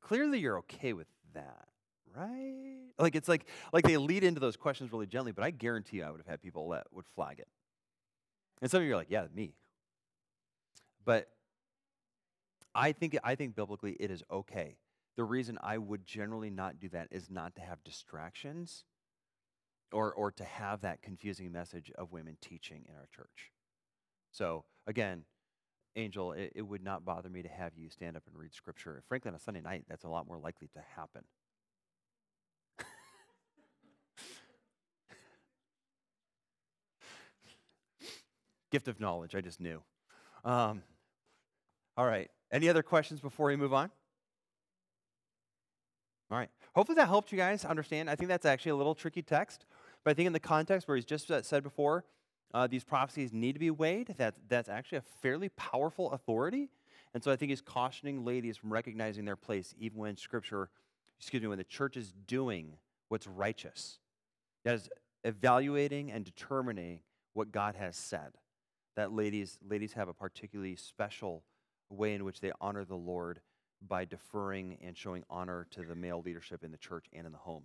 Clearly, 0.00 0.40
you're 0.40 0.58
okay 0.58 0.92
with 0.92 1.06
that 1.34 1.68
right? 2.16 2.90
Like 2.98 3.14
it's 3.14 3.28
like 3.28 3.46
like 3.72 3.84
they 3.84 3.96
lead 3.96 4.24
into 4.24 4.40
those 4.40 4.56
questions 4.56 4.92
really 4.92 5.06
gently, 5.06 5.32
but 5.32 5.44
I 5.44 5.50
guarantee 5.50 5.98
you 5.98 6.04
I 6.04 6.10
would 6.10 6.20
have 6.20 6.26
had 6.26 6.42
people 6.42 6.68
that 6.70 6.86
would 6.92 7.06
flag 7.14 7.38
it. 7.38 7.48
And 8.60 8.70
some 8.70 8.80
of 8.80 8.86
you 8.86 8.94
are 8.94 8.96
like, 8.96 9.10
yeah, 9.10 9.26
me. 9.34 9.54
But 11.04 11.28
I 12.74 12.92
think 12.92 13.16
I 13.24 13.34
think 13.34 13.54
biblically 13.54 13.96
it 14.00 14.10
is 14.10 14.22
okay. 14.30 14.76
The 15.16 15.24
reason 15.24 15.58
I 15.62 15.78
would 15.78 16.06
generally 16.06 16.50
not 16.50 16.78
do 16.78 16.88
that 16.90 17.08
is 17.10 17.30
not 17.30 17.54
to 17.56 17.60
have 17.62 17.82
distractions 17.84 18.84
or 19.92 20.12
or 20.12 20.30
to 20.32 20.44
have 20.44 20.80
that 20.82 21.02
confusing 21.02 21.50
message 21.52 21.90
of 21.96 22.12
women 22.12 22.36
teaching 22.40 22.84
in 22.88 22.94
our 22.94 23.08
church. 23.14 23.52
So 24.30 24.64
again, 24.86 25.24
Angel, 25.96 26.32
it, 26.32 26.52
it 26.54 26.62
would 26.62 26.82
not 26.82 27.04
bother 27.04 27.28
me 27.28 27.42
to 27.42 27.48
have 27.48 27.72
you 27.76 27.90
stand 27.90 28.16
up 28.16 28.22
and 28.26 28.38
read 28.38 28.54
scripture. 28.54 29.02
Frankly, 29.08 29.30
on 29.30 29.34
a 29.34 29.38
Sunday 29.40 29.60
night, 29.60 29.84
that's 29.88 30.04
a 30.04 30.08
lot 30.08 30.28
more 30.28 30.38
likely 30.38 30.68
to 30.74 30.80
happen. 30.96 31.22
Gift 38.70 38.88
of 38.88 39.00
knowledge, 39.00 39.34
I 39.34 39.40
just 39.40 39.60
knew. 39.60 39.82
Um, 40.44 40.82
all 41.96 42.06
right. 42.06 42.30
Any 42.50 42.68
other 42.68 42.82
questions 42.82 43.20
before 43.20 43.48
we 43.48 43.56
move 43.56 43.74
on? 43.74 43.90
All 46.30 46.38
right. 46.38 46.50
Hopefully 46.74 46.96
that 46.96 47.08
helped 47.08 47.32
you 47.32 47.38
guys 47.38 47.64
understand. 47.64 48.10
I 48.10 48.14
think 48.14 48.28
that's 48.28 48.46
actually 48.46 48.70
a 48.70 48.76
little 48.76 48.94
tricky 48.94 49.22
text, 49.22 49.64
but 50.04 50.10
I 50.10 50.14
think 50.14 50.26
in 50.26 50.32
the 50.32 50.40
context 50.40 50.86
where 50.86 50.96
he's 50.96 51.04
just 51.04 51.30
said 51.42 51.62
before, 51.62 52.04
uh, 52.54 52.66
these 52.66 52.84
prophecies 52.84 53.32
need 53.32 53.52
to 53.54 53.58
be 53.58 53.70
weighed. 53.70 54.14
That 54.18 54.34
that's 54.48 54.68
actually 54.68 54.98
a 54.98 55.04
fairly 55.22 55.48
powerful 55.50 56.12
authority, 56.12 56.70
and 57.12 57.22
so 57.22 57.30
I 57.30 57.36
think 57.36 57.50
he's 57.50 57.60
cautioning 57.60 58.24
ladies 58.24 58.56
from 58.56 58.72
recognizing 58.72 59.24
their 59.24 59.36
place, 59.36 59.74
even 59.78 59.98
when 59.98 60.16
Scripture, 60.16 60.70
excuse 61.18 61.42
me, 61.42 61.48
when 61.48 61.58
the 61.58 61.64
church 61.64 61.96
is 61.96 62.12
doing 62.26 62.76
what's 63.08 63.26
righteous. 63.26 63.98
That 64.64 64.74
is 64.74 64.88
evaluating 65.24 66.10
and 66.10 66.24
determining 66.24 67.00
what 67.32 67.52
God 67.52 67.74
has 67.74 67.96
said 67.96 68.32
that 68.98 69.12
ladies, 69.12 69.60
ladies 69.68 69.92
have 69.92 70.08
a 70.08 70.12
particularly 70.12 70.74
special 70.74 71.44
way 71.88 72.14
in 72.14 72.24
which 72.24 72.40
they 72.40 72.50
honor 72.60 72.84
the 72.84 72.96
Lord 72.96 73.40
by 73.86 74.04
deferring 74.04 74.76
and 74.82 74.96
showing 74.96 75.22
honor 75.30 75.68
to 75.70 75.82
the 75.82 75.94
male 75.94 76.20
leadership 76.20 76.64
in 76.64 76.72
the 76.72 76.78
church 76.78 77.06
and 77.12 77.24
in 77.24 77.30
the 77.30 77.38
home. 77.38 77.62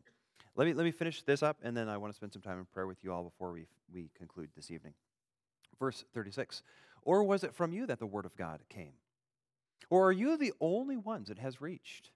Let 0.55 0.67
me, 0.67 0.73
let 0.73 0.83
me 0.83 0.91
finish 0.91 1.23
this 1.23 1.41
up, 1.41 1.57
and 1.63 1.75
then 1.75 1.89
I 1.89 1.97
want 1.97 2.13
to 2.13 2.15
spend 2.15 2.33
some 2.33 2.43
time 2.43 2.59
in 2.59 2.65
prayer 2.65 2.85
with 2.85 3.03
you 3.03 3.11
all 3.11 3.23
before 3.23 3.51
we, 3.51 3.65
we 3.91 4.11
conclude 4.15 4.49
this 4.55 4.69
evening. 4.69 4.93
Verse 5.79 6.05
36 6.13 6.61
Or 7.01 7.23
was 7.23 7.43
it 7.43 7.55
from 7.55 7.73
you 7.73 7.87
that 7.87 7.97
the 7.97 8.05
word 8.05 8.25
of 8.25 8.35
God 8.35 8.59
came? 8.69 8.93
Or 9.89 10.09
are 10.09 10.11
you 10.11 10.37
the 10.37 10.53
only 10.61 10.97
ones 10.97 11.31
it 11.31 11.39
has 11.39 11.59
reached? 11.59 12.11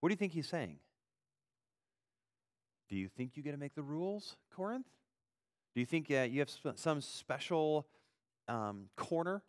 What 0.00 0.10
do 0.10 0.12
you 0.12 0.18
think 0.18 0.32
he's 0.32 0.48
saying? 0.48 0.76
Do 2.90 2.96
you 2.96 3.08
think 3.08 3.30
you 3.34 3.42
get 3.42 3.52
to 3.52 3.56
make 3.56 3.74
the 3.74 3.82
rules, 3.82 4.36
Corinth? 4.54 4.90
Do 5.74 5.80
you 5.80 5.86
think 5.86 6.10
uh, 6.10 6.24
you 6.30 6.40
have 6.40 6.50
some 6.76 7.00
special 7.00 7.86
um, 8.48 8.88
corner 8.96 9.42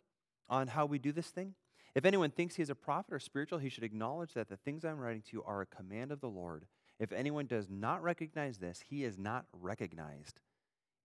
on 0.48 0.68
how 0.68 0.86
we 0.86 0.98
do 0.98 1.12
this 1.12 1.28
thing. 1.28 1.54
If 1.94 2.04
anyone 2.04 2.30
thinks 2.30 2.56
he 2.56 2.62
is 2.62 2.70
a 2.70 2.74
prophet 2.74 3.14
or 3.14 3.20
spiritual, 3.20 3.58
he 3.58 3.68
should 3.68 3.84
acknowledge 3.84 4.34
that 4.34 4.48
the 4.48 4.56
things 4.56 4.84
I'm 4.84 4.98
writing 4.98 5.22
to 5.22 5.28
you 5.32 5.44
are 5.44 5.60
a 5.60 5.66
command 5.66 6.10
of 6.12 6.20
the 6.20 6.28
Lord 6.28 6.66
If 7.00 7.12
anyone 7.12 7.46
does 7.46 7.68
not 7.68 8.02
recognize 8.04 8.58
this, 8.58 8.84
he 8.88 9.02
is 9.02 9.18
not 9.18 9.46
recognized. 9.52 10.40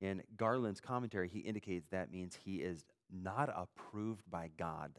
In 0.02 0.22
Garland's 0.38 0.80
commentary, 0.80 1.28
he 1.28 1.40
indicates 1.40 1.88
that 1.90 2.12
means 2.12 2.38
he 2.46 2.58
is 2.58 2.86
not 3.12 3.50
approved 3.54 4.30
by 4.30 4.52
God. 4.56 4.92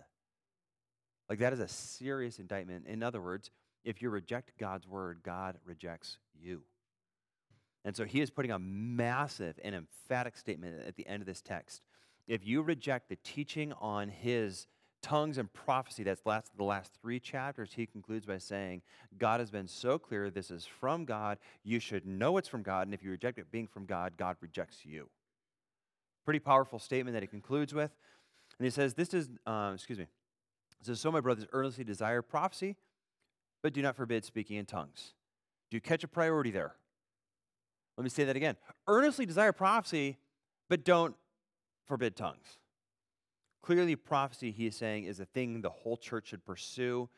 Like 1.28 1.38
that 1.38 1.52
is 1.52 1.60
a 1.60 1.68
serious 1.68 2.38
indictment. 2.40 2.86
In 2.86 3.02
other 3.04 3.20
words, 3.20 3.50
if 3.84 4.02
you 4.02 4.10
reject 4.10 4.58
God's 4.58 4.86
word, 4.86 5.20
God 5.22 5.58
rejects 5.64 6.18
you. 6.34 6.64
And 7.84 7.96
so 7.96 8.04
he 8.04 8.20
is 8.20 8.30
putting 8.30 8.50
a 8.50 8.58
massive 8.58 9.58
and 9.62 9.74
emphatic 9.74 10.36
statement 10.36 10.86
at 10.86 10.96
the 10.96 11.06
end 11.06 11.22
of 11.22 11.26
this 11.26 11.40
text. 11.40 11.82
If 12.30 12.46
you 12.46 12.62
reject 12.62 13.08
the 13.08 13.16
teaching 13.24 13.72
on 13.80 14.08
his 14.08 14.68
tongues 15.02 15.36
and 15.36 15.52
prophecy 15.52 16.04
that's 16.04 16.24
lasted 16.24 16.56
the 16.56 16.62
last 16.62 16.92
three 17.02 17.18
chapters, 17.18 17.72
he 17.74 17.86
concludes 17.86 18.24
by 18.24 18.38
saying, 18.38 18.82
God 19.18 19.40
has 19.40 19.50
been 19.50 19.66
so 19.66 19.98
clear 19.98 20.30
this 20.30 20.52
is 20.52 20.64
from 20.64 21.04
God. 21.04 21.38
You 21.64 21.80
should 21.80 22.06
know 22.06 22.36
it's 22.36 22.46
from 22.46 22.62
God. 22.62 22.86
And 22.86 22.94
if 22.94 23.02
you 23.02 23.10
reject 23.10 23.40
it 23.40 23.50
being 23.50 23.66
from 23.66 23.84
God, 23.84 24.12
God 24.16 24.36
rejects 24.40 24.86
you. 24.86 25.10
Pretty 26.24 26.38
powerful 26.38 26.78
statement 26.78 27.14
that 27.14 27.24
he 27.24 27.26
concludes 27.26 27.74
with. 27.74 27.90
And 28.60 28.64
he 28.64 28.70
says, 28.70 28.94
This 28.94 29.12
is, 29.12 29.28
uh, 29.44 29.72
excuse 29.74 29.98
me, 29.98 30.04
it 30.04 30.86
says, 30.86 31.00
So 31.00 31.10
my 31.10 31.20
brothers 31.20 31.46
earnestly 31.52 31.82
desire 31.82 32.22
prophecy, 32.22 32.76
but 33.60 33.72
do 33.72 33.82
not 33.82 33.96
forbid 33.96 34.24
speaking 34.24 34.56
in 34.56 34.66
tongues. 34.66 35.14
Do 35.68 35.76
you 35.76 35.80
catch 35.80 36.04
a 36.04 36.08
priority 36.08 36.52
there? 36.52 36.76
Let 37.96 38.04
me 38.04 38.10
say 38.10 38.22
that 38.22 38.36
again. 38.36 38.54
Earnestly 38.86 39.26
desire 39.26 39.50
prophecy, 39.50 40.18
but 40.68 40.84
don't 40.84 41.16
forbid 41.90 42.14
tongues. 42.14 42.58
Clearly, 43.62 43.96
prophecy, 43.96 44.52
he 44.52 44.68
is 44.68 44.76
saying, 44.76 45.04
is 45.04 45.18
a 45.18 45.24
thing 45.24 45.60
the 45.60 45.70
whole 45.70 45.96
church 45.96 46.28
should 46.28 46.46
pursue. 46.46 47.08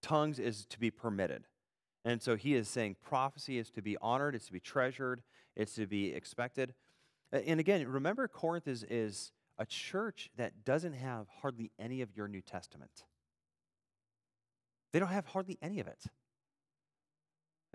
Tongues 0.00 0.38
is 0.38 0.64
to 0.66 0.80
be 0.80 0.90
permitted. 0.90 1.44
And 2.06 2.22
so 2.22 2.34
he 2.34 2.54
is 2.54 2.66
saying 2.66 2.96
prophecy 3.02 3.58
is 3.58 3.70
to 3.72 3.82
be 3.82 3.98
honored, 4.00 4.34
it's 4.34 4.46
to 4.46 4.52
be 4.52 4.58
treasured, 4.58 5.22
it's 5.54 5.74
to 5.74 5.86
be 5.86 6.14
expected. 6.14 6.72
And 7.30 7.60
again, 7.60 7.86
remember, 7.86 8.26
Corinth 8.26 8.66
is, 8.66 8.86
is 8.88 9.32
a 9.58 9.66
church 9.66 10.30
that 10.38 10.64
doesn't 10.64 10.94
have 10.94 11.26
hardly 11.42 11.70
any 11.78 12.00
of 12.00 12.16
your 12.16 12.26
New 12.26 12.40
Testament. 12.40 13.04
They 14.94 14.98
don't 14.98 15.08
have 15.10 15.26
hardly 15.26 15.58
any 15.60 15.78
of 15.78 15.86
it. 15.86 16.06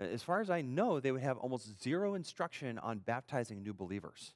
As 0.00 0.24
far 0.24 0.40
as 0.40 0.50
I 0.50 0.60
know, 0.60 0.98
they 0.98 1.12
would 1.12 1.22
have 1.22 1.38
almost 1.38 1.80
zero 1.80 2.14
instruction 2.14 2.78
on 2.78 2.98
baptizing 2.98 3.62
new 3.62 3.72
believers. 3.72 4.34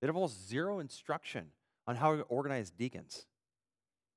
They'd 0.00 0.08
have 0.08 0.16
almost 0.16 0.48
zero 0.48 0.78
instruction 0.78 1.46
on 1.86 1.96
how 1.96 2.16
to 2.16 2.22
organize 2.22 2.70
deacons. 2.70 3.26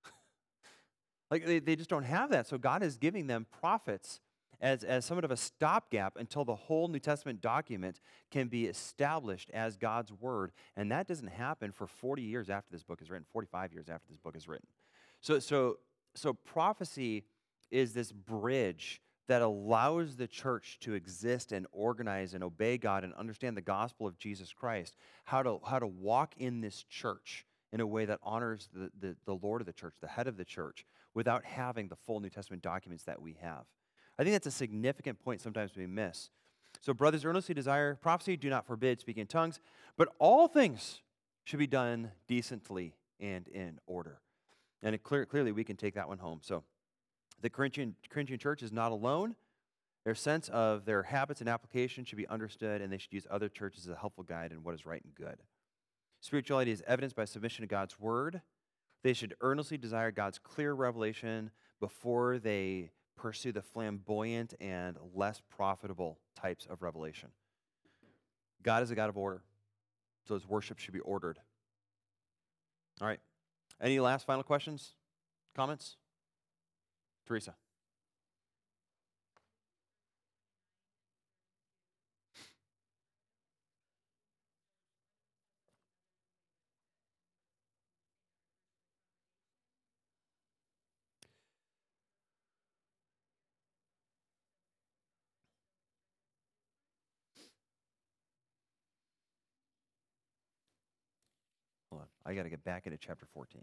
like 1.31 1.45
they, 1.45 1.59
they 1.59 1.75
just 1.75 1.89
don't 1.89 2.03
have 2.03 2.31
that. 2.31 2.47
So 2.47 2.57
God 2.57 2.83
is 2.83 2.97
giving 2.97 3.27
them 3.27 3.45
prophets 3.59 4.19
as, 4.61 4.83
as 4.83 5.05
somewhat 5.05 5.23
of 5.23 5.31
a 5.31 5.37
stopgap 5.37 6.17
until 6.17 6.43
the 6.43 6.55
whole 6.55 6.87
New 6.87 6.99
Testament 6.99 7.41
document 7.41 8.01
can 8.29 8.47
be 8.47 8.65
established 8.65 9.49
as 9.51 9.77
God's 9.77 10.11
word. 10.11 10.51
And 10.75 10.91
that 10.91 11.07
doesn't 11.07 11.29
happen 11.29 11.71
for 11.71 11.87
40 11.87 12.21
years 12.21 12.49
after 12.49 12.71
this 12.71 12.83
book 12.83 13.01
is 13.01 13.09
written, 13.09 13.25
45 13.31 13.73
years 13.73 13.89
after 13.89 14.09
this 14.09 14.17
book 14.17 14.35
is 14.35 14.47
written. 14.47 14.67
So, 15.21 15.39
so, 15.39 15.77
so 16.15 16.33
prophecy 16.33 17.23
is 17.71 17.93
this 17.93 18.11
bridge 18.11 19.01
that 19.29 19.43
allows 19.43 20.15
the 20.15 20.27
church 20.27 20.79
to 20.81 20.95
exist 20.95 21.51
and 21.51 21.67
organize 21.71 22.33
and 22.33 22.43
obey 22.43 22.79
God 22.79 23.03
and 23.03 23.13
understand 23.13 23.55
the 23.55 23.61
gospel 23.61 24.07
of 24.07 24.17
Jesus 24.17 24.51
Christ, 24.51 24.95
how 25.23 25.43
to, 25.43 25.59
how 25.63 25.77
to 25.77 25.85
walk 25.85 26.33
in 26.37 26.61
this 26.61 26.83
church 26.89 27.45
in 27.71 27.79
a 27.79 27.85
way 27.85 28.05
that 28.05 28.19
honors 28.23 28.69
the, 28.73 28.89
the, 28.99 29.15
the 29.25 29.35
Lord 29.35 29.61
of 29.61 29.67
the 29.67 29.73
church, 29.73 29.93
the 30.01 30.07
head 30.07 30.27
of 30.27 30.35
the 30.35 30.43
church, 30.43 30.83
without 31.13 31.45
having 31.45 31.87
the 31.87 31.95
full 31.95 32.19
New 32.19 32.31
Testament 32.31 32.63
documents 32.63 33.03
that 33.03 33.21
we 33.21 33.37
have. 33.39 33.65
I 34.17 34.23
think 34.23 34.33
that's 34.33 34.47
a 34.47 34.51
significant 34.51 35.19
point 35.19 35.41
sometimes 35.41 35.75
we 35.77 35.85
miss. 35.85 36.31
So, 36.81 36.95
brothers, 36.95 37.23
earnestly 37.23 37.53
desire 37.53 37.99
prophecy, 38.01 38.35
do 38.35 38.49
not 38.49 38.65
forbid 38.65 38.99
speaking 38.99 39.21
in 39.21 39.27
tongues, 39.27 39.59
but 39.95 40.09
all 40.17 40.47
things 40.47 41.01
should 41.43 41.59
be 41.59 41.67
done 41.67 42.11
decently 42.27 42.95
and 43.19 43.47
in 43.47 43.79
order. 43.85 44.21
And 44.81 45.01
clear, 45.03 45.27
clearly, 45.27 45.51
we 45.51 45.63
can 45.63 45.75
take 45.75 45.93
that 45.93 46.07
one 46.07 46.17
home. 46.17 46.39
So, 46.41 46.63
the 47.41 47.49
Corinthian, 47.49 47.95
Corinthian 48.09 48.39
church 48.39 48.63
is 48.63 48.71
not 48.71 48.91
alone. 48.91 49.35
Their 50.05 50.15
sense 50.15 50.49
of 50.49 50.85
their 50.85 51.03
habits 51.03 51.41
and 51.41 51.49
application 51.49 52.05
should 52.05 52.17
be 52.17 52.27
understood, 52.27 52.81
and 52.81 52.91
they 52.91 52.97
should 52.97 53.13
use 53.13 53.27
other 53.29 53.49
churches 53.49 53.85
as 53.85 53.93
a 53.93 53.97
helpful 53.97 54.23
guide 54.23 54.51
in 54.51 54.63
what 54.63 54.73
is 54.73 54.85
right 54.85 55.03
and 55.03 55.13
good. 55.13 55.37
Spirituality 56.21 56.71
is 56.71 56.83
evidenced 56.87 57.15
by 57.15 57.25
submission 57.25 57.63
to 57.63 57.67
God's 57.67 57.99
word. 57.99 58.41
They 59.03 59.13
should 59.13 59.35
earnestly 59.41 59.77
desire 59.77 60.11
God's 60.11 60.39
clear 60.39 60.73
revelation 60.73 61.51
before 61.79 62.39
they 62.39 62.91
pursue 63.15 63.51
the 63.51 63.61
flamboyant 63.61 64.53
and 64.59 64.97
less 65.13 65.41
profitable 65.49 66.19
types 66.35 66.65
of 66.69 66.81
revelation. 66.81 67.29
God 68.63 68.83
is 68.83 68.91
a 68.91 68.95
God 68.95 69.09
of 69.09 69.17
order, 69.17 69.41
so 70.27 70.33
his 70.33 70.47
worship 70.47 70.79
should 70.79 70.93
be 70.93 70.99
ordered. 71.01 71.39
All 73.01 73.07
right. 73.07 73.19
Any 73.81 73.99
last 73.99 74.25
final 74.25 74.43
questions? 74.43 74.93
Comments? 75.55 75.95
Teresa. 77.29 77.53
Hold 101.91 102.01
on. 102.01 102.07
I 102.25 102.33
got 102.33 102.43
to 102.43 102.49
get 102.49 102.63
back 102.63 102.87
into 102.87 102.97
chapter 102.97 103.27
14. 103.31 103.61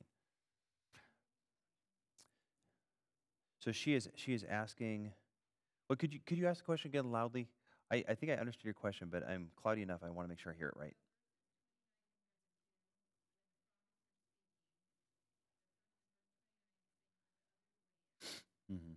So 3.66 3.72
she 3.72 3.94
is 3.94 4.08
she 4.14 4.32
is 4.32 4.44
asking. 4.48 5.10
Well, 5.88 5.96
could 5.96 6.14
you 6.14 6.20
could 6.24 6.38
you 6.38 6.46
ask 6.46 6.60
the 6.60 6.66
question 6.66 6.88
again 6.88 7.10
loudly? 7.10 7.48
I, 7.90 8.04
I 8.08 8.14
think 8.14 8.30
I 8.30 8.36
understood 8.36 8.64
your 8.64 8.74
question, 8.74 9.08
but 9.10 9.24
I'm 9.28 9.48
cloudy 9.60 9.82
enough. 9.82 10.02
I 10.04 10.10
want 10.10 10.26
to 10.26 10.28
make 10.28 10.38
sure 10.38 10.52
I 10.52 10.56
hear 10.56 10.68
it 10.68 10.76
right. 10.76 10.94
Mm-hmm. 18.72 18.92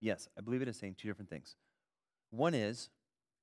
Yes, 0.00 0.28
I 0.36 0.40
believe 0.40 0.62
it 0.62 0.68
is 0.68 0.76
saying 0.76 0.96
two 0.98 1.08
different 1.08 1.30
things. 1.30 1.54
One 2.30 2.54
is 2.54 2.90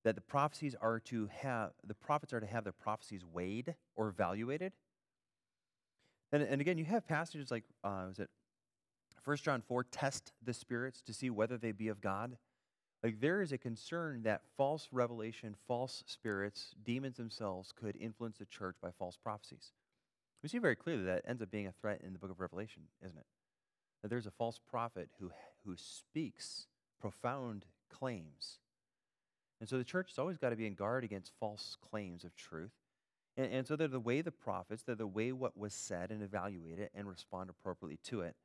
that 0.03 0.15
the 0.15 0.21
prophecies 0.21 0.75
are 0.81 0.99
to 0.99 1.27
have 1.27 1.71
the 1.85 1.93
prophets 1.93 2.33
are 2.33 2.39
to 2.39 2.45
have 2.45 2.63
their 2.63 2.73
prophecies 2.73 3.23
weighed 3.25 3.75
or 3.95 4.07
evaluated. 4.07 4.73
And, 6.31 6.43
and 6.43 6.61
again, 6.61 6.77
you 6.77 6.85
have 6.85 7.07
passages 7.07 7.51
like 7.51 7.63
uh, 7.83 8.05
was 8.07 8.19
it 8.19 8.29
First 9.21 9.43
John 9.43 9.61
four, 9.61 9.83
test 9.83 10.31
the 10.43 10.53
spirits 10.53 11.01
to 11.03 11.13
see 11.13 11.29
whether 11.29 11.57
they 11.57 11.71
be 11.71 11.89
of 11.89 12.01
God. 12.01 12.37
Like 13.03 13.21
there 13.21 13.41
is 13.41 13.51
a 13.51 13.57
concern 13.57 14.23
that 14.23 14.41
false 14.57 14.89
revelation, 14.91 15.55
false 15.67 16.03
spirits, 16.05 16.75
demons 16.83 17.17
themselves 17.17 17.71
could 17.71 17.95
influence 17.95 18.37
the 18.37 18.45
church 18.45 18.75
by 18.81 18.91
false 18.91 19.17
prophecies. 19.17 19.71
We 20.43 20.49
see 20.49 20.57
very 20.57 20.75
clearly 20.75 21.03
that 21.03 21.23
ends 21.27 21.41
up 21.41 21.51
being 21.51 21.67
a 21.67 21.71
threat 21.71 22.01
in 22.03 22.13
the 22.13 22.19
book 22.19 22.31
of 22.31 22.39
Revelation, 22.39 22.83
isn't 23.05 23.17
it? 23.17 23.25
That 24.01 24.09
there's 24.09 24.25
a 24.25 24.31
false 24.31 24.59
prophet 24.69 25.09
who, 25.19 25.31
who 25.65 25.75
speaks 25.77 26.67
profound 26.99 27.65
claims 27.89 28.59
and 29.59 29.67
so 29.67 29.77
the 29.77 29.83
church 29.83 30.11
has 30.11 30.19
always 30.19 30.37
got 30.37 30.49
to 30.49 30.55
be 30.55 30.67
in 30.67 30.73
guard 30.73 31.03
against 31.03 31.33
false 31.39 31.75
claims 31.89 32.23
of 32.23 32.35
truth. 32.35 32.71
And, 33.35 33.51
and 33.51 33.67
so 33.67 33.75
they're 33.75 33.87
the 33.87 33.99
way 33.99 34.21
the 34.21 34.31
prophets, 34.31 34.83
they're 34.83 34.95
the 34.95 35.07
way 35.07 35.31
what 35.31 35.57
was 35.57 35.73
said 35.73 36.11
and 36.11 36.23
evaluate 36.23 36.79
it 36.79 36.91
and 36.93 37.07
respond 37.07 37.49
appropriately 37.49 37.99
to 38.05 38.21
it. 38.21 38.35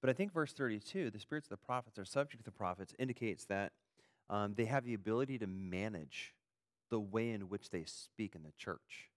But 0.00 0.10
I 0.10 0.12
think 0.12 0.32
verse 0.32 0.52
32, 0.52 1.10
the 1.10 1.18
spirits 1.18 1.46
of 1.46 1.50
the 1.50 1.64
prophets 1.64 1.98
are 1.98 2.04
subject 2.04 2.44
to 2.44 2.44
the 2.44 2.56
prophets, 2.56 2.94
indicates 2.98 3.44
that 3.46 3.72
um, 4.28 4.54
they 4.54 4.66
have 4.66 4.84
the 4.84 4.94
ability 4.94 5.38
to 5.38 5.46
manage 5.46 6.34
the 6.90 7.00
way 7.00 7.30
in 7.30 7.42
which 7.42 7.70
they 7.70 7.84
speak 7.84 8.34
in 8.34 8.42
the 8.42 8.52
church. 8.56 9.10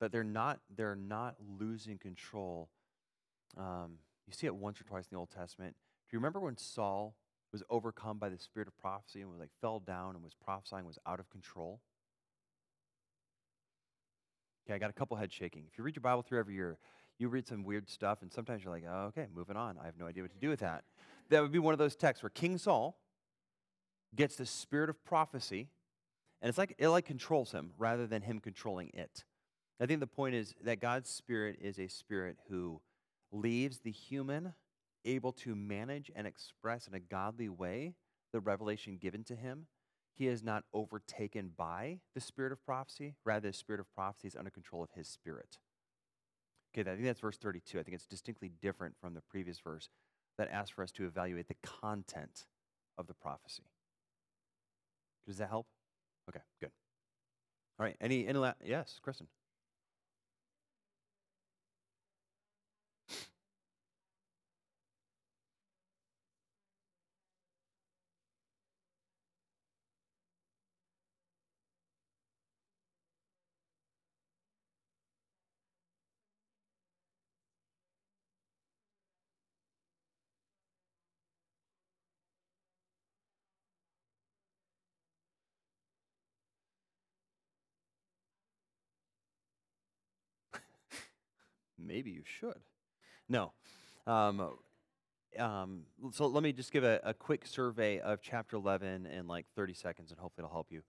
That 0.00 0.12
they're 0.12 0.24
not, 0.24 0.60
they're 0.74 0.96
not 0.96 1.36
losing 1.58 1.98
control. 1.98 2.68
Um, 3.56 3.98
you 4.26 4.32
see 4.32 4.46
it 4.46 4.54
once 4.54 4.80
or 4.80 4.84
twice 4.84 5.04
in 5.04 5.16
the 5.16 5.18
Old 5.18 5.30
Testament. 5.30 5.74
Do 6.08 6.16
you 6.16 6.18
remember 6.18 6.40
when 6.40 6.56
Saul 6.56 7.14
was 7.52 7.62
overcome 7.70 8.18
by 8.18 8.28
the 8.28 8.38
spirit 8.38 8.68
of 8.68 8.76
prophecy 8.78 9.20
and 9.20 9.30
was 9.30 9.40
like 9.40 9.50
fell 9.60 9.80
down 9.80 10.14
and 10.14 10.22
was 10.22 10.34
prophesying 10.34 10.86
was 10.86 10.98
out 11.06 11.20
of 11.20 11.28
control. 11.30 11.80
Okay 14.66 14.74
i 14.74 14.78
got 14.78 14.90
a 14.90 14.94
couple 14.94 15.16
head 15.16 15.32
shaking. 15.32 15.64
If 15.70 15.78
you 15.78 15.84
read 15.84 15.96
your 15.96 16.02
bible 16.02 16.22
through 16.22 16.38
every 16.38 16.54
year 16.54 16.78
you 17.18 17.28
read 17.28 17.46
some 17.46 17.64
weird 17.64 17.88
stuff 17.90 18.22
and 18.22 18.32
sometimes 18.32 18.64
you're 18.64 18.72
like 18.72 18.84
oh, 18.88 19.06
okay 19.08 19.26
moving 19.34 19.56
on. 19.56 19.76
I 19.80 19.86
have 19.86 19.98
no 19.98 20.06
idea 20.06 20.22
what 20.22 20.32
to 20.32 20.38
do 20.38 20.48
with 20.48 20.60
that. 20.60 20.84
That 21.28 21.42
would 21.42 21.52
be 21.52 21.58
one 21.58 21.72
of 21.72 21.78
those 21.78 21.96
texts 21.96 22.22
where 22.22 22.30
king 22.30 22.58
saul 22.58 22.98
gets 24.14 24.36
the 24.36 24.46
spirit 24.46 24.90
of 24.90 25.04
prophecy 25.04 25.68
and 26.42 26.48
it's 26.48 26.58
like 26.58 26.74
it 26.78 26.88
like 26.88 27.04
controls 27.04 27.52
him 27.52 27.72
rather 27.78 28.06
than 28.06 28.22
him 28.22 28.40
controlling 28.40 28.90
it. 28.94 29.24
I 29.80 29.86
think 29.86 30.00
the 30.00 30.06
point 30.06 30.34
is 30.34 30.54
that 30.62 30.80
God's 30.80 31.08
Spirit 31.08 31.58
is 31.60 31.78
a 31.78 31.88
spirit 31.88 32.36
who 32.48 32.80
leaves 33.32 33.78
the 33.78 33.90
human 33.90 34.54
able 35.04 35.32
to 35.32 35.54
manage 35.54 36.10
and 36.14 36.26
express 36.26 36.86
in 36.86 36.94
a 36.94 37.00
godly 37.00 37.48
way 37.48 37.94
the 38.32 38.40
revelation 38.40 38.98
given 39.00 39.24
to 39.24 39.36
him. 39.36 39.66
He 40.14 40.26
is 40.28 40.42
not 40.42 40.64
overtaken 40.74 41.52
by 41.56 42.00
the 42.14 42.20
spirit 42.20 42.52
of 42.52 42.64
prophecy. 42.64 43.14
Rather, 43.24 43.48
the 43.48 43.54
spirit 43.56 43.80
of 43.80 43.92
prophecy 43.94 44.28
is 44.28 44.36
under 44.36 44.50
control 44.50 44.82
of 44.82 44.90
his 44.94 45.08
spirit. 45.08 45.58
Okay, 46.74 46.88
I 46.88 46.94
think 46.94 47.06
that's 47.06 47.20
verse 47.20 47.38
32. 47.38 47.78
I 47.80 47.82
think 47.82 47.94
it's 47.94 48.06
distinctly 48.06 48.50
different 48.60 48.96
from 49.00 49.14
the 49.14 49.22
previous 49.22 49.58
verse 49.60 49.88
that 50.38 50.50
asks 50.50 50.70
for 50.70 50.82
us 50.82 50.92
to 50.92 51.06
evaluate 51.06 51.48
the 51.48 51.56
content 51.62 52.46
of 52.98 53.06
the 53.06 53.14
prophecy. 53.14 53.64
Does 55.26 55.38
that 55.38 55.48
help? 55.48 55.66
Okay, 56.28 56.40
good. 56.60 56.70
All 57.78 57.86
right, 57.86 57.96
any, 58.00 58.26
any 58.26 58.38
la- 58.38 58.54
yes, 58.64 58.98
Kristen. 59.02 59.26
Maybe 91.90 92.12
you 92.12 92.22
should. 92.24 92.60
No. 93.28 93.50
Um, 94.06 94.52
um, 95.36 95.80
so 96.12 96.28
let 96.28 96.44
me 96.44 96.52
just 96.52 96.72
give 96.72 96.84
a, 96.84 97.00
a, 97.02 97.12
quick 97.12 97.44
survey 97.48 97.98
of 97.98 98.20
chapter 98.22 98.54
11 98.54 99.06
in 99.06 99.26
like 99.26 99.46
30 99.56 99.74
seconds, 99.74 100.12
and 100.12 100.20
hopefully 100.20 100.44
it'll 100.44 100.54
help 100.54 100.70
you. 100.70 100.82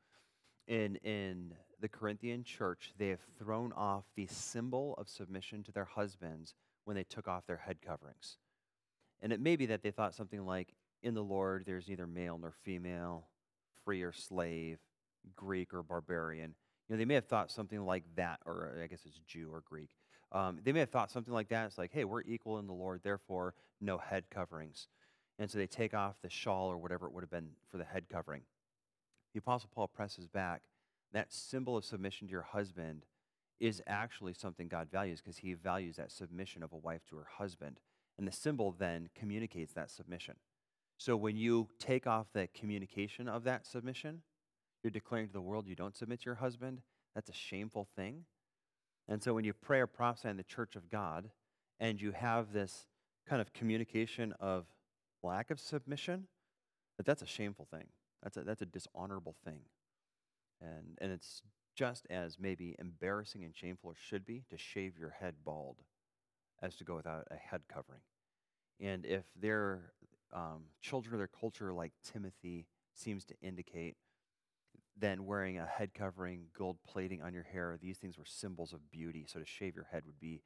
In, 0.68 0.98
in 0.98 1.56
the 1.80 1.90
Corinthian 1.90 2.44
church, 2.44 2.94
they 3.00 3.08
have 3.08 3.20
thrown 3.40 3.74
off 3.74 4.04
the 4.16 4.28
symbol 4.28 4.94
of 5.00 5.10
submission 5.10 5.64
to 5.64 5.72
their 5.72 5.86
husbands 5.86 6.54
when 6.86 6.96
they 6.96 7.04
took 7.04 7.28
off 7.28 7.48
their 7.48 7.58
head 7.58 7.78
coverings. 7.84 8.38
And 9.24 9.34
it 9.34 9.40
may 9.40 9.56
be 9.56 9.66
that 9.66 9.82
they 9.82 9.92
thought 9.92 10.14
something 10.14 10.46
like, 10.46 10.76
in 11.02 11.16
the 11.16 11.24
Lord, 11.24 11.64
there's 11.66 11.88
neither 11.88 12.06
male 12.06 12.38
nor 12.40 12.54
female, 12.64 13.26
free 13.84 14.04
or 14.04 14.12
slave, 14.12 14.78
Greek 15.36 15.74
or 15.74 15.82
barbarian. 15.82 16.54
You 16.88 16.96
know, 16.96 17.00
they 17.00 17.06
may 17.06 17.16
have 17.16 17.26
thought 17.26 17.50
something 17.50 17.84
like 17.84 18.04
that, 18.18 18.40
or 18.46 18.80
I 18.84 18.86
guess 18.86 19.02
it's 19.08 19.20
Jew 19.26 19.50
or 19.52 19.64
Greek. 19.66 19.90
Um, 20.32 20.60
they 20.64 20.72
may 20.72 20.80
have 20.80 20.90
thought 20.90 21.12
something 21.12 21.34
like 21.34 21.50
that. 21.50 21.66
It's 21.66 21.78
like, 21.78 21.92
hey, 21.92 22.06
we're 22.06 22.22
equal 22.22 22.60
in 22.60 22.68
the 22.68 22.74
Lord, 22.74 23.02
therefore, 23.04 23.54
no 23.82 23.98
head 23.98 24.26
coverings. 24.30 24.88
And 25.40 25.50
so 25.50 25.58
they 25.58 25.68
take 25.68 25.94
off 25.94 26.16
the 26.22 26.30
shawl 26.30 26.68
or 26.72 26.78
whatever 26.78 27.08
it 27.08 27.14
would 27.14 27.24
have 27.24 27.32
been 27.32 27.50
for 27.70 27.78
the 27.78 27.84
head 27.84 28.06
covering. 28.10 28.44
The 29.34 29.40
Apostle 29.40 29.70
Paul 29.74 29.88
presses 29.88 30.28
back 30.28 30.62
that 31.14 31.34
symbol 31.34 31.76
of 31.76 31.84
submission 31.84 32.28
to 32.28 32.32
your 32.32 32.42
husband 32.42 33.06
is 33.60 33.82
actually 33.86 34.34
something 34.34 34.68
God 34.68 34.90
values 34.92 35.22
because 35.22 35.38
he 35.38 35.54
values 35.54 35.98
that 35.98 36.12
submission 36.12 36.64
of 36.64 36.74
a 36.74 36.78
wife 36.78 37.02
to 37.10 37.18
her 37.18 37.28
husband. 37.38 37.80
And 38.18 38.28
the 38.28 38.32
symbol 38.32 38.76
then 38.78 39.10
communicates 39.16 39.74
that 39.74 39.92
submission. 39.92 40.36
So 40.98 41.18
when 41.18 41.36
you 41.36 41.70
take 41.80 42.08
off 42.08 42.28
the 42.34 42.48
communication 42.54 43.28
of 43.28 43.44
that 43.44 43.66
submission, 43.66 44.22
you're 44.84 44.92
declaring 44.92 45.28
to 45.28 45.34
the 45.34 45.42
world 45.42 45.68
you 45.68 45.76
don't 45.76 45.96
submit 45.96 46.22
to 46.22 46.26
your 46.26 46.36
husband. 46.36 46.82
That's 47.16 47.30
a 47.30 47.34
shameful 47.34 47.88
thing. 47.96 48.26
And 49.08 49.22
so 49.22 49.34
when 49.34 49.44
you 49.44 49.54
pray 49.54 49.80
or 49.80 49.88
prophesy 49.88 50.30
in 50.30 50.38
the 50.38 50.44
church 50.44 50.76
of 50.76 50.90
God 50.90 51.30
and 51.80 52.02
you 52.02 52.12
have 52.12 52.54
this 52.54 52.88
kind 53.28 53.42
of 53.42 53.54
communication 53.54 54.34
of 54.40 54.66
lack 55.24 55.52
of 55.52 55.60
submission, 55.60 56.28
that 56.98 57.06
that's 57.06 57.22
a 57.22 57.28
shameful 57.28 57.68
thing. 57.70 57.88
That's 58.24 58.38
a, 58.38 58.42
that's 58.42 58.62
a 58.62 58.66
dishonorable 58.66 59.36
thing. 59.44 59.62
And, 60.62 60.98
and 61.00 61.12
it's 61.12 61.42
just 61.76 62.06
as 62.10 62.38
maybe 62.40 62.76
embarrassing 62.80 63.44
and 63.44 63.56
shameful 63.56 63.94
should 64.00 64.26
be 64.26 64.44
to 64.50 64.58
shave 64.58 64.98
your 64.98 65.10
head 65.10 65.36
bald 65.44 65.78
as 66.62 66.76
to 66.76 66.84
go 66.84 66.96
without 66.96 67.28
a 67.32 67.36
head 67.36 67.62
covering. 67.72 68.02
And 68.80 69.06
if 69.06 69.24
their 69.40 69.94
um, 70.34 70.64
children 70.82 71.14
of 71.14 71.20
their 71.20 71.28
culture, 71.28 71.74
like 71.74 71.94
Timothy 72.04 72.68
seems 72.94 73.26
to 73.26 73.36
indicate, 73.42 73.96
then 74.98 75.26
wearing 75.26 75.58
a 75.58 75.66
head 75.66 75.94
covering, 75.94 76.46
gold 76.58 76.78
plating 76.88 77.22
on 77.22 77.34
your 77.34 77.44
hair. 77.44 77.78
These 77.82 77.98
things 77.98 78.18
were 78.18 78.26
symbols 78.26 78.74
of 78.74 78.92
beauty. 78.92 79.26
So 79.28 79.40
to 79.40 79.46
shave 79.46 79.76
your 79.76 79.88
head 79.92 80.04
would 80.06 80.20
be 80.20 80.42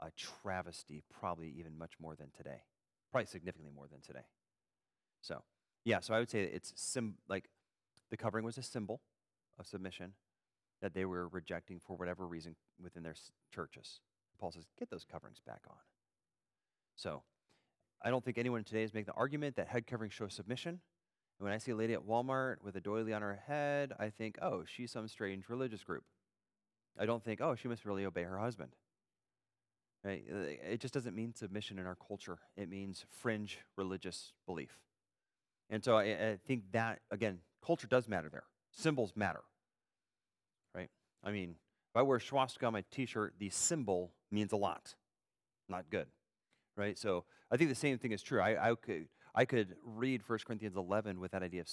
a 0.00 0.10
travesty, 0.16 1.02
probably 1.10 1.52
even 1.58 1.76
much 1.76 1.92
more 2.00 2.14
than 2.14 2.30
today, 2.36 2.62
probably 3.10 3.26
significantly 3.26 3.72
more 3.74 3.88
than 3.88 4.00
today. 4.00 4.26
So, 5.20 5.42
yeah, 5.84 6.00
so 6.00 6.14
I 6.14 6.20
would 6.20 6.30
say 6.30 6.42
it's 6.42 6.72
sim- 6.76 7.16
like 7.28 7.48
the 8.10 8.16
covering 8.16 8.44
was 8.44 8.58
a 8.58 8.62
symbol 8.62 9.00
of 9.58 9.66
submission 9.66 10.12
that 10.80 10.94
they 10.94 11.04
were 11.04 11.26
rejecting 11.28 11.80
for 11.80 11.96
whatever 11.96 12.26
reason 12.26 12.54
within 12.80 13.02
their 13.02 13.12
s- 13.12 13.32
churches. 13.52 14.00
Paul 14.38 14.52
says, 14.52 14.66
get 14.78 14.90
those 14.90 15.04
coverings 15.04 15.40
back 15.44 15.62
on. 15.68 15.76
So, 16.94 17.22
I 18.00 18.10
don't 18.10 18.24
think 18.24 18.38
anyone 18.38 18.62
today 18.62 18.84
is 18.84 18.94
making 18.94 19.12
the 19.12 19.18
argument 19.18 19.56
that 19.56 19.66
head 19.66 19.86
covering 19.88 20.10
shows 20.10 20.34
submission. 20.34 20.80
And 21.38 21.44
when 21.44 21.52
I 21.52 21.58
see 21.58 21.70
a 21.70 21.76
lady 21.76 21.94
at 21.94 22.06
Walmart 22.06 22.56
with 22.62 22.76
a 22.76 22.80
doily 22.80 23.12
on 23.12 23.22
her 23.22 23.40
head, 23.46 23.92
I 23.98 24.10
think, 24.10 24.38
oh, 24.42 24.64
she's 24.66 24.90
some 24.90 25.06
strange 25.06 25.48
religious 25.48 25.84
group. 25.84 26.04
I 26.98 27.06
don't 27.06 27.22
think, 27.22 27.40
oh, 27.40 27.54
she 27.54 27.68
must 27.68 27.84
really 27.84 28.04
obey 28.04 28.24
her 28.24 28.38
husband. 28.38 28.72
Right? 30.04 30.24
Uh, 30.32 30.72
it 30.72 30.80
just 30.80 30.94
doesn't 30.94 31.14
mean 31.14 31.34
submission 31.34 31.78
in 31.78 31.86
our 31.86 31.96
culture. 31.96 32.38
It 32.56 32.68
means 32.68 33.04
fringe 33.10 33.58
religious 33.76 34.32
belief. 34.46 34.80
And 35.70 35.84
so 35.84 35.96
I, 35.96 36.02
I 36.04 36.38
think 36.46 36.64
that, 36.72 37.00
again, 37.10 37.38
culture 37.64 37.86
does 37.86 38.08
matter 38.08 38.28
there. 38.28 38.44
Symbols 38.72 39.12
matter. 39.14 39.42
Right? 40.74 40.90
I 41.22 41.30
mean, 41.30 41.50
if 41.50 41.96
I 41.96 42.02
wear 42.02 42.16
a 42.16 42.20
swastika 42.20 42.66
on 42.66 42.72
my 42.72 42.84
t 42.90 43.06
shirt, 43.06 43.34
the 43.38 43.50
symbol 43.50 44.12
means 44.30 44.52
a 44.52 44.56
lot. 44.56 44.94
Not 45.68 45.90
good. 45.90 46.06
Right? 46.76 46.98
So 46.98 47.24
I 47.50 47.56
think 47.56 47.70
the 47.70 47.76
same 47.76 47.98
thing 47.98 48.12
is 48.12 48.22
true. 48.22 48.40
I, 48.40 48.70
I 48.70 48.74
could 48.74 49.06
I 49.38 49.44
could 49.44 49.76
read 49.84 50.22
1 50.26 50.40
Corinthians 50.44 50.74
11 50.74 51.20
with 51.20 51.30
that 51.30 51.44
idea 51.44 51.60
of 51.60 51.68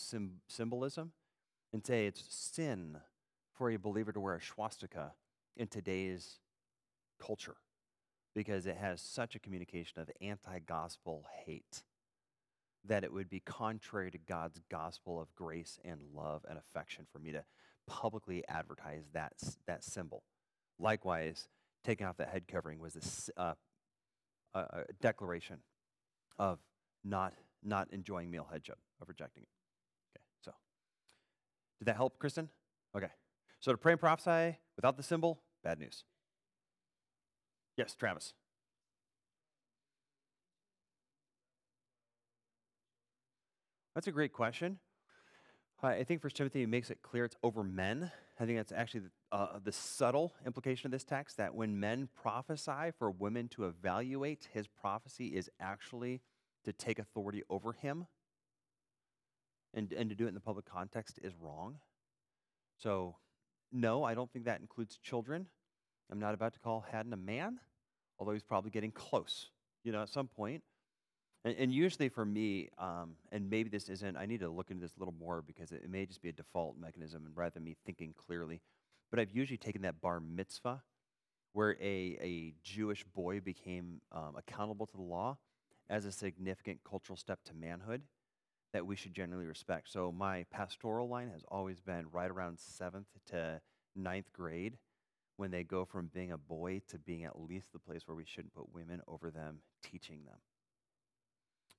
symbolism 0.47 1.13
and 1.73 1.83
say 1.83 2.05
it's 2.05 2.23
sin 2.29 2.97
for 3.55 3.71
a 3.71 3.77
believer 3.77 4.11
to 4.11 4.19
wear 4.19 4.35
a 4.35 4.41
swastika 4.41 5.13
in 5.57 5.67
today's 5.67 6.37
culture 7.19 7.55
because 8.35 8.67
it 8.67 8.77
has 8.77 9.01
such 9.01 9.33
a 9.33 9.39
communication 9.39 9.99
of 9.99 10.11
anti 10.21 10.59
gospel 10.59 11.25
hate 11.43 11.81
that 12.87 13.03
it 13.03 13.11
would 13.11 13.31
be 13.31 13.39
contrary 13.39 14.11
to 14.11 14.19
God's 14.19 14.61
gospel 14.69 15.19
of 15.19 15.33
grace 15.33 15.79
and 15.83 15.99
love 16.13 16.45
and 16.47 16.59
affection 16.59 17.07
for 17.11 17.17
me 17.17 17.31
to 17.31 17.43
publicly 17.87 18.43
advertise 18.47 19.05
that, 19.13 19.33
that 19.65 19.83
symbol. 19.83 20.21
Likewise, 20.77 21.49
taking 21.83 22.05
off 22.05 22.17
that 22.17 22.29
head 22.29 22.47
covering 22.47 22.77
was 22.77 23.31
uh, 23.37 23.55
a 24.53 24.83
declaration 25.01 25.57
of 26.37 26.59
not 27.03 27.33
not 27.65 27.87
enjoying 27.91 28.31
male 28.31 28.47
headship, 28.51 28.77
of 29.01 29.09
rejecting 29.09 29.43
it. 29.43 29.49
Okay, 30.17 30.23
so 30.41 30.51
did 31.79 31.85
that 31.85 31.95
help, 31.95 32.19
Kristen? 32.19 32.49
Okay. 32.95 33.09
So 33.59 33.71
to 33.71 33.77
pray 33.77 33.93
and 33.93 33.99
prophesy 33.99 34.57
without 34.75 34.97
the 34.97 35.03
symbol, 35.03 35.41
bad 35.63 35.79
news. 35.79 36.03
Yes, 37.77 37.95
Travis. 37.95 38.33
That's 43.95 44.07
a 44.07 44.11
great 44.11 44.33
question. 44.33 44.79
I 45.81 46.03
think 46.03 46.21
First 46.21 46.35
Timothy 46.35 46.65
makes 46.65 46.89
it 46.89 47.01
clear 47.01 47.25
it's 47.25 47.35
over 47.43 47.63
men. 47.63 48.11
I 48.39 48.45
think 48.45 48.57
that's 48.57 48.71
actually 48.71 49.01
the, 49.01 49.11
uh, 49.31 49.59
the 49.63 49.71
subtle 49.71 50.33
implication 50.45 50.87
of 50.87 50.91
this 50.91 51.03
text 51.03 51.37
that 51.37 51.53
when 51.53 51.79
men 51.79 52.09
prophesy, 52.21 52.91
for 52.97 53.11
women 53.11 53.47
to 53.49 53.65
evaluate 53.65 54.49
his 54.53 54.67
prophecy 54.67 55.27
is 55.27 55.49
actually 55.59 56.21
to 56.65 56.73
take 56.73 56.99
authority 56.99 57.43
over 57.49 57.73
him 57.73 58.07
and, 59.73 59.91
and 59.93 60.09
to 60.09 60.15
do 60.15 60.25
it 60.25 60.29
in 60.29 60.33
the 60.33 60.39
public 60.39 60.65
context 60.65 61.19
is 61.21 61.33
wrong. 61.39 61.77
So, 62.77 63.15
no, 63.71 64.03
I 64.03 64.13
don't 64.13 64.31
think 64.31 64.45
that 64.45 64.61
includes 64.61 64.97
children. 64.97 65.47
I'm 66.11 66.19
not 66.19 66.33
about 66.33 66.53
to 66.53 66.59
call 66.59 66.85
Haddon 66.91 67.13
a 67.13 67.17
man, 67.17 67.59
although 68.19 68.33
he's 68.33 68.43
probably 68.43 68.71
getting 68.71 68.91
close, 68.91 69.49
you 69.83 69.91
know, 69.91 70.01
at 70.01 70.09
some 70.09 70.27
point. 70.27 70.63
And, 71.43 71.55
and 71.57 71.73
usually 71.73 72.09
for 72.09 72.25
me, 72.25 72.69
um, 72.77 73.15
and 73.31 73.49
maybe 73.49 73.69
this 73.69 73.89
isn't, 73.89 74.17
I 74.17 74.25
need 74.25 74.39
to 74.39 74.49
look 74.49 74.71
into 74.71 74.81
this 74.81 74.93
a 74.95 74.99
little 74.99 75.13
more 75.19 75.41
because 75.41 75.71
it, 75.71 75.81
it 75.83 75.89
may 75.89 76.05
just 76.05 76.21
be 76.21 76.29
a 76.29 76.33
default 76.33 76.77
mechanism 76.77 77.25
and 77.25 77.35
rather 77.35 77.53
than 77.55 77.63
me 77.63 77.75
thinking 77.85 78.13
clearly. 78.17 78.61
But 79.11 79.19
I've 79.19 79.31
usually 79.31 79.57
taken 79.57 79.83
that 79.83 80.01
bar 80.01 80.19
mitzvah 80.19 80.81
where 81.53 81.77
a, 81.81 82.17
a 82.21 82.53
Jewish 82.63 83.03
boy 83.03 83.39
became 83.39 84.01
um, 84.11 84.35
accountable 84.35 84.87
to 84.87 84.97
the 84.97 85.03
law 85.03 85.37
as 85.89 86.05
a 86.05 86.11
significant 86.11 86.79
cultural 86.83 87.17
step 87.17 87.39
to 87.45 87.53
manhood 87.53 88.01
that 88.73 88.85
we 88.85 88.95
should 88.95 89.13
generally 89.13 89.45
respect. 89.45 89.89
So 89.91 90.11
my 90.11 90.45
pastoral 90.51 91.07
line 91.07 91.29
has 91.29 91.43
always 91.47 91.79
been 91.79 92.07
right 92.11 92.29
around 92.29 92.59
seventh 92.59 93.07
to 93.29 93.61
ninth 93.95 94.33
grade 94.33 94.77
when 95.37 95.51
they 95.51 95.63
go 95.63 95.85
from 95.85 96.09
being 96.13 96.31
a 96.31 96.37
boy 96.37 96.81
to 96.89 96.97
being 96.97 97.23
at 97.23 97.39
least 97.39 97.71
the 97.71 97.79
place 97.79 98.01
where 98.05 98.15
we 98.15 98.25
shouldn't 98.25 98.53
put 98.53 98.73
women 98.73 99.01
over 99.07 99.29
them, 99.29 99.59
teaching 99.83 100.25
them. 100.25 100.37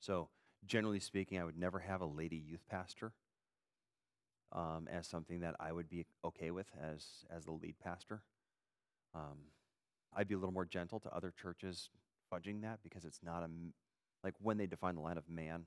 So, 0.00 0.28
generally 0.66 1.00
speaking, 1.00 1.38
I 1.38 1.44
would 1.44 1.58
never 1.58 1.78
have 1.80 2.00
a 2.00 2.06
lady 2.06 2.36
youth 2.36 2.64
pastor 2.70 3.12
um, 4.52 4.88
as 4.90 5.06
something 5.06 5.40
that 5.40 5.56
I 5.58 5.72
would 5.72 5.88
be 5.88 6.06
okay 6.24 6.50
with 6.50 6.68
as, 6.80 7.04
as 7.34 7.44
the 7.44 7.52
lead 7.52 7.76
pastor. 7.82 8.22
Um, 9.14 9.38
I'd 10.14 10.28
be 10.28 10.34
a 10.34 10.38
little 10.38 10.52
more 10.52 10.64
gentle 10.64 11.00
to 11.00 11.14
other 11.14 11.32
churches 11.40 11.90
fudging 12.32 12.62
that 12.62 12.80
because 12.82 13.04
it's 13.04 13.20
not 13.22 13.42
a, 13.42 13.48
like 14.26 14.34
when 14.40 14.58
they 14.58 14.66
define 14.66 14.96
the 14.96 15.00
line 15.00 15.18
of 15.18 15.28
man, 15.28 15.62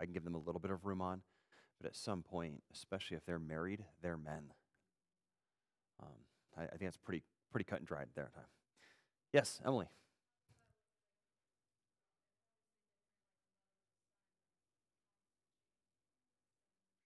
I 0.00 0.04
can 0.04 0.14
give 0.14 0.22
them 0.22 0.36
a 0.36 0.38
little 0.38 0.60
bit 0.60 0.70
of 0.70 0.84
room 0.84 1.02
on. 1.02 1.20
But 1.80 1.88
at 1.88 1.96
some 1.96 2.22
point, 2.22 2.62
especially 2.72 3.16
if 3.16 3.26
they're 3.26 3.40
married, 3.40 3.84
they're 4.00 4.16
men. 4.16 4.52
Um, 6.00 6.14
I, 6.56 6.62
I, 6.62 6.68
think 6.68 6.82
that's 6.82 6.96
pretty, 6.96 7.24
pretty 7.50 7.64
cut 7.64 7.80
and 7.80 7.88
dried 7.88 8.06
there. 8.14 8.30
Yes, 9.32 9.60
Emily. 9.66 9.86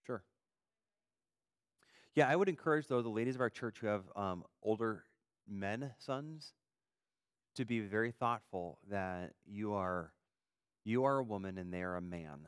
Sure. 0.05 0.23
Yeah, 2.13 2.29
I 2.29 2.35
would 2.35 2.49
encourage, 2.49 2.85
though, 2.85 3.01
the 3.01 3.09
ladies 3.09 3.33
of 3.33 3.41
our 3.41 3.49
church 3.49 3.79
who 3.81 3.87
have 3.87 4.03
um, 4.15 4.43
older 4.61 5.05
men 5.49 5.91
sons 5.97 6.53
to 7.55 7.65
be 7.65 7.79
very 7.79 8.11
thoughtful 8.11 8.77
that 8.91 9.31
you 9.47 9.73
are 9.73 10.13
you 10.85 11.03
are 11.03 11.17
a 11.17 11.23
woman 11.23 11.57
and 11.57 11.73
they 11.73 11.81
are 11.83 11.95
a 11.97 12.01
man. 12.01 12.47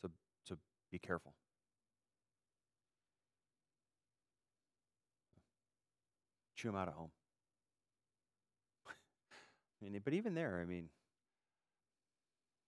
So 0.00 0.10
so 0.44 0.56
be 0.90 0.98
careful. 0.98 1.34
Chew 6.56 6.68
them 6.68 6.76
out 6.76 6.88
at 6.88 6.94
home. 6.94 7.12
I 8.86 9.84
mean, 9.84 10.00
but 10.04 10.14
even 10.14 10.34
there, 10.34 10.60
I 10.60 10.64
mean, 10.64 10.88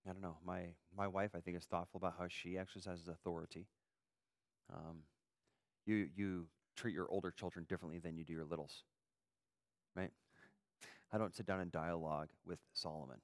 I 0.05 0.13
don't 0.13 0.23
know. 0.23 0.39
My 0.45 0.75
my 0.97 1.07
wife, 1.07 1.35
I 1.37 1.41
think, 1.41 1.57
is 1.57 1.65
thoughtful 1.67 1.99
about 1.99 2.17
how 2.19 2.27
she 2.29 2.59
exercises 2.59 3.07
authority. 3.07 3.67
Um, 4.73 5.03
you 5.87 6.11
you 6.17 6.49
treat 6.77 6.95
your 6.95 7.11
older 7.11 7.31
children 7.33 7.67
differently 7.69 7.99
than 8.01 8.17
you 8.17 8.25
do 8.25 8.33
your 8.35 8.45
littles 8.47 8.85
right? 9.95 10.11
I 11.13 11.19
don't 11.19 11.35
sit 11.35 11.47
down 11.47 11.61
and 11.61 11.73
dialogue 11.73 12.29
with 12.47 12.59
Solomon. 12.73 13.19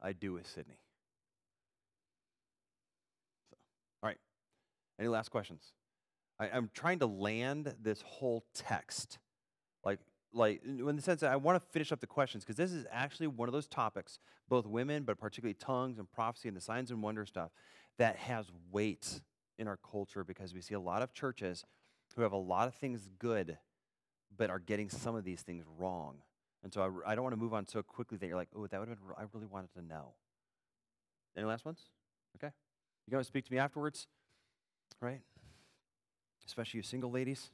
I 0.00 0.12
do 0.12 0.32
with 0.32 0.46
Sydney. 0.46 0.78
So, 3.50 3.56
all 4.02 4.08
right. 4.08 4.18
Any 4.98 5.08
last 5.08 5.30
questions? 5.30 5.72
I, 6.38 6.48
I'm 6.50 6.70
trying 6.74 6.98
to 7.00 7.06
land 7.06 7.74
this 7.80 8.02
whole 8.02 8.44
text, 8.54 9.18
like, 9.84 10.00
like 10.32 10.62
in 10.64 10.96
the 10.96 11.02
sense 11.02 11.20
that 11.20 11.32
I 11.32 11.36
want 11.36 11.62
to 11.62 11.68
finish 11.70 11.92
up 11.92 12.00
the 12.00 12.06
questions 12.06 12.44
because 12.44 12.56
this 12.56 12.72
is 12.72 12.86
actually 12.90 13.28
one 13.28 13.48
of 13.48 13.52
those 13.52 13.68
topics, 13.68 14.18
both 14.48 14.66
women, 14.66 15.04
but 15.04 15.18
particularly 15.18 15.54
tongues 15.54 15.98
and 15.98 16.10
prophecy 16.10 16.48
and 16.48 16.56
the 16.56 16.60
signs 16.60 16.90
and 16.90 17.02
wonder 17.02 17.24
stuff, 17.24 17.50
that 17.98 18.16
has 18.16 18.46
weight 18.70 19.20
in 19.58 19.68
our 19.68 19.78
culture 19.90 20.24
because 20.24 20.52
we 20.52 20.60
see 20.60 20.74
a 20.74 20.80
lot 20.80 21.02
of 21.02 21.12
churches 21.12 21.64
who 22.16 22.22
have 22.22 22.32
a 22.32 22.36
lot 22.36 22.68
of 22.68 22.74
things 22.74 23.08
good 23.18 23.58
but 24.36 24.50
are 24.50 24.58
getting 24.58 24.88
some 24.88 25.14
of 25.14 25.24
these 25.24 25.42
things 25.42 25.64
wrong. 25.78 26.16
And 26.64 26.72
so 26.72 26.82
I, 27.06 27.12
I 27.12 27.14
don't 27.14 27.22
want 27.22 27.34
to 27.34 27.40
move 27.40 27.54
on 27.54 27.68
so 27.68 27.82
quickly 27.82 28.18
that 28.18 28.26
you're 28.26 28.36
like, 28.36 28.48
oh, 28.56 28.66
that 28.66 28.80
would 28.80 28.88
have 28.88 28.98
been, 28.98 29.14
I 29.16 29.24
really 29.32 29.46
wanted 29.46 29.72
to 29.74 29.82
know. 29.82 30.14
Any 31.36 31.46
last 31.46 31.64
ones? 31.64 31.80
Okay. 32.36 32.52
You 33.06 33.16
to 33.16 33.22
speak 33.22 33.44
to 33.44 33.52
me 33.52 33.58
afterwards? 33.58 34.06
Right? 35.00 35.20
Especially 36.46 36.78
you 36.78 36.82
single 36.82 37.10
ladies. 37.10 37.50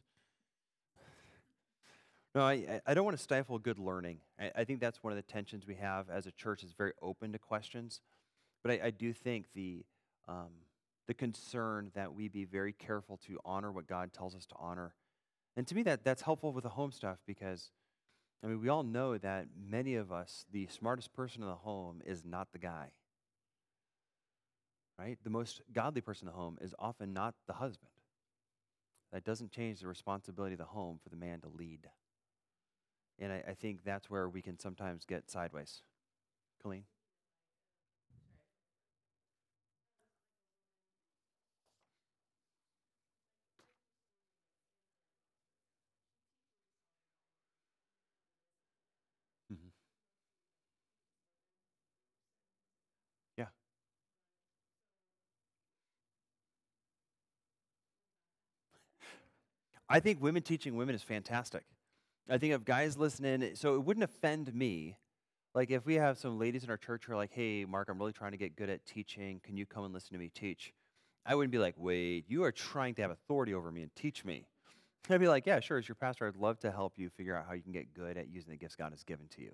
No, 2.33 2.43
I, 2.43 2.81
I 2.87 2.95
don't 2.95 3.05
want 3.05 3.17
to 3.17 3.23
stifle 3.23 3.59
good 3.59 3.81
learning. 3.81 4.19
I, 4.39 4.53
I 4.59 4.65
think 4.65 4.79
that's 4.79 5.03
one 5.03 5.13
of 5.13 5.17
the 5.17 5.23
tensions 5.23 5.67
we 5.67 5.75
have 5.75 6.09
as 6.09 6.29
a 6.29 6.31
church 6.31 6.63
is 6.63 6.73
very 6.73 6.93
open 7.03 7.33
to 7.33 7.39
questions. 7.41 8.01
But 8.63 8.71
I, 8.71 8.81
I 8.85 8.91
do 8.91 9.13
think 9.13 9.47
the, 9.53 9.85
um, 10.29 10.51
the 11.09 11.15
concern 11.15 11.91
that 11.95 12.15
we 12.15 12.29
be 12.29 12.45
very 12.45 12.73
careful 12.73 13.19
to 13.27 13.41
honor 13.45 13.73
what 13.73 13.89
God 13.89 14.13
tells 14.13 14.37
us 14.37 14.47
to 14.47 14.55
honor 14.61 14.95
and 15.57 15.67
to 15.67 15.75
me, 15.75 15.83
that, 15.83 16.05
that's 16.05 16.23
helpful 16.23 16.53
with 16.53 16.65
the 16.65 16.71
home 16.71 16.93
stuff 16.93 17.19
because, 17.27 17.71
I 18.43 18.47
mean, 18.47 18.61
we 18.61 18.69
all 18.69 18.83
know 18.83 19.19
that 19.19 19.47
many 19.59 19.97
of 19.97 20.11
us, 20.11 20.47
the 20.51 20.67
smartest 20.69 21.13
person 21.13 21.43
in 21.43 21.49
the 21.49 21.55
home 21.55 22.01
is 22.07 22.25
not 22.25 22.53
the 22.53 22.59
guy. 22.59 22.93
Right? 24.99 25.19
The 25.23 25.31
most 25.31 25.63
godly 25.73 26.01
person 26.01 26.27
in 26.27 26.33
the 26.33 26.39
home 26.39 26.59
is 26.61 26.75
often 26.79 27.13
not 27.13 27.35
the 27.47 27.55
husband. 27.55 27.91
That 29.13 29.25
doesn't 29.25 29.51
change 29.51 29.81
the 29.81 29.89
responsibility 29.89 30.55
of 30.55 30.59
the 30.59 30.65
home 30.65 31.01
for 31.03 31.09
the 31.11 31.17
man 31.17 31.41
to 31.41 31.49
lead. 31.49 31.89
And 33.19 33.33
I, 33.33 33.43
I 33.49 33.55
think 33.55 33.85
that's 33.85 34.09
where 34.09 34.29
we 34.29 34.41
can 34.41 34.59
sometimes 34.59 35.05
get 35.05 35.31
sideways. 35.31 35.83
Colleen? 36.63 36.85
I 59.93 59.99
think 59.99 60.23
women 60.23 60.43
teaching 60.43 60.77
women 60.77 60.95
is 60.95 61.03
fantastic. 61.03 61.65
I 62.29 62.39
think 62.39 62.55
if 62.55 62.65
guys 62.65 62.97
listening, 62.97 63.57
so 63.57 63.75
it 63.75 63.85
wouldn't 63.85 64.05
offend 64.05 64.55
me. 64.55 64.97
Like 65.53 65.73
if 65.73 65.85
we 65.85 65.97
have 65.97 66.17
some 66.17 66.39
ladies 66.39 66.63
in 66.63 66.71
our 66.71 66.77
church 66.77 67.07
who 67.07 67.13
are 67.13 67.17
like, 67.17 67.33
hey, 67.33 67.65
Mark, 67.65 67.89
I'm 67.91 67.99
really 67.99 68.13
trying 68.13 68.31
to 68.31 68.37
get 68.37 68.55
good 68.55 68.71
at 68.71 68.87
teaching. 68.87 69.41
Can 69.43 69.57
you 69.57 69.67
come 69.67 69.85
and 69.85 69.93
listen 69.93 70.13
to 70.13 70.19
me 70.19 70.31
teach? 70.33 70.73
I 71.27 71.35
wouldn't 71.35 71.51
be 71.51 71.59
like, 71.59 71.75
wait, 71.77 72.25
you 72.29 72.45
are 72.45 72.53
trying 72.53 72.95
to 72.95 73.03
have 73.03 73.11
authority 73.11 73.53
over 73.53 73.73
me 73.73 73.83
and 73.83 73.95
teach 73.97 74.25
me. 74.25 74.47
I'd 75.11 75.19
be 75.19 75.27
like, 75.27 75.45
yeah, 75.45 75.59
sure, 75.59 75.79
as 75.79 75.89
your 75.89 75.97
pastor, 75.97 76.29
I'd 76.29 76.37
love 76.37 76.61
to 76.61 76.71
help 76.71 76.93
you 76.97 77.11
figure 77.11 77.37
out 77.37 77.47
how 77.49 77.55
you 77.55 77.63
can 77.63 77.73
get 77.73 77.93
good 77.93 78.17
at 78.17 78.29
using 78.29 78.51
the 78.51 78.57
gifts 78.57 78.77
God 78.77 78.93
has 78.93 79.03
given 79.03 79.27
to 79.35 79.43
you. 79.43 79.51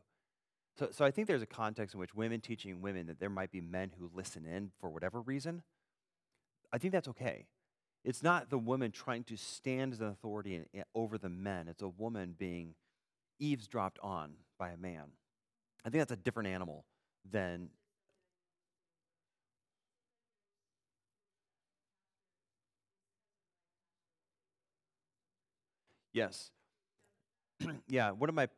So, 0.78 0.88
so 0.90 1.06
I 1.06 1.10
think 1.10 1.28
there's 1.28 1.40
a 1.40 1.46
context 1.46 1.94
in 1.94 2.00
which 2.00 2.14
women 2.14 2.42
teaching 2.42 2.82
women 2.82 3.06
that 3.06 3.18
there 3.18 3.30
might 3.30 3.50
be 3.50 3.62
men 3.62 3.90
who 3.98 4.10
listen 4.14 4.44
in 4.44 4.70
for 4.78 4.90
whatever 4.90 5.22
reason. 5.22 5.62
I 6.74 6.78
think 6.78 6.92
that's 6.92 7.08
okay. 7.08 7.46
It's 8.06 8.22
not 8.22 8.50
the 8.50 8.58
woman 8.58 8.92
trying 8.92 9.24
to 9.24 9.36
stand 9.36 9.92
as 9.92 10.00
an 10.00 10.06
authority 10.06 10.62
over 10.94 11.18
the 11.18 11.28
men, 11.28 11.66
it's 11.66 11.82
a 11.82 11.88
woman 11.88 12.36
being 12.38 12.76
eavesdropped 13.40 13.98
on 14.00 14.34
by 14.60 14.70
a 14.70 14.76
man. 14.76 15.06
I 15.84 15.90
think 15.90 16.00
that's 16.02 16.12
a 16.12 16.16
different 16.16 16.48
animal 16.48 16.84
than. 17.28 17.68
Yes. 26.12 26.52
yeah, 27.88 28.12
one 28.12 28.28
of 28.28 28.36
my. 28.36 28.48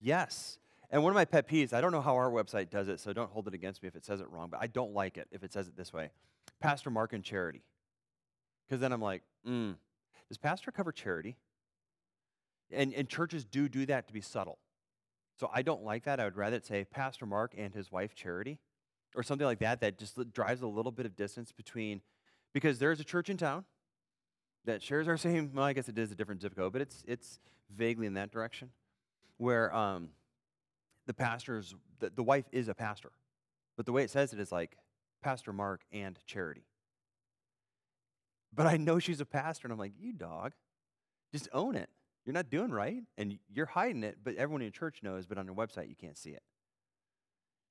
Yes. 0.00 0.58
And 0.90 1.02
one 1.02 1.10
of 1.10 1.16
my 1.16 1.24
pet 1.24 1.48
peeves, 1.48 1.72
I 1.72 1.80
don't 1.80 1.92
know 1.92 2.00
how 2.00 2.14
our 2.14 2.30
website 2.30 2.70
does 2.70 2.86
it, 2.86 3.00
so 3.00 3.12
don't 3.12 3.30
hold 3.30 3.48
it 3.48 3.54
against 3.54 3.82
me 3.82 3.88
if 3.88 3.96
it 3.96 4.06
says 4.06 4.20
it 4.20 4.30
wrong, 4.30 4.48
but 4.50 4.60
I 4.62 4.68
don't 4.68 4.94
like 4.94 5.18
it 5.18 5.26
if 5.32 5.42
it 5.42 5.52
says 5.52 5.66
it 5.66 5.76
this 5.76 5.92
way 5.92 6.10
Pastor 6.60 6.90
Mark 6.90 7.12
and 7.12 7.24
Charity. 7.24 7.64
Because 8.68 8.80
then 8.80 8.92
I'm 8.92 9.00
like, 9.00 9.22
mm, 9.46 9.74
does 10.28 10.38
pastor 10.38 10.70
cover 10.70 10.92
charity? 10.92 11.36
And, 12.70 12.92
and 12.92 13.08
churches 13.08 13.44
do 13.44 13.68
do 13.68 13.86
that 13.86 14.06
to 14.08 14.12
be 14.12 14.20
subtle. 14.20 14.58
So 15.38 15.50
I 15.54 15.62
don't 15.62 15.84
like 15.84 16.04
that. 16.04 16.20
I 16.20 16.24
would 16.24 16.36
rather 16.36 16.56
it 16.56 16.66
say 16.66 16.84
Pastor 16.84 17.24
Mark 17.24 17.54
and 17.56 17.72
his 17.72 17.90
wife 17.90 18.14
Charity 18.14 18.58
or 19.14 19.22
something 19.22 19.46
like 19.46 19.60
that 19.60 19.80
that 19.80 19.98
just 19.98 20.18
drives 20.32 20.62
a 20.62 20.66
little 20.66 20.92
bit 20.92 21.06
of 21.06 21.16
distance 21.16 21.52
between, 21.52 22.02
because 22.52 22.78
there's 22.78 23.00
a 23.00 23.04
church 23.04 23.30
in 23.30 23.36
town 23.36 23.64
that 24.64 24.82
shares 24.82 25.08
our 25.08 25.16
same, 25.16 25.52
well, 25.54 25.64
I 25.64 25.72
guess 25.72 25.88
it 25.88 25.98
is 25.98 26.12
a 26.12 26.14
different 26.14 26.42
zip 26.42 26.54
code, 26.56 26.72
but 26.72 26.82
it's, 26.82 27.04
it's 27.06 27.38
vaguely 27.74 28.06
in 28.06 28.14
that 28.14 28.30
direction, 28.30 28.70
where 29.38 29.74
um, 29.74 30.10
the 31.06 31.14
pastor's, 31.14 31.74
the, 32.00 32.10
the 32.10 32.22
wife 32.22 32.44
is 32.52 32.68
a 32.68 32.74
pastor. 32.74 33.12
But 33.76 33.86
the 33.86 33.92
way 33.92 34.02
it 34.02 34.10
says 34.10 34.32
it 34.32 34.40
is 34.40 34.50
like 34.52 34.76
Pastor 35.22 35.52
Mark 35.52 35.82
and 35.92 36.18
Charity. 36.26 36.64
But 38.52 38.66
I 38.66 38.76
know 38.76 38.98
she's 38.98 39.20
a 39.20 39.26
pastor, 39.26 39.66
and 39.66 39.72
I'm 39.72 39.78
like, 39.78 39.92
you 39.98 40.12
dog, 40.12 40.52
just 41.32 41.48
own 41.52 41.76
it. 41.76 41.88
You're 42.24 42.34
not 42.34 42.50
doing 42.50 42.70
right, 42.70 43.02
and 43.16 43.38
you're 43.52 43.66
hiding 43.66 44.04
it, 44.04 44.18
but 44.22 44.34
everyone 44.36 44.60
in 44.60 44.66
your 44.66 44.72
church 44.72 45.02
knows, 45.02 45.26
but 45.26 45.38
on 45.38 45.46
your 45.46 45.54
website, 45.54 45.88
you 45.88 45.94
can't 45.94 46.18
see 46.18 46.30
it. 46.30 46.42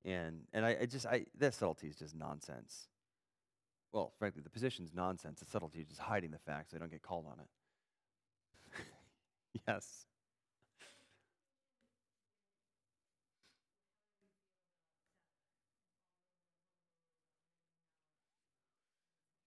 And, 0.04 0.42
and 0.52 0.64
I, 0.64 0.76
I 0.82 0.86
just, 0.86 1.06
I, 1.06 1.26
that 1.38 1.54
subtlety 1.54 1.88
is 1.88 1.96
just 1.96 2.14
nonsense. 2.14 2.88
Well, 3.92 4.12
frankly, 4.18 4.42
the 4.42 4.50
position's 4.50 4.94
nonsense. 4.94 5.40
The 5.40 5.46
subtlety 5.46 5.80
is 5.80 5.88
just 5.88 6.00
hiding 6.00 6.30
the 6.30 6.38
facts 6.38 6.70
so 6.70 6.76
they 6.76 6.80
don't 6.80 6.90
get 6.90 7.02
called 7.02 7.26
on 7.26 7.40
it. 7.40 7.48
yes. 9.66 10.06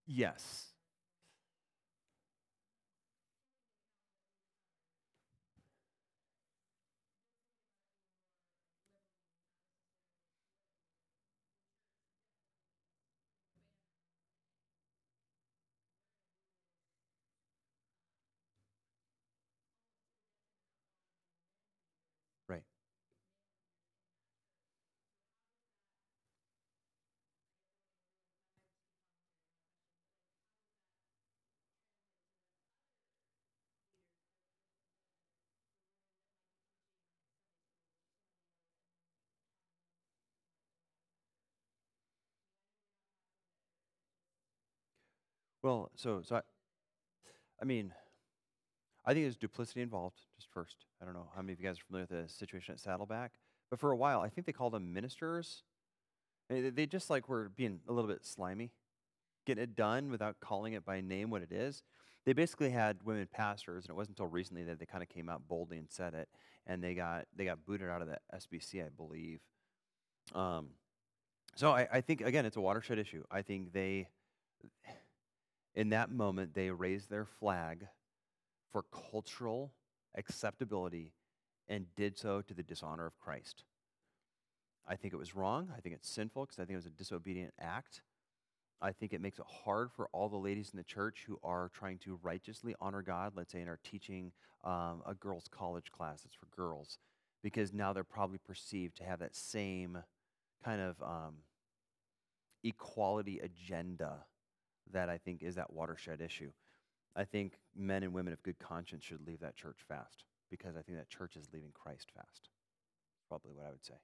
Yes. 0.05 0.70
Well, 45.63 45.91
so 45.95 46.21
so 46.23 46.37
I, 46.37 46.41
I 47.61 47.65
mean, 47.65 47.93
I 49.05 49.13
think 49.13 49.25
there's 49.25 49.37
duplicity 49.37 49.81
involved. 49.81 50.17
Just 50.37 50.51
first, 50.51 50.85
I 51.01 51.05
don't 51.05 51.13
know 51.13 51.29
how 51.35 51.41
many 51.41 51.53
of 51.53 51.59
you 51.59 51.65
guys 51.65 51.77
are 51.77 51.83
familiar 51.87 52.07
with 52.09 52.27
the 52.27 52.33
situation 52.33 52.73
at 52.73 52.79
Saddleback, 52.79 53.33
but 53.69 53.79
for 53.79 53.91
a 53.91 53.95
while, 53.95 54.21
I 54.21 54.29
think 54.29 54.45
they 54.47 54.53
called 54.53 54.73
them 54.73 54.93
ministers. 54.93 55.63
They, 56.49 56.85
just 56.85 57.09
like 57.09 57.29
were 57.29 57.47
being 57.47 57.79
a 57.87 57.93
little 57.93 58.09
bit 58.09 58.25
slimy, 58.25 58.71
getting 59.45 59.63
it 59.63 59.75
done 59.75 60.11
without 60.11 60.41
calling 60.41 60.73
it 60.73 60.83
by 60.83 60.99
name 60.99 61.29
what 61.29 61.41
it 61.41 61.51
is. 61.53 61.81
They 62.25 62.33
basically 62.33 62.71
had 62.71 62.97
women 63.05 63.25
pastors, 63.31 63.85
and 63.85 63.91
it 63.91 63.95
wasn't 63.95 64.17
until 64.17 64.29
recently 64.29 64.65
that 64.65 64.77
they 64.77 64.85
kind 64.85 65.01
of 65.01 65.07
came 65.07 65.29
out 65.29 65.47
boldly 65.47 65.77
and 65.77 65.87
said 65.89 66.13
it, 66.13 66.27
and 66.67 66.83
they 66.83 66.93
got 66.93 67.25
they 67.35 67.45
got 67.45 67.65
booted 67.65 67.89
out 67.89 68.01
of 68.01 68.09
the 68.09 68.17
SBC, 68.35 68.85
I 68.85 68.89
believe. 68.89 69.39
Um, 70.35 70.71
so 71.55 71.71
I, 71.71 71.87
I 71.91 72.01
think 72.01 72.21
again, 72.21 72.45
it's 72.45 72.57
a 72.57 72.61
watershed 72.61 72.99
issue. 72.99 73.23
I 73.31 73.41
think 73.41 73.71
they, 73.71 74.07
in 75.75 75.89
that 75.89 76.11
moment, 76.11 76.53
they 76.53 76.69
raised 76.69 77.09
their 77.09 77.25
flag 77.25 77.87
for 78.71 78.83
cultural 79.11 79.73
acceptability 80.15 81.13
and 81.67 81.85
did 81.95 82.17
so 82.17 82.41
to 82.41 82.53
the 82.53 82.63
dishonor 82.63 83.05
of 83.05 83.17
Christ. 83.19 83.63
I 84.87 84.95
think 84.95 85.13
it 85.13 85.17
was 85.17 85.35
wrong. 85.35 85.69
I 85.75 85.79
think 85.79 85.95
it's 85.95 86.09
sinful 86.09 86.45
because 86.45 86.59
I 86.59 86.63
think 86.63 86.71
it 86.71 86.83
was 86.83 86.85
a 86.85 86.89
disobedient 86.89 87.53
act. 87.59 88.01
I 88.81 88.91
think 88.91 89.13
it 89.13 89.21
makes 89.21 89.37
it 89.37 89.45
hard 89.63 89.91
for 89.91 90.09
all 90.11 90.27
the 90.27 90.37
ladies 90.37 90.71
in 90.73 90.77
the 90.77 90.83
church 90.83 91.23
who 91.27 91.39
are 91.43 91.69
trying 91.73 91.99
to 91.99 92.19
righteously 92.23 92.75
honor 92.81 93.03
God, 93.03 93.33
let's 93.35 93.51
say, 93.51 93.59
and 93.59 93.69
are 93.69 93.79
teaching 93.83 94.31
um, 94.63 95.03
a 95.05 95.13
girls' 95.13 95.47
college 95.49 95.91
class 95.91 96.23
that's 96.23 96.35
for 96.35 96.47
girls, 96.55 96.97
because 97.43 97.71
now 97.73 97.93
they're 97.93 98.03
probably 98.03 98.39
perceived 98.39 98.97
to 98.97 99.03
have 99.03 99.19
that 99.19 99.35
same 99.35 99.99
kind 100.65 100.81
of 100.81 101.01
um, 101.01 101.35
equality 102.63 103.39
agenda 103.39 104.25
that 104.91 105.09
I 105.09 105.17
think 105.17 105.43
is 105.43 105.55
that 105.55 105.73
watershed 105.73 106.21
issue. 106.21 106.51
I 107.15 107.23
think 107.25 107.59
men 107.75 108.03
and 108.03 108.13
women 108.13 108.33
of 108.33 108.43
good 108.43 108.59
conscience 108.59 109.03
should 109.03 109.25
leave 109.27 109.39
that 109.41 109.55
church 109.55 109.79
fast 109.87 110.23
because 110.49 110.75
I 110.77 110.81
think 110.81 110.97
that 110.97 111.09
church 111.09 111.35
is 111.35 111.47
leaving 111.53 111.71
Christ 111.73 112.11
fast. 112.15 112.49
Probably 113.27 113.51
what 113.53 113.65
I 113.65 113.71
would 113.71 113.85
say. 113.85 113.95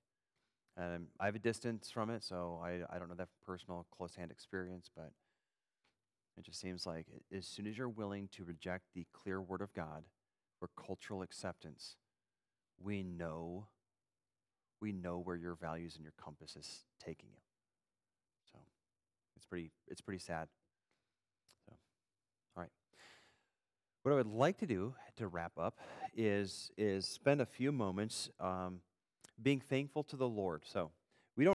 Um, 0.77 1.07
I 1.19 1.25
have 1.25 1.35
a 1.35 1.39
distance 1.39 1.89
from 1.89 2.09
it, 2.09 2.23
so 2.23 2.61
I, 2.63 2.81
I 2.93 2.99
don't 2.99 3.09
know 3.09 3.15
that 3.15 3.29
from 3.29 3.55
personal 3.55 3.85
close 3.95 4.15
hand 4.15 4.31
experience, 4.31 4.89
but 4.95 5.11
it 6.37 6.45
just 6.45 6.59
seems 6.59 6.85
like 6.85 7.07
as 7.35 7.47
soon 7.47 7.65
as 7.65 7.77
you're 7.77 7.89
willing 7.89 8.29
to 8.33 8.43
reject 8.43 8.85
the 8.93 9.07
clear 9.11 9.41
word 9.41 9.61
of 9.61 9.73
God 9.73 10.03
for 10.59 10.69
cultural 10.77 11.23
acceptance, 11.23 11.95
we 12.79 13.03
know 13.03 13.67
we 14.79 14.91
know 14.91 15.17
where 15.17 15.35
your 15.35 15.55
values 15.55 15.95
and 15.95 16.03
your 16.03 16.13
compass 16.21 16.55
is 16.55 16.83
taking 17.03 17.29
you. 17.31 17.41
So 18.51 18.59
it's 19.35 19.45
pretty 19.45 19.71
it's 19.87 20.01
pretty 20.01 20.19
sad. 20.19 20.47
So 21.65 21.73
all 22.55 22.63
right. 22.63 22.71
What 24.07 24.13
I 24.13 24.15
would 24.15 24.33
like 24.33 24.57
to 24.59 24.65
do 24.65 24.93
to 25.17 25.27
wrap 25.27 25.59
up 25.59 25.81
is 26.15 26.71
is 26.77 27.05
spend 27.05 27.41
a 27.41 27.45
few 27.45 27.73
moments 27.73 28.29
um, 28.39 28.79
being 29.43 29.59
thankful 29.59 30.01
to 30.05 30.15
the 30.15 30.25
Lord. 30.25 30.61
So 30.63 30.91